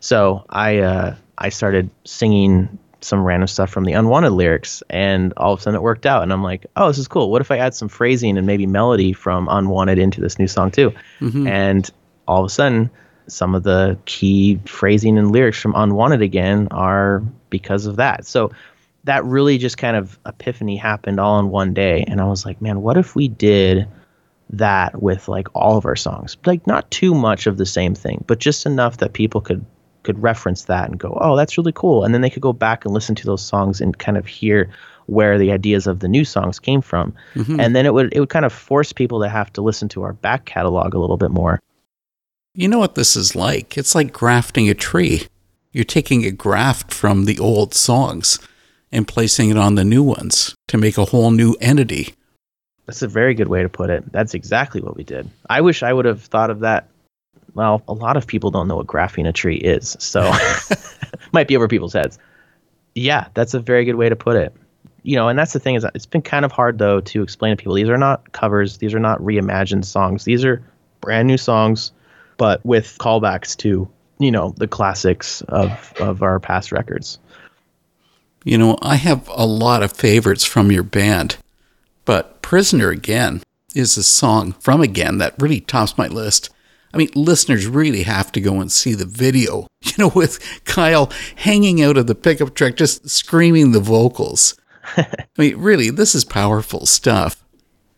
So 0.00 0.44
I 0.48 0.78
uh, 0.78 1.16
I 1.38 1.50
started 1.50 1.90
singing 2.04 2.78
some 3.02 3.22
random 3.24 3.46
stuff 3.46 3.70
from 3.70 3.84
the 3.84 3.92
Unwanted 3.92 4.32
lyrics, 4.32 4.82
and 4.90 5.32
all 5.36 5.54
of 5.54 5.60
a 5.60 5.62
sudden 5.62 5.76
it 5.76 5.82
worked 5.82 6.06
out. 6.06 6.22
And 6.22 6.32
I'm 6.32 6.42
like, 6.42 6.66
oh, 6.76 6.88
this 6.88 6.98
is 6.98 7.08
cool. 7.08 7.30
What 7.30 7.40
if 7.40 7.50
I 7.50 7.58
add 7.58 7.74
some 7.74 7.88
phrasing 7.88 8.36
and 8.38 8.46
maybe 8.46 8.66
melody 8.66 9.12
from 9.12 9.48
Unwanted 9.50 9.98
into 9.98 10.20
this 10.20 10.38
new 10.38 10.48
song 10.48 10.70
too? 10.70 10.92
Mm-hmm. 11.20 11.46
And 11.46 11.90
all 12.26 12.40
of 12.40 12.46
a 12.46 12.50
sudden 12.50 12.90
some 13.26 13.54
of 13.54 13.62
the 13.62 13.98
key 14.04 14.60
phrasing 14.66 15.18
and 15.18 15.32
lyrics 15.32 15.60
from 15.60 15.74
Unwanted 15.76 16.22
Again 16.22 16.68
are 16.70 17.22
because 17.48 17.86
of 17.86 17.96
that. 17.96 18.26
So 18.26 18.50
that 19.04 19.24
really 19.24 19.58
just 19.58 19.78
kind 19.78 19.96
of 19.96 20.18
epiphany 20.26 20.76
happened 20.76 21.20
all 21.20 21.38
in 21.38 21.50
one 21.50 21.72
day. 21.72 22.04
And 22.06 22.20
I 22.20 22.24
was 22.24 22.44
like, 22.44 22.60
man, 22.60 22.82
what 22.82 22.96
if 22.96 23.14
we 23.14 23.28
did 23.28 23.88
that 24.50 25.00
with 25.00 25.28
like 25.28 25.48
all 25.54 25.76
of 25.76 25.86
our 25.86 25.96
songs? 25.96 26.36
Like 26.44 26.66
not 26.66 26.90
too 26.90 27.14
much 27.14 27.46
of 27.46 27.56
the 27.56 27.66
same 27.66 27.94
thing, 27.94 28.24
but 28.26 28.38
just 28.38 28.66
enough 28.66 28.98
that 28.98 29.12
people 29.12 29.40
could 29.40 29.64
could 30.02 30.22
reference 30.22 30.64
that 30.64 30.88
and 30.88 30.98
go, 30.98 31.16
oh, 31.20 31.36
that's 31.36 31.58
really 31.58 31.72
cool. 31.72 32.04
And 32.04 32.14
then 32.14 32.20
they 32.20 32.30
could 32.30 32.42
go 32.42 32.52
back 32.52 32.84
and 32.84 32.94
listen 32.94 33.14
to 33.16 33.26
those 33.26 33.42
songs 33.42 33.80
and 33.80 33.98
kind 33.98 34.16
of 34.16 34.26
hear 34.26 34.70
where 35.06 35.38
the 35.38 35.50
ideas 35.52 35.86
of 35.86 36.00
the 36.00 36.08
new 36.08 36.24
songs 36.24 36.58
came 36.58 36.80
from. 36.80 37.12
Mm-hmm. 37.34 37.60
And 37.60 37.74
then 37.74 37.86
it 37.86 37.94
would 37.94 38.12
it 38.14 38.20
would 38.20 38.28
kind 38.28 38.44
of 38.44 38.52
force 38.52 38.92
people 38.92 39.20
to 39.20 39.28
have 39.28 39.52
to 39.54 39.62
listen 39.62 39.88
to 39.90 40.02
our 40.02 40.12
back 40.12 40.44
catalog 40.44 40.94
a 40.94 40.98
little 40.98 41.16
bit 41.16 41.30
more 41.30 41.60
you 42.54 42.68
know 42.68 42.78
what 42.78 42.94
this 42.94 43.16
is 43.16 43.34
like? 43.36 43.78
It's 43.78 43.94
like 43.94 44.12
grafting 44.12 44.68
a 44.68 44.74
tree. 44.74 45.28
You're 45.72 45.84
taking 45.84 46.24
a 46.24 46.30
graft 46.30 46.92
from 46.92 47.24
the 47.24 47.38
old 47.38 47.74
songs 47.74 48.38
and 48.90 49.06
placing 49.06 49.50
it 49.50 49.56
on 49.56 49.76
the 49.76 49.84
new 49.84 50.02
ones 50.02 50.54
to 50.68 50.76
make 50.76 50.98
a 50.98 51.06
whole 51.06 51.30
new 51.30 51.54
entity. 51.60 52.14
That's 52.86 53.02
a 53.02 53.08
very 53.08 53.34
good 53.34 53.48
way 53.48 53.62
to 53.62 53.68
put 53.68 53.88
it. 53.88 54.10
That's 54.10 54.34
exactly 54.34 54.80
what 54.80 54.96
we 54.96 55.04
did. 55.04 55.30
I 55.48 55.60
wish 55.60 55.84
I 55.84 55.92
would 55.92 56.06
have 56.06 56.22
thought 56.22 56.50
of 56.50 56.60
that. 56.60 56.88
Well, 57.60 57.82
a 57.88 57.92
lot 57.92 58.16
of 58.16 58.26
people 58.26 58.50
don't 58.50 58.68
know 58.68 58.76
what 58.76 58.86
a 59.26 59.32
tree 59.32 59.56
is, 59.56 59.94
so 60.00 60.22
might 61.32 61.46
be 61.46 61.56
over 61.56 61.68
people's 61.68 61.92
heads. 61.92 62.18
Yeah, 62.94 63.28
that's 63.34 63.52
a 63.52 63.60
very 63.60 63.84
good 63.84 63.96
way 63.96 64.08
to 64.08 64.16
put 64.16 64.36
it. 64.36 64.54
You 65.02 65.16
know, 65.16 65.28
and 65.28 65.38
that's 65.38 65.52
the 65.52 65.60
thing 65.60 65.74
is 65.74 65.84
it's 65.94 66.06
been 66.06 66.22
kind 66.22 66.46
of 66.46 66.52
hard 66.52 66.78
though 66.78 67.00
to 67.00 67.22
explain 67.22 67.54
to 67.54 67.60
people. 67.60 67.74
These 67.74 67.90
are 67.90 67.98
not 67.98 68.32
covers. 68.32 68.78
These 68.78 68.94
are 68.94 68.98
not 68.98 69.18
reimagined 69.20 69.84
songs. 69.84 70.24
These 70.24 70.42
are 70.42 70.62
brand 71.02 71.28
new 71.28 71.36
songs 71.36 71.92
but 72.40 72.64
with 72.64 72.96
callbacks 72.96 73.54
to 73.54 73.86
you 74.18 74.30
know 74.30 74.54
the 74.56 74.66
classics 74.66 75.42
of 75.42 75.92
of 76.00 76.22
our 76.22 76.40
past 76.40 76.72
records. 76.72 77.18
You 78.44 78.56
know, 78.56 78.78
I 78.80 78.96
have 78.96 79.28
a 79.28 79.44
lot 79.44 79.82
of 79.82 79.92
favorites 79.92 80.46
from 80.46 80.72
your 80.72 80.82
band, 80.82 81.36
but 82.06 82.40
Prisoner 82.40 82.88
Again 82.88 83.42
is 83.74 83.98
a 83.98 84.02
song 84.02 84.52
from 84.52 84.80
Again 84.80 85.18
that 85.18 85.34
really 85.38 85.60
tops 85.60 85.98
my 85.98 86.06
list. 86.06 86.48
I 86.92 86.96
mean, 86.96 87.10
listeners 87.14 87.66
really 87.66 88.02
have 88.02 88.32
to 88.32 88.40
go 88.40 88.60
and 88.60 88.70
see 88.70 88.94
the 88.94 89.06
video, 89.06 89.66
you 89.82 89.92
know, 89.98 90.12
with 90.14 90.64
Kyle 90.64 91.10
hanging 91.36 91.82
out 91.82 91.96
of 91.96 92.06
the 92.06 92.14
pickup 92.14 92.54
truck, 92.54 92.76
just 92.76 93.08
screaming 93.08 93.72
the 93.72 93.80
vocals. 93.80 94.56
I 94.96 95.26
mean, 95.38 95.56
really, 95.56 95.90
this 95.90 96.14
is 96.14 96.24
powerful 96.24 96.86
stuff. 96.86 97.44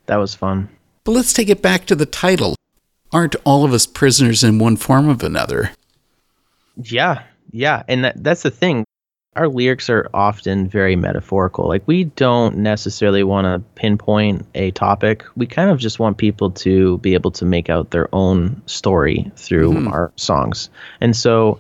That 0.06 0.16
was 0.16 0.34
fun. 0.34 0.68
But 1.04 1.12
let's 1.12 1.32
take 1.32 1.48
it 1.48 1.62
back 1.62 1.86
to 1.86 1.94
the 1.94 2.06
title 2.06 2.54
aren't 3.12 3.36
all 3.44 3.64
of 3.64 3.72
us 3.72 3.86
prisoners 3.86 4.42
in 4.42 4.58
one 4.58 4.76
form 4.76 5.08
of 5.08 5.22
another? 5.22 5.72
Yeah, 6.82 7.22
yeah, 7.50 7.82
and 7.86 8.04
that, 8.04 8.24
that's 8.24 8.42
the 8.42 8.50
thing. 8.50 8.84
Our 9.34 9.48
lyrics 9.48 9.88
are 9.88 10.10
often 10.12 10.68
very 10.68 10.94
metaphorical. 10.94 11.66
Like 11.66 11.82
we 11.86 12.04
don't 12.04 12.58
necessarily 12.58 13.22
want 13.22 13.46
to 13.46 13.60
pinpoint 13.74 14.46
a 14.54 14.72
topic. 14.72 15.24
We 15.36 15.46
kind 15.46 15.70
of 15.70 15.78
just 15.78 15.98
want 15.98 16.18
people 16.18 16.50
to 16.50 16.98
be 16.98 17.14
able 17.14 17.30
to 17.32 17.46
make 17.46 17.70
out 17.70 17.90
their 17.90 18.14
own 18.14 18.60
story 18.66 19.30
through 19.36 19.72
mm-hmm. 19.72 19.88
our 19.88 20.12
songs. 20.16 20.68
And 21.00 21.16
so 21.16 21.58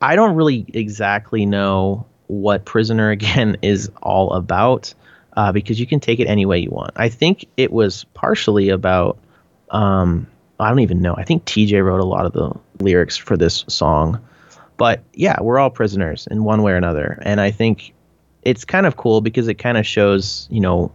I 0.00 0.16
don't 0.16 0.36
really 0.36 0.64
exactly 0.72 1.44
know 1.44 2.06
what 2.28 2.64
Prisoner 2.64 3.10
Again 3.16 3.58
is 3.60 3.90
all 4.02 4.32
about 4.32 4.94
uh, 5.36 5.52
because 5.52 5.78
you 5.78 5.86
can 5.86 6.00
take 6.00 6.18
it 6.18 6.26
any 6.26 6.46
way 6.46 6.58
you 6.58 6.70
want. 6.70 6.92
I 6.96 7.10
think 7.10 7.46
it 7.58 7.72
was 7.72 8.04
partially 8.14 8.70
about 8.70 9.18
um, 9.70 10.26
I 10.58 10.68
don't 10.68 10.80
even 10.80 11.02
know. 11.02 11.14
I 11.14 11.24
think 11.24 11.44
TJ 11.44 11.84
wrote 11.84 12.00
a 12.00 12.06
lot 12.06 12.26
of 12.26 12.32
the 12.32 12.52
lyrics 12.82 13.16
for 13.16 13.36
this 13.36 13.64
song. 13.68 14.20
But 14.76 15.02
yeah, 15.14 15.40
we're 15.40 15.58
all 15.58 15.70
prisoners 15.70 16.26
in 16.30 16.44
one 16.44 16.62
way 16.62 16.72
or 16.72 16.76
another. 16.76 17.18
And 17.22 17.40
I 17.40 17.50
think 17.50 17.94
it's 18.42 18.64
kind 18.64 18.86
of 18.86 18.96
cool 18.96 19.20
because 19.20 19.48
it 19.48 19.54
kind 19.54 19.78
of 19.78 19.86
shows, 19.86 20.46
you 20.50 20.60
know, 20.60 20.92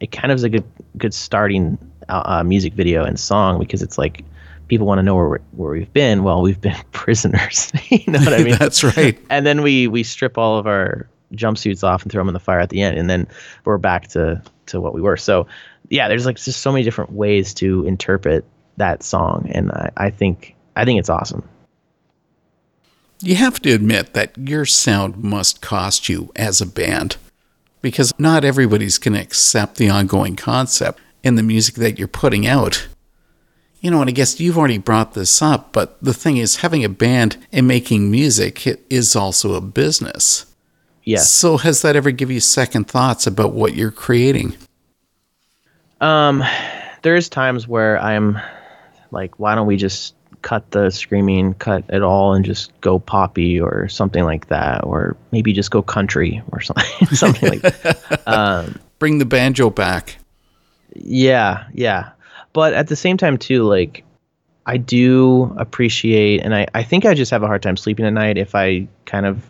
it 0.00 0.12
kind 0.12 0.32
of 0.32 0.36
is 0.36 0.44
a 0.44 0.48
good 0.48 0.64
good 0.96 1.14
starting 1.14 1.78
uh, 2.08 2.22
uh 2.24 2.44
music 2.44 2.74
video 2.74 3.04
and 3.04 3.18
song 3.18 3.58
because 3.58 3.82
it's 3.82 3.96
like 3.96 4.24
people 4.68 4.86
want 4.86 4.98
to 4.98 5.02
know 5.02 5.14
where 5.14 5.40
where 5.52 5.72
we've 5.72 5.92
been. 5.92 6.22
Well, 6.22 6.42
we've 6.42 6.60
been 6.60 6.76
prisoners. 6.92 7.72
you 7.88 8.04
know 8.12 8.20
what 8.20 8.32
I 8.32 8.38
mean? 8.44 8.56
That's 8.58 8.84
right. 8.84 9.18
And 9.30 9.46
then 9.46 9.62
we 9.62 9.88
we 9.88 10.02
strip 10.02 10.38
all 10.38 10.58
of 10.58 10.66
our 10.66 11.08
jumpsuits 11.32 11.82
off 11.82 12.02
and 12.02 12.12
throw 12.12 12.20
them 12.20 12.28
in 12.28 12.34
the 12.34 12.40
fire 12.40 12.60
at 12.60 12.70
the 12.70 12.82
end, 12.82 12.98
and 12.98 13.08
then 13.08 13.26
we're 13.64 13.78
back 13.78 14.08
to 14.08 14.42
to 14.66 14.80
what 14.80 14.94
we 14.94 15.00
were. 15.00 15.16
So 15.16 15.46
yeah, 15.88 16.08
there's 16.08 16.26
like 16.26 16.36
just 16.36 16.62
so 16.62 16.72
many 16.72 16.84
different 16.84 17.12
ways 17.12 17.54
to 17.54 17.84
interpret 17.86 18.44
that 18.76 19.02
song, 19.02 19.50
and 19.52 19.70
I, 19.70 19.90
I 19.96 20.10
think 20.10 20.54
I 20.76 20.84
think 20.84 20.98
it's 20.98 21.10
awesome. 21.10 21.48
You 23.20 23.36
have 23.36 23.60
to 23.62 23.72
admit 23.72 24.12
that 24.14 24.36
your 24.36 24.66
sound 24.66 25.22
must 25.22 25.60
cost 25.60 26.08
you 26.08 26.30
as 26.36 26.60
a 26.60 26.66
band 26.66 27.16
because 27.80 28.12
not 28.18 28.44
everybody's 28.44 28.98
going 28.98 29.14
to 29.14 29.20
accept 29.20 29.76
the 29.76 29.90
ongoing 29.90 30.36
concept 30.36 31.00
in 31.22 31.34
the 31.34 31.42
music 31.42 31.74
that 31.76 31.98
you're 31.98 32.08
putting 32.08 32.46
out. 32.46 32.88
You 33.80 33.90
know, 33.90 34.00
and 34.00 34.08
I 34.08 34.12
guess 34.12 34.40
you've 34.40 34.56
already 34.56 34.78
brought 34.78 35.12
this 35.12 35.42
up, 35.42 35.72
but 35.72 36.02
the 36.02 36.14
thing 36.14 36.38
is, 36.38 36.56
having 36.56 36.84
a 36.84 36.88
band 36.88 37.36
and 37.52 37.68
making 37.68 38.10
music 38.10 38.66
is 38.88 39.14
also 39.14 39.52
a 39.54 39.60
business. 39.60 40.46
Yes. 41.02 41.30
So, 41.30 41.58
has 41.58 41.82
that 41.82 41.94
ever 41.94 42.10
given 42.10 42.34
you 42.34 42.40
second 42.40 42.88
thoughts 42.88 43.26
about 43.26 43.52
what 43.52 43.74
you're 43.74 43.90
creating? 43.90 44.56
Um, 46.00 46.42
there's 47.02 47.28
times 47.28 47.68
where 47.68 48.00
I'm 48.00 48.38
like, 49.10 49.38
why 49.38 49.54
don't 49.54 49.66
we 49.66 49.76
just 49.76 50.14
cut 50.44 50.70
the 50.72 50.90
screaming, 50.90 51.54
cut 51.54 51.84
it 51.88 52.02
all, 52.02 52.34
and 52.34 52.44
just 52.44 52.78
go 52.82 52.98
poppy 52.98 53.58
or 53.58 53.88
something 53.88 54.24
like 54.24 54.48
that, 54.48 54.84
or 54.84 55.16
maybe 55.32 55.54
just 55.54 55.70
go 55.70 55.82
country 55.82 56.42
or 56.52 56.60
something, 56.60 57.08
something 57.12 57.48
like 57.48 57.62
that. 57.62 58.22
Um, 58.26 58.78
Bring 58.98 59.18
the 59.18 59.24
banjo 59.24 59.70
back. 59.70 60.16
Yeah, 60.94 61.66
yeah, 61.72 62.10
but 62.52 62.74
at 62.74 62.88
the 62.88 62.96
same 62.96 63.16
time 63.16 63.38
too, 63.38 63.64
like 63.64 64.04
I 64.66 64.76
do 64.76 65.54
appreciate, 65.56 66.42
and 66.42 66.54
I 66.54 66.66
I 66.74 66.82
think 66.84 67.04
I 67.06 67.14
just 67.14 67.30
have 67.30 67.42
a 67.42 67.46
hard 67.46 67.62
time 67.62 67.76
sleeping 67.76 68.06
at 68.06 68.12
night 68.12 68.38
if 68.38 68.54
I 68.54 68.86
kind 69.06 69.26
of 69.26 69.42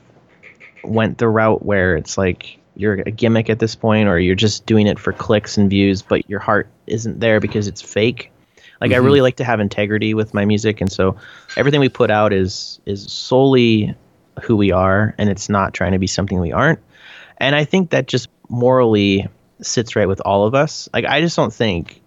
went 0.84 1.18
the 1.18 1.28
route 1.28 1.64
where 1.64 1.97
it's 1.97 2.16
like 2.16 2.59
you're 2.76 2.95
a 2.95 3.11
gimmick 3.11 3.51
at 3.51 3.59
this 3.59 3.74
point 3.74 4.09
or 4.09 4.18
you're 4.18 4.34
just 4.34 4.66
doing 4.66 4.86
it 4.86 4.99
for 4.99 5.12
clicks 5.12 5.57
and 5.57 5.70
views 5.70 6.03
but 6.03 6.28
your 6.28 6.40
heart 6.40 6.68
isn't 6.86 7.20
there 7.20 7.40
because 7.40 7.68
it's 7.68 7.80
fake 7.80 8.30
like 8.81 8.91
mm-hmm. 8.91 9.03
i 9.03 9.05
really 9.05 9.20
like 9.20 9.37
to 9.37 9.45
have 9.45 9.61
integrity 9.61 10.14
with 10.14 10.35
my 10.35 10.45
music 10.45 10.81
and 10.81 10.91
so 10.91 11.16
everything 11.57 11.81
we 11.81 11.89
put 11.89 12.11
out 12.11 12.33
is 12.33 12.81
is 12.87 13.11
solely 13.12 13.95
who 14.43 14.57
we 14.57 14.72
are 14.72 15.14
and 15.18 15.31
it's 15.31 15.49
not 15.49 15.75
trying 15.75 15.93
to 15.93 15.99
be 15.99 16.07
something 16.07 16.41
we 16.41 16.53
aren't 16.53 16.81
and 17.39 17.55
i 17.55 17.64
think 17.64 17.91
that 17.91 18.07
just 18.07 18.29
morally 18.49 19.27
sits 19.61 19.97
right 19.97 20.09
with 20.09 20.20
all 20.20 20.47
of 20.47 20.55
us 20.55 20.89
like 20.93 21.05
i 21.05 21.20
just 21.20 21.37
don't 21.37 21.53
think 21.53 22.01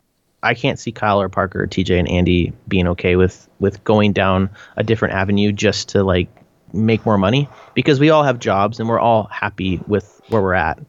I 0.43 0.53
can't 0.53 0.77
see 0.77 0.91
Kyle 0.91 1.19
or 1.19 1.29
Parker 1.29 1.63
or 1.63 1.67
TJ 1.67 1.97
and 1.97 2.07
Andy 2.07 2.53
being 2.67 2.87
okay 2.89 3.15
with 3.15 3.49
with 3.59 3.83
going 3.83 4.13
down 4.13 4.49
a 4.75 4.83
different 4.83 5.15
avenue 5.15 5.51
just 5.51 5.89
to 5.89 6.03
like 6.03 6.29
make 6.73 7.05
more 7.05 7.17
money 7.17 7.49
because 7.73 7.99
we 7.99 8.09
all 8.09 8.23
have 8.23 8.39
jobs 8.39 8.79
and 8.79 8.87
we're 8.87 8.99
all 8.99 9.23
happy 9.25 9.81
with 9.87 10.21
where 10.29 10.41
we're 10.41 10.53
at. 10.53 10.79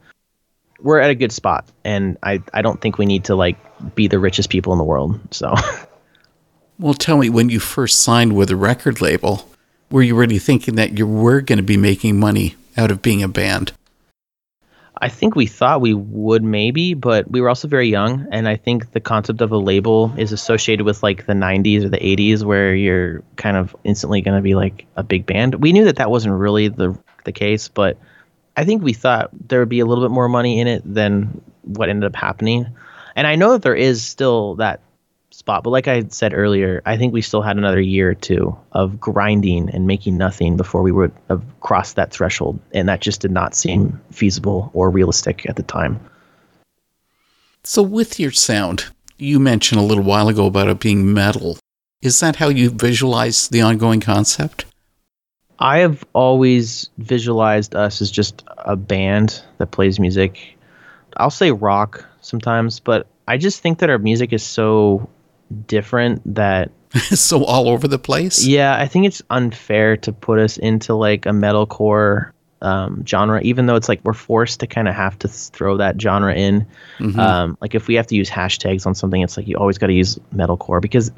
We're 0.80 1.00
at 1.00 1.10
a 1.10 1.14
good 1.14 1.32
spot 1.32 1.68
and 1.84 2.16
I 2.22 2.42
I 2.52 2.62
don't 2.62 2.80
think 2.80 2.98
we 2.98 3.06
need 3.06 3.24
to 3.24 3.34
like 3.34 3.56
be 3.94 4.08
the 4.08 4.18
richest 4.18 4.50
people 4.50 4.72
in 4.72 4.78
the 4.78 4.84
world. 4.84 5.20
So 5.30 5.54
Well, 6.80 6.94
tell 6.94 7.16
me 7.16 7.28
when 7.28 7.48
you 7.48 7.58
first 7.58 8.00
signed 8.00 8.36
with 8.36 8.50
a 8.50 8.56
record 8.56 9.00
label, 9.00 9.48
were 9.90 10.02
you 10.02 10.14
really 10.14 10.38
thinking 10.38 10.76
that 10.76 10.96
you 10.96 11.08
were 11.08 11.40
going 11.40 11.56
to 11.56 11.64
be 11.64 11.76
making 11.76 12.20
money 12.20 12.54
out 12.76 12.92
of 12.92 13.02
being 13.02 13.20
a 13.24 13.28
band? 13.28 13.72
I 15.00 15.08
think 15.08 15.34
we 15.34 15.46
thought 15.46 15.80
we 15.80 15.94
would 15.94 16.44
maybe, 16.44 16.94
but 16.94 17.28
we 17.30 17.40
were 17.40 17.48
also 17.48 17.66
very 17.66 17.88
young, 17.88 18.28
and 18.30 18.48
I 18.48 18.56
think 18.56 18.92
the 18.92 19.00
concept 19.00 19.40
of 19.40 19.50
a 19.52 19.56
label 19.56 20.12
is 20.16 20.32
associated 20.32 20.84
with 20.84 21.02
like 21.02 21.26
the 21.26 21.32
90s 21.32 21.84
or 21.84 21.88
the 21.88 21.98
80s, 21.98 22.44
where 22.44 22.74
you're 22.74 23.22
kind 23.36 23.56
of 23.56 23.74
instantly 23.84 24.20
going 24.20 24.36
to 24.36 24.42
be 24.42 24.54
like 24.54 24.86
a 24.96 25.02
big 25.02 25.26
band. 25.26 25.56
We 25.56 25.72
knew 25.72 25.84
that 25.86 25.96
that 25.96 26.10
wasn't 26.10 26.34
really 26.34 26.68
the 26.68 26.98
the 27.24 27.32
case, 27.32 27.68
but 27.68 27.98
I 28.58 28.64
think 28.64 28.82
we 28.82 28.92
thought 28.92 29.30
there 29.48 29.60
would 29.60 29.68
be 29.68 29.78
a 29.78 29.86
little 29.86 30.02
bit 30.02 30.10
more 30.10 30.28
money 30.28 30.58
in 30.58 30.66
it 30.66 30.82
than 30.84 31.40
what 31.62 31.88
ended 31.88 32.10
up 32.10 32.16
happening. 32.16 32.66
And 33.14 33.24
I 33.24 33.36
know 33.36 33.52
that 33.52 33.62
there 33.62 33.76
is 33.76 34.04
still 34.04 34.56
that 34.56 34.80
spot. 35.30 35.62
But 35.62 35.70
like 35.70 35.86
I 35.86 36.08
said 36.08 36.34
earlier, 36.34 36.82
I 36.84 36.96
think 36.96 37.12
we 37.12 37.22
still 37.22 37.40
had 37.40 37.56
another 37.56 37.80
year 37.80 38.10
or 38.10 38.14
two 38.14 38.58
of 38.72 38.98
grinding 38.98 39.70
and 39.70 39.86
making 39.86 40.18
nothing 40.18 40.56
before 40.56 40.82
we 40.82 40.90
would 40.90 41.12
have 41.28 41.44
crossed 41.60 41.94
that 41.94 42.10
threshold. 42.10 42.58
And 42.72 42.88
that 42.88 43.00
just 43.00 43.20
did 43.20 43.30
not 43.30 43.54
seem 43.54 44.00
feasible 44.10 44.72
or 44.74 44.90
realistic 44.90 45.48
at 45.48 45.54
the 45.54 45.62
time. 45.62 46.00
So, 47.62 47.80
with 47.80 48.18
your 48.18 48.32
sound, 48.32 48.86
you 49.18 49.38
mentioned 49.38 49.80
a 49.80 49.84
little 49.84 50.02
while 50.02 50.26
ago 50.26 50.46
about 50.46 50.66
it 50.66 50.80
being 50.80 51.14
metal. 51.14 51.58
Is 52.02 52.18
that 52.18 52.36
how 52.36 52.48
you 52.48 52.70
visualize 52.70 53.46
the 53.46 53.60
ongoing 53.60 54.00
concept? 54.00 54.64
I 55.58 55.78
have 55.78 56.04
always 56.12 56.90
visualized 56.98 57.74
us 57.74 58.00
as 58.00 58.10
just 58.10 58.44
a 58.58 58.76
band 58.76 59.42
that 59.58 59.70
plays 59.70 59.98
music. 59.98 60.56
I'll 61.16 61.30
say 61.30 61.50
rock 61.50 62.04
sometimes, 62.20 62.80
but 62.80 63.06
I 63.26 63.38
just 63.38 63.60
think 63.60 63.80
that 63.80 63.90
our 63.90 63.98
music 63.98 64.32
is 64.32 64.42
so 64.42 65.08
different 65.66 66.34
that 66.34 66.70
so 67.10 67.44
all 67.44 67.68
over 67.68 67.88
the 67.88 67.98
place. 67.98 68.44
Yeah, 68.44 68.76
I 68.76 68.86
think 68.86 69.06
it's 69.06 69.22
unfair 69.30 69.96
to 69.98 70.12
put 70.12 70.38
us 70.38 70.56
into 70.56 70.94
like 70.94 71.26
a 71.26 71.30
metalcore 71.30 72.32
um, 72.60 73.04
genre, 73.06 73.40
even 73.42 73.66
though 73.66 73.76
it's 73.76 73.88
like 73.88 74.00
we're 74.04 74.14
forced 74.14 74.60
to 74.60 74.66
kind 74.66 74.88
of 74.88 74.94
have 74.94 75.18
to 75.20 75.28
throw 75.28 75.76
that 75.76 76.00
genre 76.00 76.34
in. 76.34 76.66
Mm-hmm. 76.98 77.18
Um, 77.18 77.58
like 77.60 77.74
if 77.74 77.88
we 77.88 77.94
have 77.94 78.06
to 78.08 78.16
use 78.16 78.30
hashtags 78.30 78.86
on 78.86 78.94
something, 78.94 79.20
it's 79.20 79.36
like 79.36 79.46
you 79.46 79.56
always 79.56 79.78
got 79.78 79.88
to 79.88 79.92
use 79.92 80.18
metalcore 80.34 80.80
because 80.80 81.10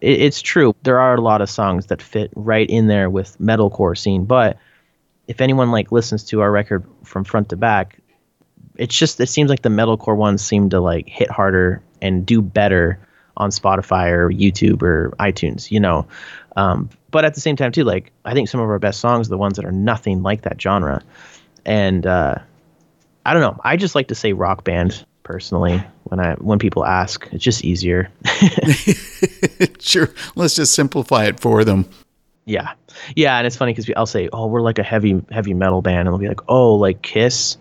it, 0.00 0.20
it's 0.20 0.42
true. 0.42 0.74
There 0.82 1.00
are 1.00 1.14
a 1.14 1.20
lot 1.20 1.40
of 1.40 1.50
songs 1.50 1.86
that 1.86 2.02
fit 2.02 2.30
right 2.34 2.68
in 2.68 2.86
there 2.86 3.10
with 3.10 3.38
metalcore 3.38 3.96
scene, 3.96 4.24
but 4.24 4.58
if 5.26 5.40
anyone 5.40 5.70
like 5.70 5.92
listens 5.92 6.24
to 6.24 6.40
our 6.40 6.50
record 6.50 6.84
from 7.02 7.24
front 7.24 7.48
to 7.50 7.56
back, 7.56 7.98
it's 8.76 8.96
just 8.96 9.20
it 9.20 9.28
seems 9.28 9.50
like 9.50 9.62
the 9.62 9.68
metalcore 9.68 10.16
ones 10.16 10.44
seem 10.44 10.70
to 10.70 10.80
like 10.80 11.08
hit 11.08 11.30
harder 11.30 11.82
and 12.02 12.26
do 12.26 12.42
better 12.42 12.98
on 13.36 13.50
Spotify 13.50 14.10
or 14.10 14.30
YouTube 14.30 14.82
or 14.82 15.14
iTunes, 15.18 15.70
you 15.70 15.80
know. 15.80 16.06
Um, 16.56 16.90
but 17.10 17.24
at 17.24 17.34
the 17.34 17.40
same 17.40 17.56
time, 17.56 17.72
too, 17.72 17.84
like 17.84 18.12
I 18.24 18.34
think 18.34 18.48
some 18.48 18.60
of 18.60 18.68
our 18.68 18.78
best 18.78 19.00
songs 19.00 19.28
are 19.28 19.30
the 19.30 19.38
ones 19.38 19.56
that 19.56 19.64
are 19.64 19.72
nothing 19.72 20.22
like 20.22 20.42
that 20.42 20.60
genre. 20.60 21.02
And 21.64 22.06
uh, 22.06 22.36
I 23.24 23.32
don't 23.32 23.42
know. 23.42 23.60
I 23.64 23.76
just 23.76 23.94
like 23.94 24.08
to 24.08 24.14
say 24.14 24.32
rock 24.32 24.64
band 24.64 25.04
personally 25.22 25.82
when 26.04 26.20
I 26.20 26.34
when 26.34 26.58
people 26.58 26.84
ask. 26.84 27.28
It's 27.32 27.44
just 27.44 27.64
easier. 27.64 28.10
sure. 29.80 30.10
Let's 30.36 30.54
just 30.54 30.74
simplify 30.74 31.24
it 31.24 31.40
for 31.40 31.64
them. 31.64 31.86
Yeah, 32.46 32.72
yeah, 33.16 33.38
and 33.38 33.46
it's 33.46 33.56
funny 33.56 33.72
because 33.72 33.90
I'll 33.96 34.06
say, 34.06 34.28
"Oh, 34.32 34.46
we're 34.46 34.60
like 34.60 34.78
a 34.78 34.82
heavy 34.82 35.22
heavy 35.30 35.54
metal 35.54 35.82
band," 35.82 36.06
and 36.06 36.08
they'll 36.08 36.18
be 36.18 36.28
like, 36.28 36.42
"Oh, 36.48 36.74
like 36.74 37.02
Kiss," 37.02 37.56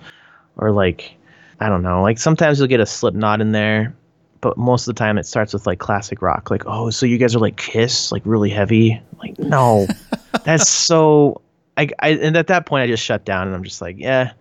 or 0.58 0.72
like 0.72 1.16
I 1.60 1.70
don't 1.70 1.84
know. 1.84 2.02
Like 2.02 2.20
sometimes 2.20 2.60
you'll 2.60 2.68
get 2.68 2.82
a 2.82 2.86
Slipknot 2.86 3.40
in 3.40 3.54
there, 3.54 3.96
but 4.42 4.58
most 4.58 4.88
of 4.88 4.96
the 4.96 5.00
time 5.00 5.18
it 5.18 5.26
starts 5.26 5.54
with 5.54 5.66
like 5.66 5.80
classic 5.80 6.22
rock. 6.22 6.52
Like, 6.52 6.64
oh, 6.66 6.90
so 6.90 7.06
you 7.06 7.18
guys 7.18 7.36
are 7.36 7.40
like 7.40 7.56
Kiss, 7.56 8.12
like 8.12 8.22
really 8.26 8.50
heavy. 8.50 9.02
Like, 9.20 9.40
no, 9.40 9.88
that's 10.44 10.68
so. 10.68 11.42
I, 11.78 11.90
I 12.00 12.10
and 12.10 12.36
at 12.36 12.48
that 12.48 12.66
point 12.66 12.84
I 12.84 12.88
just 12.88 13.04
shut 13.04 13.26
down 13.26 13.48
and 13.48 13.56
I'm 13.56 13.64
just 13.64 13.82
like, 13.82 13.96
yeah, 13.98 14.34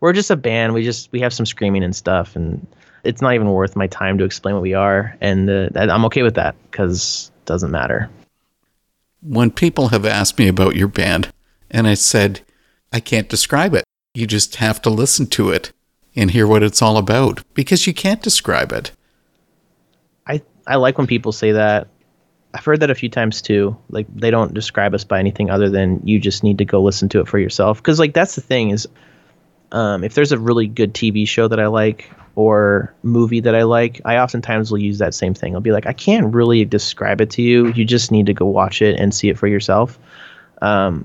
we're 0.00 0.14
just 0.14 0.30
a 0.30 0.36
band. 0.36 0.72
We 0.72 0.82
just 0.82 1.12
we 1.12 1.20
have 1.20 1.34
some 1.34 1.46
screaming 1.46 1.84
and 1.84 1.94
stuff, 1.94 2.34
and 2.34 2.66
it's 3.04 3.20
not 3.20 3.34
even 3.34 3.50
worth 3.50 3.76
my 3.76 3.86
time 3.86 4.18
to 4.18 4.24
explain 4.24 4.54
what 4.54 4.62
we 4.62 4.74
are, 4.74 5.16
and 5.20 5.48
uh, 5.48 5.68
I'm 5.74 6.04
okay 6.06 6.22
with 6.22 6.34
that 6.34 6.54
because 6.70 7.30
it 7.36 7.46
doesn't 7.46 7.70
matter. 7.70 8.08
When 9.22 9.50
people 9.50 9.88
have 9.88 10.04
asked 10.04 10.38
me 10.38 10.48
about 10.48 10.76
your 10.76 10.88
band, 10.88 11.32
and 11.70 11.86
I 11.86 11.94
said, 11.94 12.40
I 12.92 13.00
can't 13.00 13.28
describe 13.28 13.74
it. 13.74 13.84
You 14.14 14.26
just 14.26 14.56
have 14.56 14.82
to 14.82 14.90
listen 14.90 15.26
to 15.28 15.50
it 15.50 15.72
and 16.14 16.30
hear 16.30 16.46
what 16.46 16.62
it's 16.62 16.82
all 16.82 16.98
about 16.98 17.42
because 17.54 17.86
you 17.86 17.94
can't 17.94 18.22
describe 18.22 18.72
it. 18.72 18.92
I 20.66 20.76
like 20.76 20.98
when 20.98 21.06
people 21.06 21.32
say 21.32 21.52
that. 21.52 21.88
I've 22.54 22.64
heard 22.64 22.80
that 22.80 22.90
a 22.90 22.94
few 22.94 23.08
times 23.08 23.40
too. 23.40 23.76
Like 23.88 24.06
they 24.14 24.30
don't 24.30 24.52
describe 24.52 24.94
us 24.94 25.04
by 25.04 25.18
anything 25.18 25.50
other 25.50 25.70
than 25.70 26.00
you 26.04 26.18
just 26.18 26.44
need 26.44 26.58
to 26.58 26.64
go 26.64 26.82
listen 26.82 27.08
to 27.10 27.20
it 27.20 27.28
for 27.28 27.38
yourself. 27.38 27.78
Because 27.78 27.98
like 27.98 28.12
that's 28.12 28.34
the 28.34 28.42
thing 28.42 28.70
is, 28.70 28.86
um, 29.72 30.04
if 30.04 30.14
there's 30.14 30.32
a 30.32 30.38
really 30.38 30.66
good 30.66 30.94
TV 30.94 31.26
show 31.26 31.48
that 31.48 31.58
I 31.58 31.66
like 31.66 32.10
or 32.34 32.94
movie 33.02 33.40
that 33.40 33.54
I 33.54 33.62
like, 33.64 34.00
I 34.04 34.18
oftentimes 34.18 34.70
will 34.70 34.78
use 34.78 34.98
that 34.98 35.14
same 35.14 35.34
thing. 35.34 35.54
I'll 35.54 35.60
be 35.60 35.72
like, 35.72 35.86
I 35.86 35.92
can't 35.92 36.32
really 36.32 36.64
describe 36.64 37.20
it 37.20 37.30
to 37.30 37.42
you. 37.42 37.68
You 37.72 37.84
just 37.84 38.12
need 38.12 38.26
to 38.26 38.34
go 38.34 38.46
watch 38.46 38.80
it 38.80 38.98
and 38.98 39.14
see 39.14 39.28
it 39.28 39.38
for 39.38 39.48
yourself. 39.48 39.98
Um, 40.60 41.04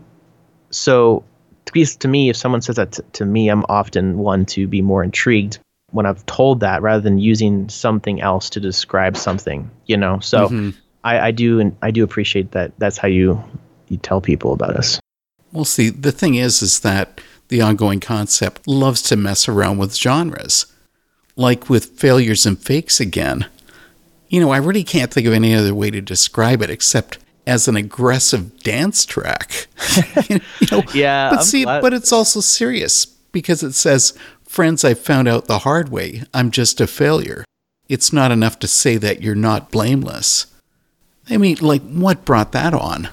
so 0.70 1.24
to, 1.65 1.86
to 1.86 2.07
me, 2.07 2.30
if 2.30 2.38
someone 2.38 2.61
says 2.61 2.76
that 2.76 2.93
t- 2.93 3.03
to 3.13 3.26
me, 3.26 3.49
I'm 3.49 3.65
often 3.70 4.18
one 4.18 4.45
to 4.47 4.68
be 4.68 4.82
more 4.82 5.03
intrigued 5.03 5.59
when 5.91 6.05
I've 6.05 6.26
told 6.26 6.59
that 6.59 6.82
rather 6.82 7.01
than 7.01 7.18
using 7.18 7.70
something 7.70 8.22
else 8.22 8.49
to 8.51 8.59
describe 8.59 9.15
something, 9.15 9.70
you 9.86 9.97
know. 9.97 10.20
So 10.20 10.47
mm-hmm. 10.47 10.70
I, 11.03 11.28
I 11.28 11.32
do 11.32 11.59
and 11.59 11.76
I 11.82 11.91
do 11.91 12.03
appreciate 12.03 12.51
that. 12.51 12.74
That's 12.78 12.97
how 12.97 13.07
you 13.07 13.41
you 13.88 13.97
tell 13.97 14.20
people 14.20 14.51
about 14.51 14.76
us. 14.76 14.99
Well, 15.53 15.65
see, 15.65 15.89
the 15.89 16.11
thing 16.11 16.36
is, 16.36 16.61
is 16.61 16.82
that 16.82 17.22
the 17.50 17.62
ongoing 17.62 18.00
concept 18.00 18.68
loves 18.68 19.02
to 19.04 19.16
mess 19.16 19.48
around 19.48 19.78
with 19.78 19.95
genres, 19.95 20.66
like 21.36 21.70
with 21.70 22.00
failures 22.00 22.45
and 22.45 22.60
fakes 22.60 23.00
again. 23.00 23.48
You 24.30 24.41
know, 24.41 24.52
I 24.52 24.58
really 24.58 24.84
can't 24.84 25.12
think 25.12 25.28
of 25.28 25.34
any 25.34 25.56
other 25.56 25.74
way 25.74 25.89
to 25.91 26.02
describe 26.02 26.62
it 26.62 26.70
except 26.70 27.20
as 27.45 27.68
an 27.68 27.78
aggressive 27.78 28.62
dance 28.62 29.06
track. 29.06 29.68
you 30.30 30.41
know, 30.72 30.84
yeah, 30.93 31.30
but 31.30 31.39
I'm 31.39 31.45
see, 31.45 31.64
glad. 31.64 31.82
but 31.82 31.93
it's 31.93 32.12
also 32.12 32.41
serious 32.41 33.06
because 33.06 33.64
it 33.64 33.74
says 33.74 34.18
Friends, 34.48 34.86
I 34.86 34.93
found 34.93 35.28
out 35.28 35.45
the 35.45 35.60
hard 35.60 35.89
way. 35.89 36.24
I'm 36.34 36.52
just 36.52 36.80
a 36.80 36.88
failure. 36.88 37.43
It's 37.89 38.14
not 38.14 38.32
enough 38.32 38.60
to 38.60 38.68
say 38.68 38.98
that 38.98 39.22
you're 39.22 39.36
not 39.36 39.72
blameless. 39.72 40.48
I 41.30 41.38
mean, 41.38 41.58
like, 41.60 41.84
what 41.84 42.24
brought 42.24 42.54
that 42.54 42.74
on? 42.74 43.10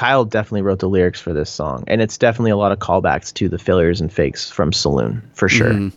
Kyle 0.00 0.24
definitely 0.24 0.62
wrote 0.62 0.78
the 0.78 0.88
lyrics 0.88 1.20
for 1.20 1.34
this 1.34 1.50
song, 1.50 1.84
and 1.86 2.00
it's 2.00 2.16
definitely 2.16 2.52
a 2.52 2.56
lot 2.56 2.72
of 2.72 2.78
callbacks 2.78 3.34
to 3.34 3.50
the 3.50 3.58
failures 3.58 4.00
and 4.00 4.10
fakes 4.10 4.50
from 4.50 4.72
Saloon, 4.72 5.30
for 5.34 5.46
sure. 5.46 5.74
Mm-hmm. 5.74 5.88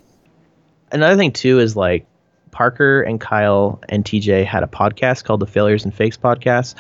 Another 0.92 1.16
thing, 1.16 1.32
too, 1.32 1.60
is 1.60 1.78
like 1.78 2.06
Parker 2.52 3.02
and 3.02 3.18
Kyle 3.22 3.82
and 3.88 4.04
TJ 4.04 4.44
had 4.44 4.62
a 4.62 4.68
podcast 4.68 5.24
called 5.24 5.40
the 5.40 5.48
Failures 5.48 5.86
and 5.86 5.96
Fakes 5.96 6.18
podcast. 6.18 6.76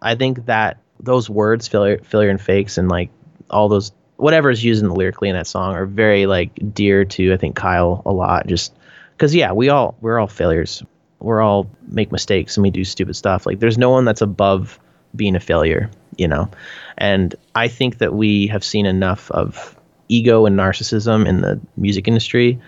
I 0.00 0.14
think 0.14 0.46
that 0.46 0.78
those 1.00 1.28
words, 1.28 1.66
failure, 1.66 1.98
failure 2.04 2.30
and 2.30 2.40
fakes, 2.40 2.78
and 2.78 2.88
like 2.88 3.10
all 3.50 3.68
those 3.68 3.90
whatever 4.14 4.48
is 4.48 4.62
used 4.62 4.80
in 4.80 4.88
the 4.88 4.94
lyrically 4.94 5.28
in 5.28 5.34
that 5.34 5.48
song 5.48 5.74
are 5.74 5.84
very 5.84 6.26
like 6.26 6.52
dear 6.74 7.04
to 7.06 7.32
I 7.32 7.38
think 7.38 7.56
Kyle 7.56 8.02
a 8.06 8.12
lot. 8.12 8.46
Just 8.46 8.72
because 9.16 9.34
yeah, 9.34 9.50
we 9.50 9.68
all 9.68 9.96
we're 10.00 10.20
all 10.20 10.28
failures. 10.28 10.84
We're 11.18 11.42
all 11.42 11.68
make 11.88 12.12
mistakes 12.12 12.56
and 12.56 12.62
we 12.62 12.70
do 12.70 12.84
stupid 12.84 13.16
stuff. 13.16 13.46
Like 13.46 13.58
there's 13.58 13.78
no 13.78 13.90
one 13.90 14.04
that's 14.04 14.20
above 14.20 14.78
being 15.14 15.36
a 15.36 15.40
failure, 15.40 15.90
you 16.16 16.28
know. 16.28 16.50
And 16.96 17.34
I 17.54 17.68
think 17.68 17.98
that 17.98 18.14
we 18.14 18.46
have 18.48 18.64
seen 18.64 18.86
enough 18.86 19.30
of 19.30 19.76
ego 20.08 20.46
and 20.46 20.56
narcissism 20.56 21.26
in 21.26 21.40
the 21.42 21.60
music 21.76 22.08
industry 22.08 22.58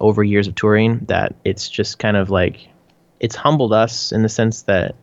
over 0.00 0.22
years 0.22 0.46
of 0.46 0.54
touring 0.54 0.98
that 1.06 1.34
it's 1.44 1.68
just 1.68 1.98
kind 1.98 2.16
of 2.16 2.30
like 2.30 2.68
it's 3.20 3.34
humbled 3.34 3.72
us 3.72 4.12
in 4.12 4.22
the 4.22 4.28
sense 4.28 4.62
that 4.62 4.94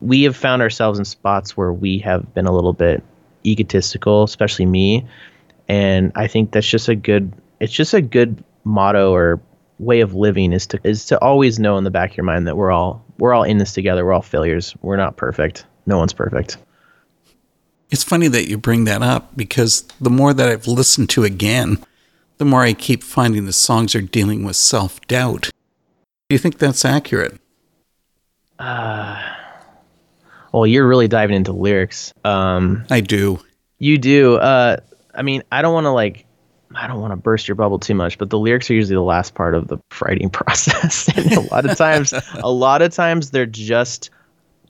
we 0.00 0.22
have 0.22 0.36
found 0.36 0.62
ourselves 0.62 0.98
in 0.98 1.04
spots 1.04 1.56
where 1.56 1.72
we 1.72 1.98
have 1.98 2.32
been 2.34 2.46
a 2.46 2.52
little 2.52 2.72
bit 2.72 3.02
egotistical, 3.44 4.22
especially 4.22 4.66
me. 4.66 5.06
And 5.68 6.12
I 6.14 6.26
think 6.26 6.52
that's 6.52 6.68
just 6.68 6.88
a 6.88 6.94
good 6.94 7.32
it's 7.60 7.72
just 7.72 7.92
a 7.92 8.00
good 8.00 8.42
motto 8.64 9.12
or 9.12 9.40
way 9.78 10.00
of 10.00 10.14
living 10.14 10.52
is 10.52 10.66
to 10.68 10.80
is 10.84 11.06
to 11.06 11.18
always 11.20 11.58
know 11.58 11.76
in 11.78 11.84
the 11.84 11.90
back 11.90 12.12
of 12.12 12.16
your 12.16 12.24
mind 12.24 12.46
that 12.46 12.56
we're 12.56 12.70
all 12.70 13.04
we're 13.18 13.34
all 13.34 13.44
in 13.44 13.58
this 13.58 13.72
together. 13.72 14.04
We're 14.04 14.12
all 14.12 14.22
failures. 14.22 14.74
We're 14.82 14.96
not 14.96 15.16
perfect. 15.16 15.64
No 15.86 15.98
one's 15.98 16.12
perfect. 16.12 16.56
It's 17.90 18.04
funny 18.04 18.28
that 18.28 18.48
you 18.48 18.56
bring 18.56 18.84
that 18.84 19.02
up 19.02 19.36
because 19.36 19.82
the 20.00 20.10
more 20.10 20.32
that 20.32 20.48
I've 20.48 20.66
listened 20.66 21.10
to 21.10 21.24
again, 21.24 21.84
the 22.38 22.44
more 22.44 22.62
I 22.62 22.72
keep 22.72 23.02
finding 23.02 23.46
the 23.46 23.52
songs 23.52 23.94
are 23.94 24.00
dealing 24.00 24.44
with 24.44 24.56
self 24.56 25.00
doubt. 25.02 25.50
Do 26.28 26.34
you 26.34 26.38
think 26.38 26.58
that's 26.58 26.84
accurate? 26.84 27.40
Uh, 28.58 29.20
well, 30.52 30.66
you're 30.66 30.86
really 30.86 31.08
diving 31.08 31.36
into 31.36 31.52
lyrics. 31.52 32.14
Um, 32.24 32.84
I 32.90 33.00
do. 33.00 33.40
You 33.78 33.98
do. 33.98 34.36
Uh, 34.36 34.76
I 35.14 35.22
mean, 35.22 35.42
I 35.50 35.62
don't 35.62 35.74
want 35.74 35.86
to 35.86 35.90
like 35.90 36.26
I 36.74 36.86
don't 36.86 37.00
want 37.00 37.12
to 37.12 37.16
burst 37.16 37.48
your 37.48 37.56
bubble 37.56 37.78
too 37.78 37.94
much, 37.94 38.18
but 38.18 38.30
the 38.30 38.38
lyrics 38.38 38.70
are 38.70 38.74
usually 38.74 38.94
the 38.94 39.02
last 39.02 39.34
part 39.34 39.54
of 39.54 39.68
the 39.68 39.78
writing 40.00 40.30
process. 40.30 41.08
and 41.16 41.32
a 41.32 41.40
lot 41.40 41.68
of 41.68 41.76
times, 41.76 42.14
a 42.34 42.50
lot 42.50 42.82
of 42.82 42.92
times 42.92 43.30
they're 43.30 43.46
just 43.46 44.10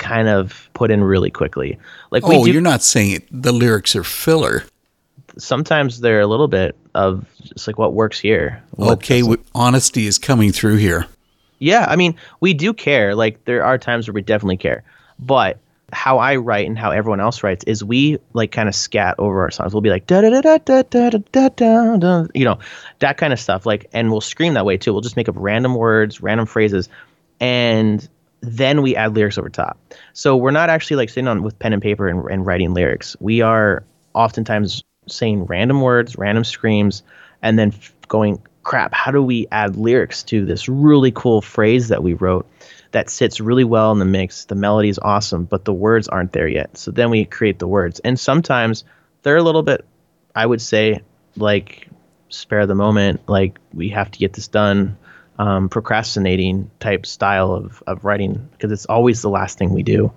kind 0.00 0.28
of 0.28 0.68
put 0.74 0.90
in 0.90 1.04
really 1.04 1.30
quickly. 1.30 1.78
Like, 2.10 2.24
oh, 2.26 2.44
do, 2.44 2.50
you're 2.50 2.60
not 2.60 2.82
saying 2.82 3.12
it, 3.12 3.28
the 3.30 3.52
lyrics 3.52 3.94
are 3.94 4.02
filler. 4.02 4.64
Sometimes 5.38 6.00
they're 6.00 6.20
a 6.20 6.26
little 6.26 6.48
bit 6.48 6.74
of 6.94 7.24
just 7.42 7.68
like 7.68 7.78
what 7.78 7.92
works 7.92 8.18
here. 8.18 8.60
What 8.72 8.98
okay, 8.98 9.22
honesty 9.54 10.06
is 10.06 10.18
coming 10.18 10.50
through 10.50 10.76
here. 10.76 11.06
Yeah, 11.60 11.86
I 11.88 11.94
mean, 11.94 12.16
we 12.40 12.54
do 12.54 12.72
care. 12.72 13.14
Like, 13.14 13.44
there 13.44 13.64
are 13.64 13.78
times 13.78 14.08
where 14.08 14.14
we 14.14 14.22
definitely 14.22 14.56
care, 14.56 14.82
but 15.20 15.58
how 15.92 16.18
I 16.18 16.36
write 16.36 16.66
and 16.66 16.78
how 16.78 16.90
everyone 16.90 17.20
else 17.20 17.42
writes 17.42 17.64
is 17.64 17.82
we 17.82 18.18
like 18.32 18.52
kind 18.52 18.68
of 18.68 18.74
scat 18.74 19.16
over 19.18 19.42
our 19.42 19.50
songs. 19.50 19.74
We'll 19.74 19.80
be 19.80 19.90
like 19.90 20.06
da 20.06 20.20
da 20.20 20.30
da 20.30 20.40
da 20.40 20.82
da 20.82 21.10
da 21.10 21.18
da 21.32 21.48
da 21.48 21.96
da, 21.96 22.26
you 22.34 22.44
know, 22.44 22.58
that 23.00 23.18
kind 23.18 23.32
of 23.32 23.40
stuff. 23.40 23.66
Like, 23.66 23.88
and 23.92 24.10
we'll 24.10 24.20
scream 24.20 24.54
that 24.54 24.64
way 24.64 24.76
too. 24.76 24.92
We'll 24.92 25.02
just 25.02 25.16
make 25.16 25.28
up 25.28 25.34
random 25.36 25.74
words, 25.74 26.20
random 26.20 26.46
phrases, 26.46 26.88
and 27.40 28.08
then 28.40 28.82
we 28.82 28.96
add 28.96 29.14
lyrics 29.14 29.38
over 29.38 29.48
top. 29.48 29.78
So 30.12 30.36
we're 30.36 30.50
not 30.50 30.70
actually 30.70 30.96
like 30.96 31.10
sitting 31.10 31.28
on 31.28 31.42
with 31.42 31.58
pen 31.58 31.72
and 31.72 31.82
paper 31.82 32.08
and, 32.08 32.28
and 32.30 32.46
writing 32.46 32.74
lyrics. 32.74 33.16
We 33.20 33.42
are 33.42 33.84
oftentimes 34.14 34.82
saying 35.06 35.44
random 35.44 35.82
words, 35.82 36.16
random 36.16 36.44
screams, 36.44 37.02
and 37.42 37.58
then 37.58 37.72
going, 38.08 38.42
crap, 38.62 38.94
how 38.94 39.10
do 39.10 39.22
we 39.22 39.46
add 39.50 39.76
lyrics 39.76 40.22
to 40.24 40.44
this 40.44 40.68
really 40.68 41.10
cool 41.10 41.42
phrase 41.42 41.88
that 41.88 42.02
we 42.02 42.14
wrote? 42.14 42.46
that 42.92 43.10
sits 43.10 43.40
really 43.40 43.64
well 43.64 43.92
in 43.92 43.98
the 43.98 44.04
mix. 44.04 44.46
The 44.46 44.54
melody 44.54 44.88
is 44.88 44.98
awesome, 44.98 45.44
but 45.44 45.64
the 45.64 45.72
words 45.72 46.08
aren't 46.08 46.32
there 46.32 46.48
yet. 46.48 46.76
So 46.76 46.90
then 46.90 47.10
we 47.10 47.24
create 47.24 47.58
the 47.58 47.68
words. 47.68 48.00
And 48.00 48.18
sometimes 48.18 48.84
they're 49.22 49.36
a 49.36 49.42
little 49.42 49.62
bit, 49.62 49.84
I 50.34 50.44
would 50.44 50.60
say, 50.60 51.02
like 51.36 51.88
spare 52.28 52.66
the 52.66 52.74
moment, 52.74 53.28
like 53.28 53.58
we 53.72 53.90
have 53.90 54.10
to 54.10 54.18
get 54.18 54.32
this 54.32 54.48
done, 54.48 54.96
um, 55.40 55.70
procrastinating 55.70 56.70
type 56.80 57.06
style 57.06 57.52
of, 57.52 57.82
of 57.86 58.04
writing, 58.04 58.46
because 58.52 58.70
it's 58.70 58.84
always 58.84 59.22
the 59.22 59.30
last 59.30 59.56
thing 59.56 59.70
we 59.70 59.82
do. 59.82 60.12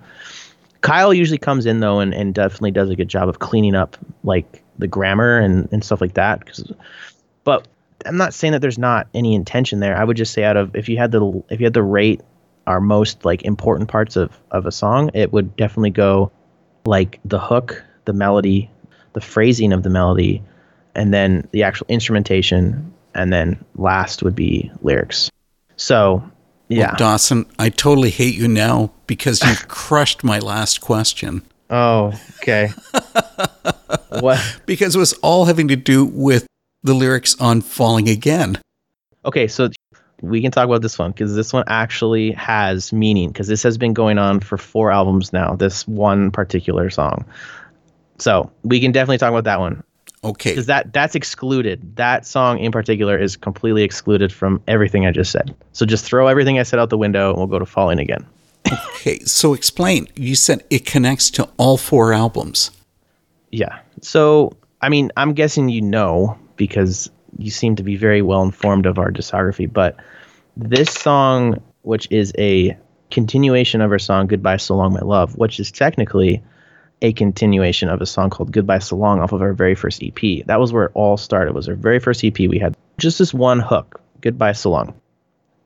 Kyle 0.81 1.13
usually 1.13 1.37
comes 1.37 1.65
in 1.65 1.79
though 1.79 1.99
and, 1.99 2.13
and 2.13 2.35
definitely 2.35 2.71
does 2.71 2.89
a 2.89 2.95
good 2.97 3.07
job 3.07 3.29
of 3.29 3.39
cleaning 3.39 3.73
up 3.73 3.95
like 4.25 4.61
the 4.77 4.87
grammar 4.87 5.39
and, 5.39 5.69
and 5.71 5.81
stuff 5.81 6.01
like 6.01 6.15
that. 6.15 6.59
But 7.45 7.65
I'm 8.05 8.17
not 8.17 8.33
saying 8.33 8.51
that 8.51 8.59
there's 8.59 8.77
not 8.77 9.07
any 9.13 9.33
intention 9.33 9.79
there. 9.79 9.97
I 9.97 10.03
would 10.03 10.17
just 10.17 10.33
say 10.33 10.43
out 10.43 10.57
of 10.57 10.75
if 10.75 10.89
you 10.89 10.97
had 10.97 11.13
the 11.13 11.41
if 11.49 11.61
you 11.61 11.65
had 11.65 11.73
the 11.73 11.83
rate 11.83 12.19
our 12.67 12.81
most 12.81 13.23
like 13.23 13.43
important 13.43 13.87
parts 13.87 14.17
of 14.17 14.37
of 14.51 14.65
a 14.65 14.73
song, 14.73 15.09
it 15.13 15.31
would 15.31 15.55
definitely 15.55 15.91
go 15.91 16.33
like 16.85 17.21
the 17.23 17.39
hook, 17.39 17.81
the 18.03 18.13
melody, 18.13 18.69
the 19.13 19.21
phrasing 19.21 19.71
of 19.71 19.83
the 19.83 19.89
melody, 19.89 20.43
and 20.95 21.13
then 21.13 21.47
the 21.51 21.63
actual 21.63 21.87
instrumentation, 21.87 22.92
and 23.15 23.31
then 23.31 23.63
last 23.75 24.23
would 24.23 24.35
be 24.35 24.71
lyrics. 24.81 25.29
So, 25.75 26.23
yeah. 26.69 26.87
Well, 26.87 26.95
Dawson, 26.97 27.45
I 27.59 27.69
totally 27.69 28.09
hate 28.09 28.35
you 28.35 28.47
now 28.47 28.91
because 29.07 29.43
you've 29.43 29.67
crushed 29.67 30.23
my 30.23 30.39
last 30.39 30.81
question. 30.81 31.43
Oh, 31.69 32.13
okay. 32.37 32.69
what? 34.19 34.39
Because 34.65 34.95
it 34.95 34.99
was 34.99 35.13
all 35.21 35.45
having 35.45 35.67
to 35.69 35.75
do 35.75 36.05
with 36.05 36.45
the 36.83 36.93
lyrics 36.93 37.39
on 37.39 37.61
Falling 37.61 38.09
Again. 38.09 38.59
Okay, 39.25 39.47
so 39.47 39.69
we 40.21 40.41
can 40.41 40.51
talk 40.51 40.65
about 40.65 40.81
this 40.81 40.97
one 40.99 41.11
because 41.11 41.35
this 41.35 41.51
one 41.51 41.63
actually 41.67 42.31
has 42.31 42.93
meaning 42.93 43.29
because 43.29 43.47
this 43.47 43.63
has 43.63 43.77
been 43.77 43.93
going 43.93 44.17
on 44.17 44.39
for 44.39 44.57
four 44.57 44.91
albums 44.91 45.33
now. 45.33 45.55
This 45.55 45.87
one 45.87 46.31
particular 46.31 46.89
song, 46.89 47.25
so 48.19 48.51
we 48.63 48.79
can 48.79 48.91
definitely 48.91 49.17
talk 49.17 49.29
about 49.29 49.45
that 49.45 49.59
one. 49.59 49.83
Okay, 50.23 50.51
because 50.51 50.67
that 50.67 50.93
that's 50.93 51.15
excluded. 51.15 51.95
That 51.97 52.25
song 52.25 52.59
in 52.59 52.71
particular 52.71 53.17
is 53.17 53.35
completely 53.35 53.83
excluded 53.83 54.31
from 54.31 54.61
everything 54.67 55.05
I 55.05 55.11
just 55.11 55.31
said. 55.31 55.53
So 55.73 55.85
just 55.85 56.05
throw 56.05 56.27
everything 56.27 56.59
I 56.59 56.63
said 56.63 56.79
out 56.79 56.89
the 56.89 56.97
window, 56.97 57.29
and 57.29 57.37
we'll 57.37 57.47
go 57.47 57.59
to 57.59 57.65
Falling 57.65 57.99
again. 57.99 58.25
okay, 58.95 59.19
so 59.19 59.53
explain. 59.53 60.07
You 60.15 60.35
said 60.35 60.63
it 60.69 60.85
connects 60.85 61.29
to 61.31 61.49
all 61.57 61.77
four 61.77 62.13
albums. 62.13 62.71
Yeah. 63.51 63.79
So 64.01 64.55
I 64.81 64.89
mean, 64.89 65.11
I'm 65.17 65.33
guessing 65.33 65.69
you 65.69 65.81
know 65.81 66.37
because 66.55 67.09
you 67.37 67.51
seem 67.51 67.75
to 67.75 67.83
be 67.83 67.95
very 67.95 68.21
well 68.21 68.43
informed 68.43 68.85
of 68.85 68.97
our 68.97 69.11
discography, 69.11 69.71
but 69.71 69.97
this 70.55 70.89
song, 70.89 71.61
which 71.81 72.07
is 72.11 72.31
a 72.37 72.77
continuation 73.11 73.81
of 73.81 73.91
our 73.91 73.99
song 73.99 74.27
Goodbye 74.27 74.57
So 74.57 74.75
Long 74.75 74.93
My 74.93 75.01
Love, 75.01 75.37
which 75.37 75.59
is 75.59 75.71
technically 75.71 76.43
a 77.03 77.11
continuation 77.11 77.89
of 77.89 78.01
a 78.01 78.05
song 78.05 78.29
called 78.29 78.51
Goodbye 78.51 78.79
So 78.79 78.95
Long 78.95 79.19
off 79.19 79.33
of 79.33 79.41
our 79.41 79.53
very 79.53 79.75
first 79.75 80.01
EP. 80.01 80.45
That 80.45 80.59
was 80.59 80.71
where 80.71 80.85
it 80.85 80.91
all 80.95 81.17
started. 81.17 81.53
Was 81.53 81.67
our 81.67 81.75
very 81.75 81.99
first 81.99 82.23
EP. 82.23 82.39
We 82.39 82.59
had 82.59 82.75
just 82.97 83.19
this 83.19 83.33
one 83.33 83.59
hook, 83.59 84.01
Goodbye 84.21 84.53
So 84.53 84.71
Long. 84.71 84.93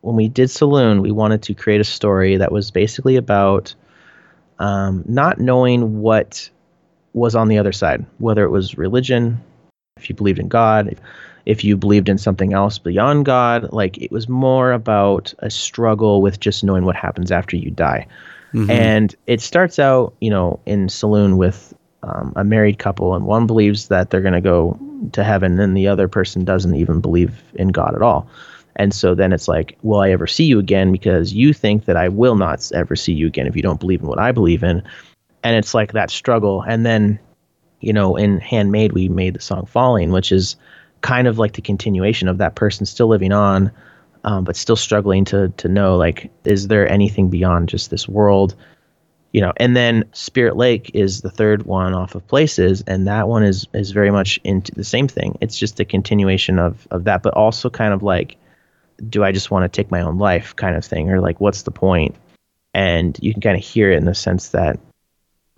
When 0.02 0.16
we 0.16 0.28
did 0.28 0.50
Saloon, 0.50 1.02
we 1.02 1.12
wanted 1.12 1.44
to 1.44 1.54
create 1.54 1.80
a 1.80 1.86
story 1.86 2.38
that 2.38 2.52
was 2.52 2.72
basically 2.72 3.18
about 3.18 3.76
um, 4.58 5.04
not 5.08 5.40
knowing 5.40 6.02
what 6.02 6.50
was 7.14 7.36
on 7.36 7.50
the 7.50 7.60
other 7.60 7.72
side, 7.72 8.06
whether 8.18 8.44
it 8.44 8.50
was 8.50 8.78
religion, 8.78 9.40
if 9.96 10.10
you 10.10 10.16
believed 10.16 10.40
in 10.40 10.48
God, 10.48 11.00
if 11.46 11.64
you 11.64 11.78
believed 11.78 12.10
in 12.10 12.18
something 12.18 12.54
else 12.54 12.80
beyond 12.80 13.26
God. 13.26 13.72
Like 13.72 14.00
it 14.00 14.12
was 14.12 14.28
more 14.28 14.72
about 14.72 15.36
a 15.40 15.52
struggle 15.52 16.22
with 16.22 16.40
just 16.40 16.64
knowing 16.64 16.84
what 16.84 16.96
happens 16.96 17.32
after 17.32 17.56
you 17.56 17.70
die. 17.70 18.08
Mm-hmm. 18.58 18.72
And 18.72 19.16
it 19.28 19.42
starts 19.42 19.80
out, 19.80 20.16
you 20.20 20.30
know, 20.30 20.60
in 20.66 20.90
Saloon 20.90 21.38
with 21.38 21.74
um, 22.04 22.34
a 22.36 22.44
married 22.44 22.80
couple, 22.80 23.14
and 23.16 23.26
one 23.26 23.48
believes 23.48 23.88
that 23.90 24.10
they're 24.10 24.22
going 24.22 24.34
to 24.34 24.42
go 24.42 24.80
to 25.12 25.24
heaven, 25.24 25.60
and 25.60 25.76
the 25.76 25.88
other 25.88 26.08
person 26.08 26.44
doesn't 26.44 26.76
even 26.76 27.02
believe 27.02 27.44
in 27.56 27.70
God 27.70 27.96
at 27.96 28.02
all. 28.02 28.28
And 28.76 28.94
so 28.94 29.16
then 29.16 29.34
it's 29.34 29.48
like, 29.48 29.78
will 29.82 30.00
I 30.00 30.12
ever 30.12 30.28
see 30.28 30.46
you 30.46 30.60
again? 30.60 30.92
Because 30.92 31.34
you 31.34 31.54
think 31.54 31.86
that 31.86 31.98
I 31.98 32.10
will 32.10 32.36
not 32.36 32.72
ever 32.74 32.96
see 32.96 33.14
you 33.14 33.28
again 33.28 33.48
if 33.48 33.56
you 33.56 33.62
don't 33.62 33.80
believe 33.80 34.02
in 34.02 34.08
what 34.08 34.20
I 34.20 34.32
believe 34.32 34.64
in. 34.64 34.84
And 35.44 35.56
it's 35.56 35.74
like 35.74 35.94
that 35.94 36.12
struggle. 36.12 36.62
And 36.62 36.86
then, 36.86 37.20
you 37.80 37.92
know, 37.92 38.16
in 38.16 38.40
Handmade, 38.40 38.94
we 38.94 39.10
made 39.10 39.34
the 39.34 39.42
song 39.42 39.66
Falling, 39.66 40.12
which 40.12 40.32
is 40.32 40.56
kind 41.02 41.28
of 41.28 41.40
like 41.40 41.54
the 41.54 41.62
continuation 41.62 42.28
of 42.28 42.38
that 42.38 42.56
person 42.56 42.86
still 42.86 43.08
living 43.08 43.32
on, 43.32 43.72
um, 44.28 44.44
but 44.44 44.58
still 44.58 44.76
struggling 44.76 45.24
to 45.24 45.48
to 45.56 45.70
know 45.70 45.96
like, 45.96 46.30
is 46.44 46.68
there 46.68 46.92
anything 46.92 47.30
beyond 47.30 47.70
just 47.70 47.90
this 47.90 48.10
world? 48.10 48.56
You 49.32 49.40
know, 49.40 49.54
and 49.56 49.76
then 49.76 50.04
Spirit 50.12 50.58
Lake 50.58 50.92
is 50.94 51.22
the 51.22 51.30
third 51.30 51.66
one 51.66 51.94
off 51.94 52.14
of 52.14 52.28
Places, 52.28 52.84
and 52.88 53.08
that 53.08 53.30
one 53.30 53.44
is 53.44 53.68
is 53.74 53.92
very 53.92 54.12
much 54.12 54.38
into 54.44 54.76
the 54.76 54.84
same 54.84 55.08
thing. 55.08 55.38
It's 55.40 55.58
just 55.58 55.80
a 55.80 55.86
continuation 55.86 56.60
of 56.60 56.86
of 56.92 57.06
that, 57.06 57.24
but 57.24 57.36
also 57.36 57.70
kind 57.70 57.94
of 57.94 58.04
like, 58.04 58.36
do 59.10 59.24
I 59.24 59.32
just 59.32 59.50
want 59.50 59.64
to 59.64 59.82
take 59.82 59.92
my 59.92 60.02
own 60.02 60.18
life 60.18 60.54
kind 60.58 60.76
of 60.76 60.84
thing, 60.84 61.10
or 61.10 61.22
like, 61.22 61.40
what's 61.40 61.62
the 61.62 61.72
point? 61.72 62.16
And 62.74 63.18
you 63.22 63.32
can 63.32 63.42
kind 63.42 63.58
of 63.58 63.64
hear 63.64 63.94
it 63.94 63.98
in 63.98 64.04
the 64.04 64.14
sense 64.14 64.50
that 64.50 64.78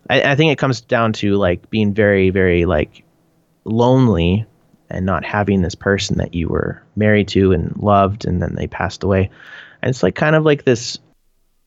I, 0.07 0.21
I 0.21 0.35
think 0.35 0.51
it 0.51 0.59
comes 0.59 0.81
down 0.81 1.13
to 1.13 1.37
like 1.37 1.71
being 1.71 1.95
very, 1.95 2.29
very 2.29 2.65
like 2.65 3.03
lonely 3.65 4.45
and 4.89 5.05
not 5.05 5.23
having 5.23 5.61
this 5.61 5.75
person 5.75 6.17
that 6.17 6.33
you 6.33 6.47
were 6.47 6.81
married 6.95 7.27
to 7.29 7.51
and 7.51 7.75
loved 7.77 8.25
and 8.25 8.41
then 8.41 8.55
they 8.55 8.67
passed 8.67 9.03
away. 9.03 9.29
And 9.81 9.89
it's 9.89 10.03
like 10.03 10.15
kind 10.15 10.35
of 10.35 10.43
like 10.43 10.65
this 10.65 10.97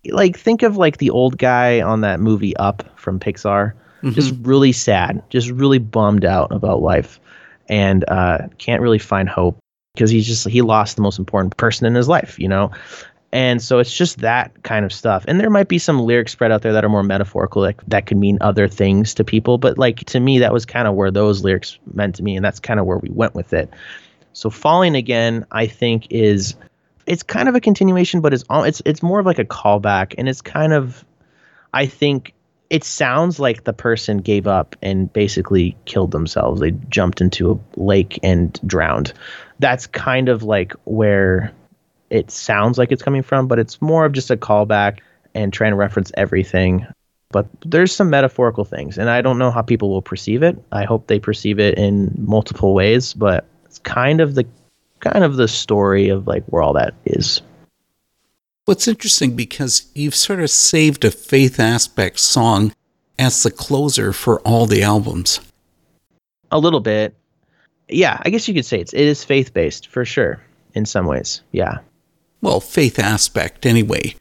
like 0.07 0.37
think 0.37 0.63
of 0.63 0.77
like 0.77 0.99
the 0.99 1.11
old 1.11 1.39
guy 1.39 1.81
on 1.81 2.01
that 2.01 2.21
movie 2.21 2.57
Up 2.57 2.99
from 2.99 3.21
Pixar. 3.21 3.75
Mm-hmm. 4.03 4.11
Just 4.11 4.35
really 4.43 4.73
sad, 4.73 5.23
just 5.31 5.49
really 5.51 5.79
bummed 5.79 6.25
out 6.25 6.51
about 6.51 6.83
life 6.83 7.21
and 7.69 8.05
uh, 8.09 8.49
can't 8.59 8.83
really 8.83 8.99
find 8.99 9.29
hope 9.29 9.59
because 9.95 10.11
he's 10.11 10.27
just 10.27 10.49
he 10.49 10.61
lost 10.61 10.97
the 10.97 11.03
most 11.03 11.19
important 11.19 11.57
person 11.57 11.87
in 11.87 11.95
his 11.95 12.09
life, 12.09 12.39
you 12.39 12.49
know. 12.49 12.73
And 13.33 13.63
so 13.63 13.79
it's 13.79 13.93
just 13.93 14.19
that 14.19 14.63
kind 14.63 14.85
of 14.85 14.93
stuff. 14.93 15.25
And 15.27 15.41
there 15.41 15.49
might 15.49 15.69
be 15.69 15.79
some 15.79 16.01
lyrics 16.01 16.33
spread 16.33 16.53
out 16.53 16.61
there 16.61 16.75
that 16.75 16.85
are 16.85 16.91
more 16.91 17.03
metaphorical, 17.03 17.63
like 17.63 17.81
that 17.87 18.05
could 18.05 18.19
mean 18.19 18.37
other 18.43 18.69
things 18.69 19.15
to 19.15 19.25
people. 19.25 19.57
But 19.57 19.79
like 19.79 20.05
to 20.07 20.21
me, 20.21 20.41
that 20.41 20.53
was 20.53 20.67
kind 20.67 20.87
of 20.87 20.95
where 20.95 21.11
those 21.11 21.43
lyrics 21.43 21.79
meant 21.95 22.17
to 22.17 22.23
me, 22.23 22.37
and 22.37 22.45
that's 22.45 22.61
kind 22.61 22.79
of 22.79 22.85
where 22.85 22.99
we 22.99 23.09
went 23.09 23.35
with 23.35 23.55
it. 23.55 23.71
So 24.35 24.51
falling 24.51 24.97
again, 24.97 25.47
I 25.51 25.67
think 25.67 26.09
is 26.11 26.57
it's 27.07 27.23
kind 27.23 27.49
of 27.49 27.55
a 27.55 27.61
continuation, 27.61 28.21
but 28.21 28.35
it's 28.35 28.45
all 28.51 28.65
it's 28.65 28.83
it's 28.85 29.03
more 29.03 29.21
of 29.21 29.27
like 29.27 29.39
a 29.39 29.45
callback, 29.47 30.15
and 30.19 30.29
it's 30.29 30.43
kind 30.43 30.75
of 30.75 31.03
I 31.73 31.87
think 31.87 32.35
it 32.69 32.85
sounds 32.85 33.39
like 33.39 33.65
the 33.65 33.73
person 33.73 34.19
gave 34.19 34.47
up 34.47 34.77
and 34.83 35.13
basically 35.13 35.77
killed 35.85 36.11
themselves. 36.11 36.61
They 36.61 36.71
jumped 36.71 37.21
into 37.21 37.53
a 37.53 37.81
lake 37.81 38.19
and 38.23 38.59
drowned. 38.67 39.13
That's 39.59 39.87
kind 39.87 40.29
of 40.29 40.43
like 40.43 40.73
where 40.85 41.53
it 42.13 42.31
sounds 42.31 42.77
like 42.77 42.93
it's 42.93 43.03
coming 43.03 43.23
from, 43.23 43.49
but 43.49 43.59
it's 43.59 43.81
more 43.81 44.05
of 44.05 44.13
just 44.13 44.31
a 44.31 44.37
callback 44.37 44.99
and 45.35 45.51
trying 45.51 45.73
to 45.73 45.77
reference 45.77 46.13
everything. 46.15 46.87
But 47.31 47.47
there's 47.65 47.95
some 47.95 48.11
metaphorical 48.11 48.67
things, 48.67 48.99
and 48.99 49.09
I 49.09 49.23
don't 49.23 49.39
know 49.39 49.51
how 49.51 49.63
people 49.63 49.89
will 49.89 50.03
perceive 50.03 50.43
it. 50.43 50.63
I 50.73 50.85
hope 50.85 51.07
they 51.07 51.19
perceive 51.19 51.59
it 51.59 51.79
in 51.79 52.15
multiple 52.19 52.75
ways, 52.75 53.15
but 53.15 53.47
it's 53.65 53.79
kind 53.79 54.21
of 54.21 54.35
the 54.35 54.47
kind 55.01 55.25
of 55.25 55.37
the 55.37 55.49
story 55.49 56.11
of 56.11 56.27
like 56.27 56.45
where 56.45 56.63
all 56.63 56.75
that 56.75 56.93
is. 57.07 57.41
What's 58.67 58.87
interesting 58.87 59.35
because 59.35 59.91
you've 59.95 60.15
sort 60.15 60.41
of 60.41 60.51
saved 60.51 61.07
a 61.07 61.11
faith 61.11 61.59
aspect 61.59 62.21
song 62.21 62.75
as 63.19 63.43
the 63.43 63.51
closer 63.51 64.13
for 64.13 64.41
all 64.41 64.67
the 64.67 64.83
albums. 64.83 65.41
A 66.51 66.59
little 66.59 66.81
bit. 66.81 67.15
Yeah, 67.89 68.21
I 68.23 68.29
guess 68.29 68.47
you 68.47 68.53
could 68.53 68.67
say 68.67 68.81
it's 68.81 68.93
it 68.93 69.01
is 69.01 69.25
faith 69.25 69.55
based 69.55 69.89
for 69.89 70.05
sure 70.05 70.43
in 70.75 70.85
some 70.85 71.07
ways. 71.07 71.41
Yeah. 71.53 71.79
Well, 72.43 72.61
faith 72.61 72.99
aspect 72.99 73.65
anyway. 73.65 74.17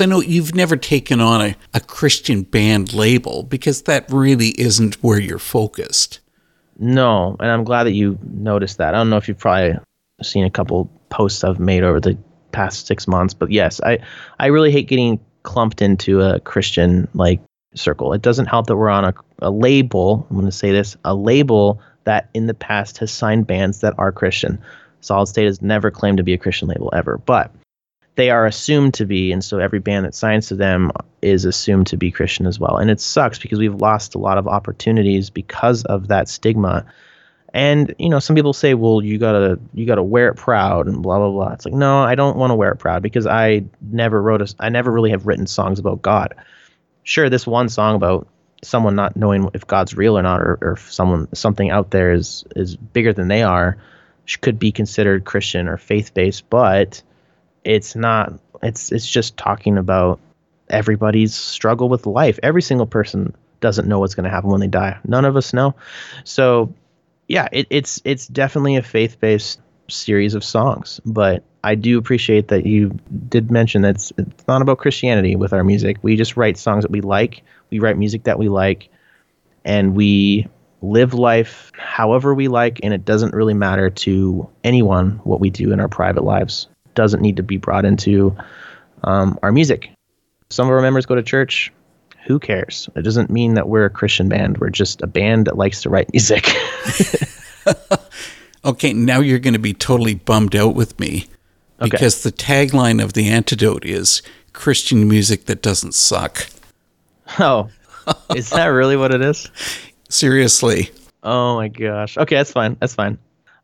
I 0.00 0.06
know 0.06 0.20
you've 0.20 0.54
never 0.54 0.76
taken 0.76 1.20
on 1.20 1.40
a, 1.40 1.56
a 1.74 1.80
Christian 1.80 2.42
band 2.42 2.94
label 2.94 3.42
because 3.42 3.82
that 3.82 4.10
really 4.10 4.48
isn't 4.60 5.02
where 5.02 5.20
you're 5.20 5.38
focused. 5.38 6.20
No, 6.78 7.36
and 7.40 7.50
I'm 7.50 7.64
glad 7.64 7.84
that 7.84 7.92
you 7.92 8.18
noticed 8.22 8.78
that. 8.78 8.94
I 8.94 8.98
don't 8.98 9.10
know 9.10 9.16
if 9.16 9.28
you've 9.28 9.38
probably 9.38 9.78
seen 10.22 10.44
a 10.44 10.50
couple 10.50 10.90
posts 11.10 11.44
I've 11.44 11.60
made 11.60 11.82
over 11.82 12.00
the 12.00 12.16
past 12.52 12.86
six 12.86 13.06
months. 13.06 13.34
But 13.34 13.50
yes, 13.50 13.80
I 13.82 13.98
I 14.38 14.46
really 14.46 14.70
hate 14.70 14.88
getting 14.88 15.20
clumped 15.42 15.82
into 15.82 16.20
a 16.20 16.40
Christian 16.40 17.08
like 17.14 17.40
circle. 17.74 18.12
It 18.12 18.22
doesn't 18.22 18.46
help 18.46 18.66
that 18.66 18.76
we're 18.76 18.88
on 18.88 19.04
a, 19.04 19.14
a 19.40 19.50
label. 19.50 20.26
I'm 20.30 20.36
going 20.36 20.46
to 20.46 20.52
say 20.52 20.72
this: 20.72 20.96
a 21.04 21.14
label 21.14 21.80
that 22.04 22.30
in 22.34 22.46
the 22.46 22.54
past 22.54 22.98
has 22.98 23.10
signed 23.10 23.46
bands 23.46 23.80
that 23.80 23.94
are 23.98 24.12
Christian. 24.12 24.60
Solid 25.00 25.26
State 25.26 25.46
has 25.46 25.60
never 25.60 25.90
claimed 25.90 26.16
to 26.16 26.24
be 26.24 26.32
a 26.32 26.38
Christian 26.38 26.68
label 26.68 26.90
ever, 26.94 27.18
but 27.18 27.52
they 28.16 28.30
are 28.30 28.46
assumed 28.46 28.94
to 28.94 29.06
be, 29.06 29.32
and 29.32 29.44
so 29.44 29.58
every 29.58 29.80
band 29.80 30.04
that 30.04 30.14
signs 30.14 30.48
to 30.48 30.54
them 30.54 30.92
is 31.22 31.44
assumed 31.44 31.88
to 31.88 31.96
be 31.96 32.10
Christian 32.10 32.46
as 32.46 32.60
well. 32.60 32.76
And 32.76 32.90
it 32.90 33.00
sucks 33.00 33.38
because 33.38 33.58
we've 33.58 33.74
lost 33.74 34.14
a 34.14 34.18
lot 34.18 34.38
of 34.38 34.46
opportunities 34.46 35.30
because 35.30 35.84
of 35.84 36.08
that 36.08 36.28
stigma 36.28 36.86
and 37.54 37.94
you 38.00 38.08
know, 38.08 38.18
some 38.18 38.34
people 38.34 38.52
say, 38.52 38.74
"Well, 38.74 39.00
you 39.00 39.16
gotta 39.16 39.60
you 39.74 39.86
gotta 39.86 40.02
wear 40.02 40.28
it 40.28 40.34
proud," 40.34 40.88
and 40.88 41.00
blah 41.00 41.18
blah 41.18 41.30
blah. 41.30 41.52
It's 41.52 41.64
like, 41.64 41.72
no, 41.72 42.02
I 42.02 42.16
don't 42.16 42.36
want 42.36 42.50
to 42.50 42.56
wear 42.56 42.72
it 42.72 42.80
proud 42.80 43.00
because 43.00 43.28
I 43.28 43.62
never 43.80 44.20
wrote 44.20 44.42
a, 44.42 44.52
I 44.58 44.70
never 44.70 44.90
really 44.90 45.10
have 45.10 45.28
written 45.28 45.46
songs 45.46 45.78
about 45.78 46.02
God. 46.02 46.34
Sure, 47.04 47.30
this 47.30 47.46
one 47.46 47.68
song 47.68 47.94
about 47.94 48.26
someone 48.64 48.96
not 48.96 49.16
knowing 49.16 49.48
if 49.54 49.68
God's 49.68 49.96
real 49.96 50.18
or 50.18 50.22
not, 50.22 50.40
or, 50.40 50.58
or 50.60 50.72
if 50.72 50.92
someone 50.92 51.32
something 51.32 51.70
out 51.70 51.92
there 51.92 52.12
is 52.12 52.44
is 52.56 52.74
bigger 52.74 53.12
than 53.12 53.28
they 53.28 53.44
are, 53.44 53.78
could 54.40 54.58
be 54.58 54.72
considered 54.72 55.24
Christian 55.24 55.68
or 55.68 55.76
faith 55.76 56.12
based, 56.12 56.50
but 56.50 57.04
it's 57.64 57.96
not. 57.96 58.38
It's 58.62 58.92
it's 58.92 59.08
just 59.08 59.36
talking 59.36 59.78
about 59.78 60.20
everybody's 60.70 61.34
struggle 61.34 61.88
with 61.88 62.06
life. 62.06 62.38
Every 62.42 62.62
single 62.62 62.86
person 62.86 63.34
doesn't 63.60 63.88
know 63.88 63.98
what's 63.98 64.14
going 64.14 64.24
to 64.24 64.30
happen 64.30 64.50
when 64.50 64.60
they 64.60 64.66
die. 64.66 64.98
None 65.04 65.24
of 65.24 65.36
us 65.36 65.52
know. 65.52 65.74
So 66.24 66.72
yeah, 67.28 67.48
it, 67.52 67.66
it's 67.70 68.00
it's 68.04 68.26
definitely 68.26 68.76
a 68.76 68.82
faith 68.82 69.18
based 69.20 69.60
series 69.88 70.34
of 70.34 70.44
songs, 70.44 71.00
but 71.04 71.42
I 71.62 71.74
do 71.74 71.98
appreciate 71.98 72.48
that 72.48 72.66
you 72.66 72.98
did 73.28 73.50
mention 73.50 73.82
that 73.82 73.96
it's, 73.96 74.12
it's 74.18 74.46
not 74.46 74.60
about 74.60 74.78
Christianity 74.78 75.34
with 75.36 75.52
our 75.52 75.64
music. 75.64 75.96
We 76.02 76.16
just 76.16 76.36
write 76.36 76.58
songs 76.58 76.84
that 76.84 76.90
we 76.90 77.00
like. 77.00 77.42
We 77.70 77.78
write 77.78 77.96
music 77.96 78.24
that 78.24 78.38
we 78.38 78.48
like, 78.48 78.90
and 79.64 79.96
we 79.96 80.46
live 80.82 81.14
life 81.14 81.72
however 81.76 82.34
we 82.34 82.48
like, 82.48 82.80
and 82.82 82.92
it 82.92 83.04
doesn't 83.04 83.34
really 83.34 83.54
matter 83.54 83.88
to 83.88 84.48
anyone 84.62 85.20
what 85.24 85.40
we 85.40 85.48
do 85.48 85.72
in 85.72 85.80
our 85.80 85.88
private 85.88 86.24
lives. 86.24 86.68
Doesn't 86.94 87.20
need 87.20 87.36
to 87.36 87.42
be 87.42 87.56
brought 87.56 87.84
into 87.84 88.36
um, 89.02 89.38
our 89.42 89.52
music. 89.52 89.90
Some 90.50 90.66
of 90.66 90.72
our 90.72 90.82
members 90.82 91.06
go 91.06 91.14
to 91.14 91.22
church 91.22 91.72
who 92.26 92.38
cares? 92.38 92.88
It 92.96 93.02
doesn't 93.02 93.30
mean 93.30 93.54
that 93.54 93.68
we're 93.68 93.84
a 93.84 93.90
Christian 93.90 94.28
band. 94.28 94.58
We're 94.58 94.70
just 94.70 95.02
a 95.02 95.06
band 95.06 95.46
that 95.46 95.56
likes 95.56 95.82
to 95.82 95.90
write 95.90 96.12
music. 96.12 96.48
okay, 98.64 98.92
now 98.92 99.20
you're 99.20 99.38
going 99.38 99.54
to 99.54 99.60
be 99.60 99.74
totally 99.74 100.14
bummed 100.14 100.56
out 100.56 100.74
with 100.74 100.98
me 100.98 101.26
because 101.78 102.24
okay. 102.24 102.30
the 102.30 102.36
tagline 102.36 103.02
of 103.02 103.12
the 103.12 103.28
antidote 103.28 103.84
is 103.84 104.22
Christian 104.52 105.06
music 105.08 105.46
that 105.46 105.60
doesn't 105.60 105.94
suck. 105.94 106.46
Oh, 107.38 107.68
is 108.34 108.50
that 108.50 108.66
really 108.66 108.96
what 108.96 109.14
it 109.14 109.20
is? 109.20 109.50
Seriously. 110.08 110.90
Oh 111.22 111.56
my 111.56 111.68
gosh. 111.68 112.16
Okay, 112.16 112.36
that's 112.36 112.52
fine. 112.52 112.76
That's 112.80 112.94
fine. 112.94 113.18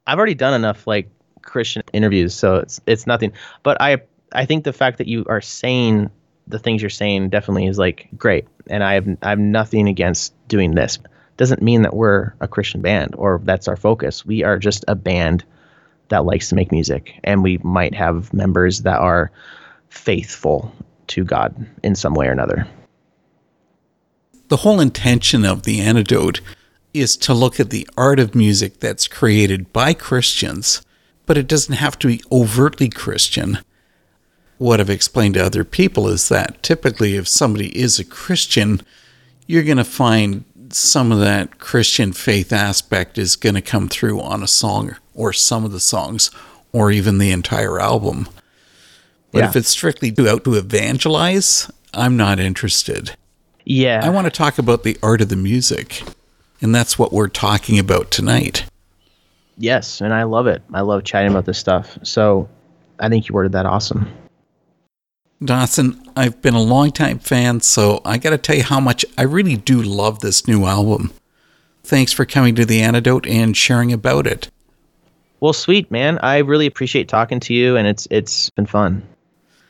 I've 0.06 0.18
already 0.18 0.34
done 0.34 0.54
enough 0.54 0.86
like 0.86 1.08
Christian 1.42 1.82
interviews, 1.92 2.34
so 2.34 2.56
it's 2.56 2.80
it's 2.86 3.06
nothing. 3.06 3.32
But 3.62 3.80
I 3.80 3.98
I 4.32 4.44
think 4.44 4.64
the 4.64 4.72
fact 4.72 4.98
that 4.98 5.08
you 5.08 5.24
are 5.28 5.40
saying 5.40 6.10
the 6.46 6.58
things 6.58 6.82
you're 6.82 6.90
saying 6.90 7.30
definitely 7.30 7.66
is 7.66 7.78
like 7.78 8.08
great, 8.16 8.46
and 8.68 8.82
I 8.82 8.94
have 8.94 9.08
I 9.22 9.30
have 9.30 9.38
nothing 9.38 9.88
against 9.88 10.34
doing 10.48 10.74
this. 10.74 10.98
Doesn't 11.36 11.62
mean 11.62 11.82
that 11.82 11.94
we're 11.94 12.34
a 12.40 12.48
Christian 12.48 12.82
band 12.82 13.14
or 13.16 13.40
that's 13.44 13.68
our 13.68 13.76
focus. 13.76 14.26
We 14.26 14.44
are 14.44 14.58
just 14.58 14.84
a 14.88 14.94
band 14.94 15.44
that 16.08 16.24
likes 16.24 16.48
to 16.50 16.54
make 16.54 16.72
music, 16.72 17.14
and 17.24 17.42
we 17.42 17.58
might 17.58 17.94
have 17.94 18.32
members 18.34 18.82
that 18.82 18.98
are 18.98 19.30
faithful 19.88 20.72
to 21.08 21.24
God 21.24 21.66
in 21.82 21.94
some 21.94 22.14
way 22.14 22.26
or 22.26 22.32
another. 22.32 22.66
The 24.48 24.58
whole 24.58 24.80
intention 24.80 25.44
of 25.44 25.62
the 25.62 25.80
antidote 25.80 26.40
is 26.92 27.16
to 27.18 27.34
look 27.34 27.60
at 27.60 27.70
the 27.70 27.88
art 27.96 28.18
of 28.18 28.34
music 28.34 28.80
that's 28.80 29.06
created 29.06 29.72
by 29.72 29.94
Christians, 29.94 30.82
but 31.30 31.38
it 31.38 31.46
doesn't 31.46 31.76
have 31.76 31.96
to 32.00 32.08
be 32.08 32.20
overtly 32.32 32.88
Christian 32.88 33.58
what 34.60 34.78
I've 34.78 34.90
explained 34.90 35.34
to 35.34 35.44
other 35.44 35.64
people 35.64 36.06
is 36.06 36.28
that 36.28 36.62
typically, 36.62 37.16
if 37.16 37.26
somebody 37.26 37.68
is 37.68 37.98
a 37.98 38.04
Christian, 38.04 38.82
you're 39.46 39.62
going 39.62 39.78
to 39.78 39.84
find 39.84 40.44
some 40.68 41.10
of 41.10 41.18
that 41.20 41.58
Christian 41.58 42.12
faith 42.12 42.52
aspect 42.52 43.16
is 43.16 43.36
going 43.36 43.54
to 43.54 43.62
come 43.62 43.88
through 43.88 44.20
on 44.20 44.42
a 44.42 44.46
song 44.46 44.96
or 45.14 45.32
some 45.32 45.64
of 45.64 45.72
the 45.72 45.80
songs 45.80 46.30
or 46.72 46.90
even 46.90 47.16
the 47.16 47.30
entire 47.30 47.80
album. 47.80 48.28
But 49.32 49.38
yeah. 49.38 49.48
if 49.48 49.56
it's 49.56 49.70
strictly 49.70 50.14
out 50.28 50.44
to 50.44 50.56
evangelize, 50.56 51.70
I'm 51.94 52.18
not 52.18 52.38
interested. 52.38 53.16
Yeah. 53.64 54.02
I 54.04 54.10
want 54.10 54.26
to 54.26 54.30
talk 54.30 54.58
about 54.58 54.82
the 54.82 54.98
art 55.02 55.22
of 55.22 55.30
the 55.30 55.36
music. 55.36 56.02
And 56.60 56.74
that's 56.74 56.98
what 56.98 57.14
we're 57.14 57.28
talking 57.28 57.78
about 57.78 58.10
tonight. 58.10 58.66
Yes, 59.60 60.00
and 60.00 60.14
I 60.14 60.22
love 60.22 60.46
it. 60.46 60.62
I 60.72 60.80
love 60.80 61.04
chatting 61.04 61.30
about 61.30 61.44
this 61.44 61.58
stuff. 61.58 61.98
So 62.02 62.48
I 62.98 63.10
think 63.10 63.28
you 63.28 63.34
worded 63.34 63.52
that 63.52 63.66
awesome. 63.66 64.10
Dawson, 65.44 66.02
I've 66.16 66.40
been 66.40 66.54
a 66.54 66.62
longtime 66.62 67.18
fan, 67.18 67.60
so 67.60 68.00
I 68.04 68.16
got 68.16 68.30
to 68.30 68.38
tell 68.38 68.56
you 68.56 68.62
how 68.62 68.80
much 68.80 69.04
I 69.18 69.22
really 69.22 69.56
do 69.56 69.82
love 69.82 70.20
this 70.20 70.48
new 70.48 70.64
album. 70.64 71.12
Thanks 71.82 72.10
for 72.10 72.24
coming 72.24 72.54
to 72.54 72.64
The 72.64 72.80
Antidote 72.80 73.26
and 73.26 73.54
sharing 73.54 73.92
about 73.92 74.26
it. 74.26 74.50
Well, 75.40 75.52
sweet, 75.52 75.90
man. 75.90 76.18
I 76.22 76.38
really 76.38 76.66
appreciate 76.66 77.08
talking 77.08 77.40
to 77.40 77.54
you, 77.54 77.76
and 77.76 77.86
it's 77.86 78.08
it's 78.10 78.48
been 78.50 78.66
fun. 78.66 79.02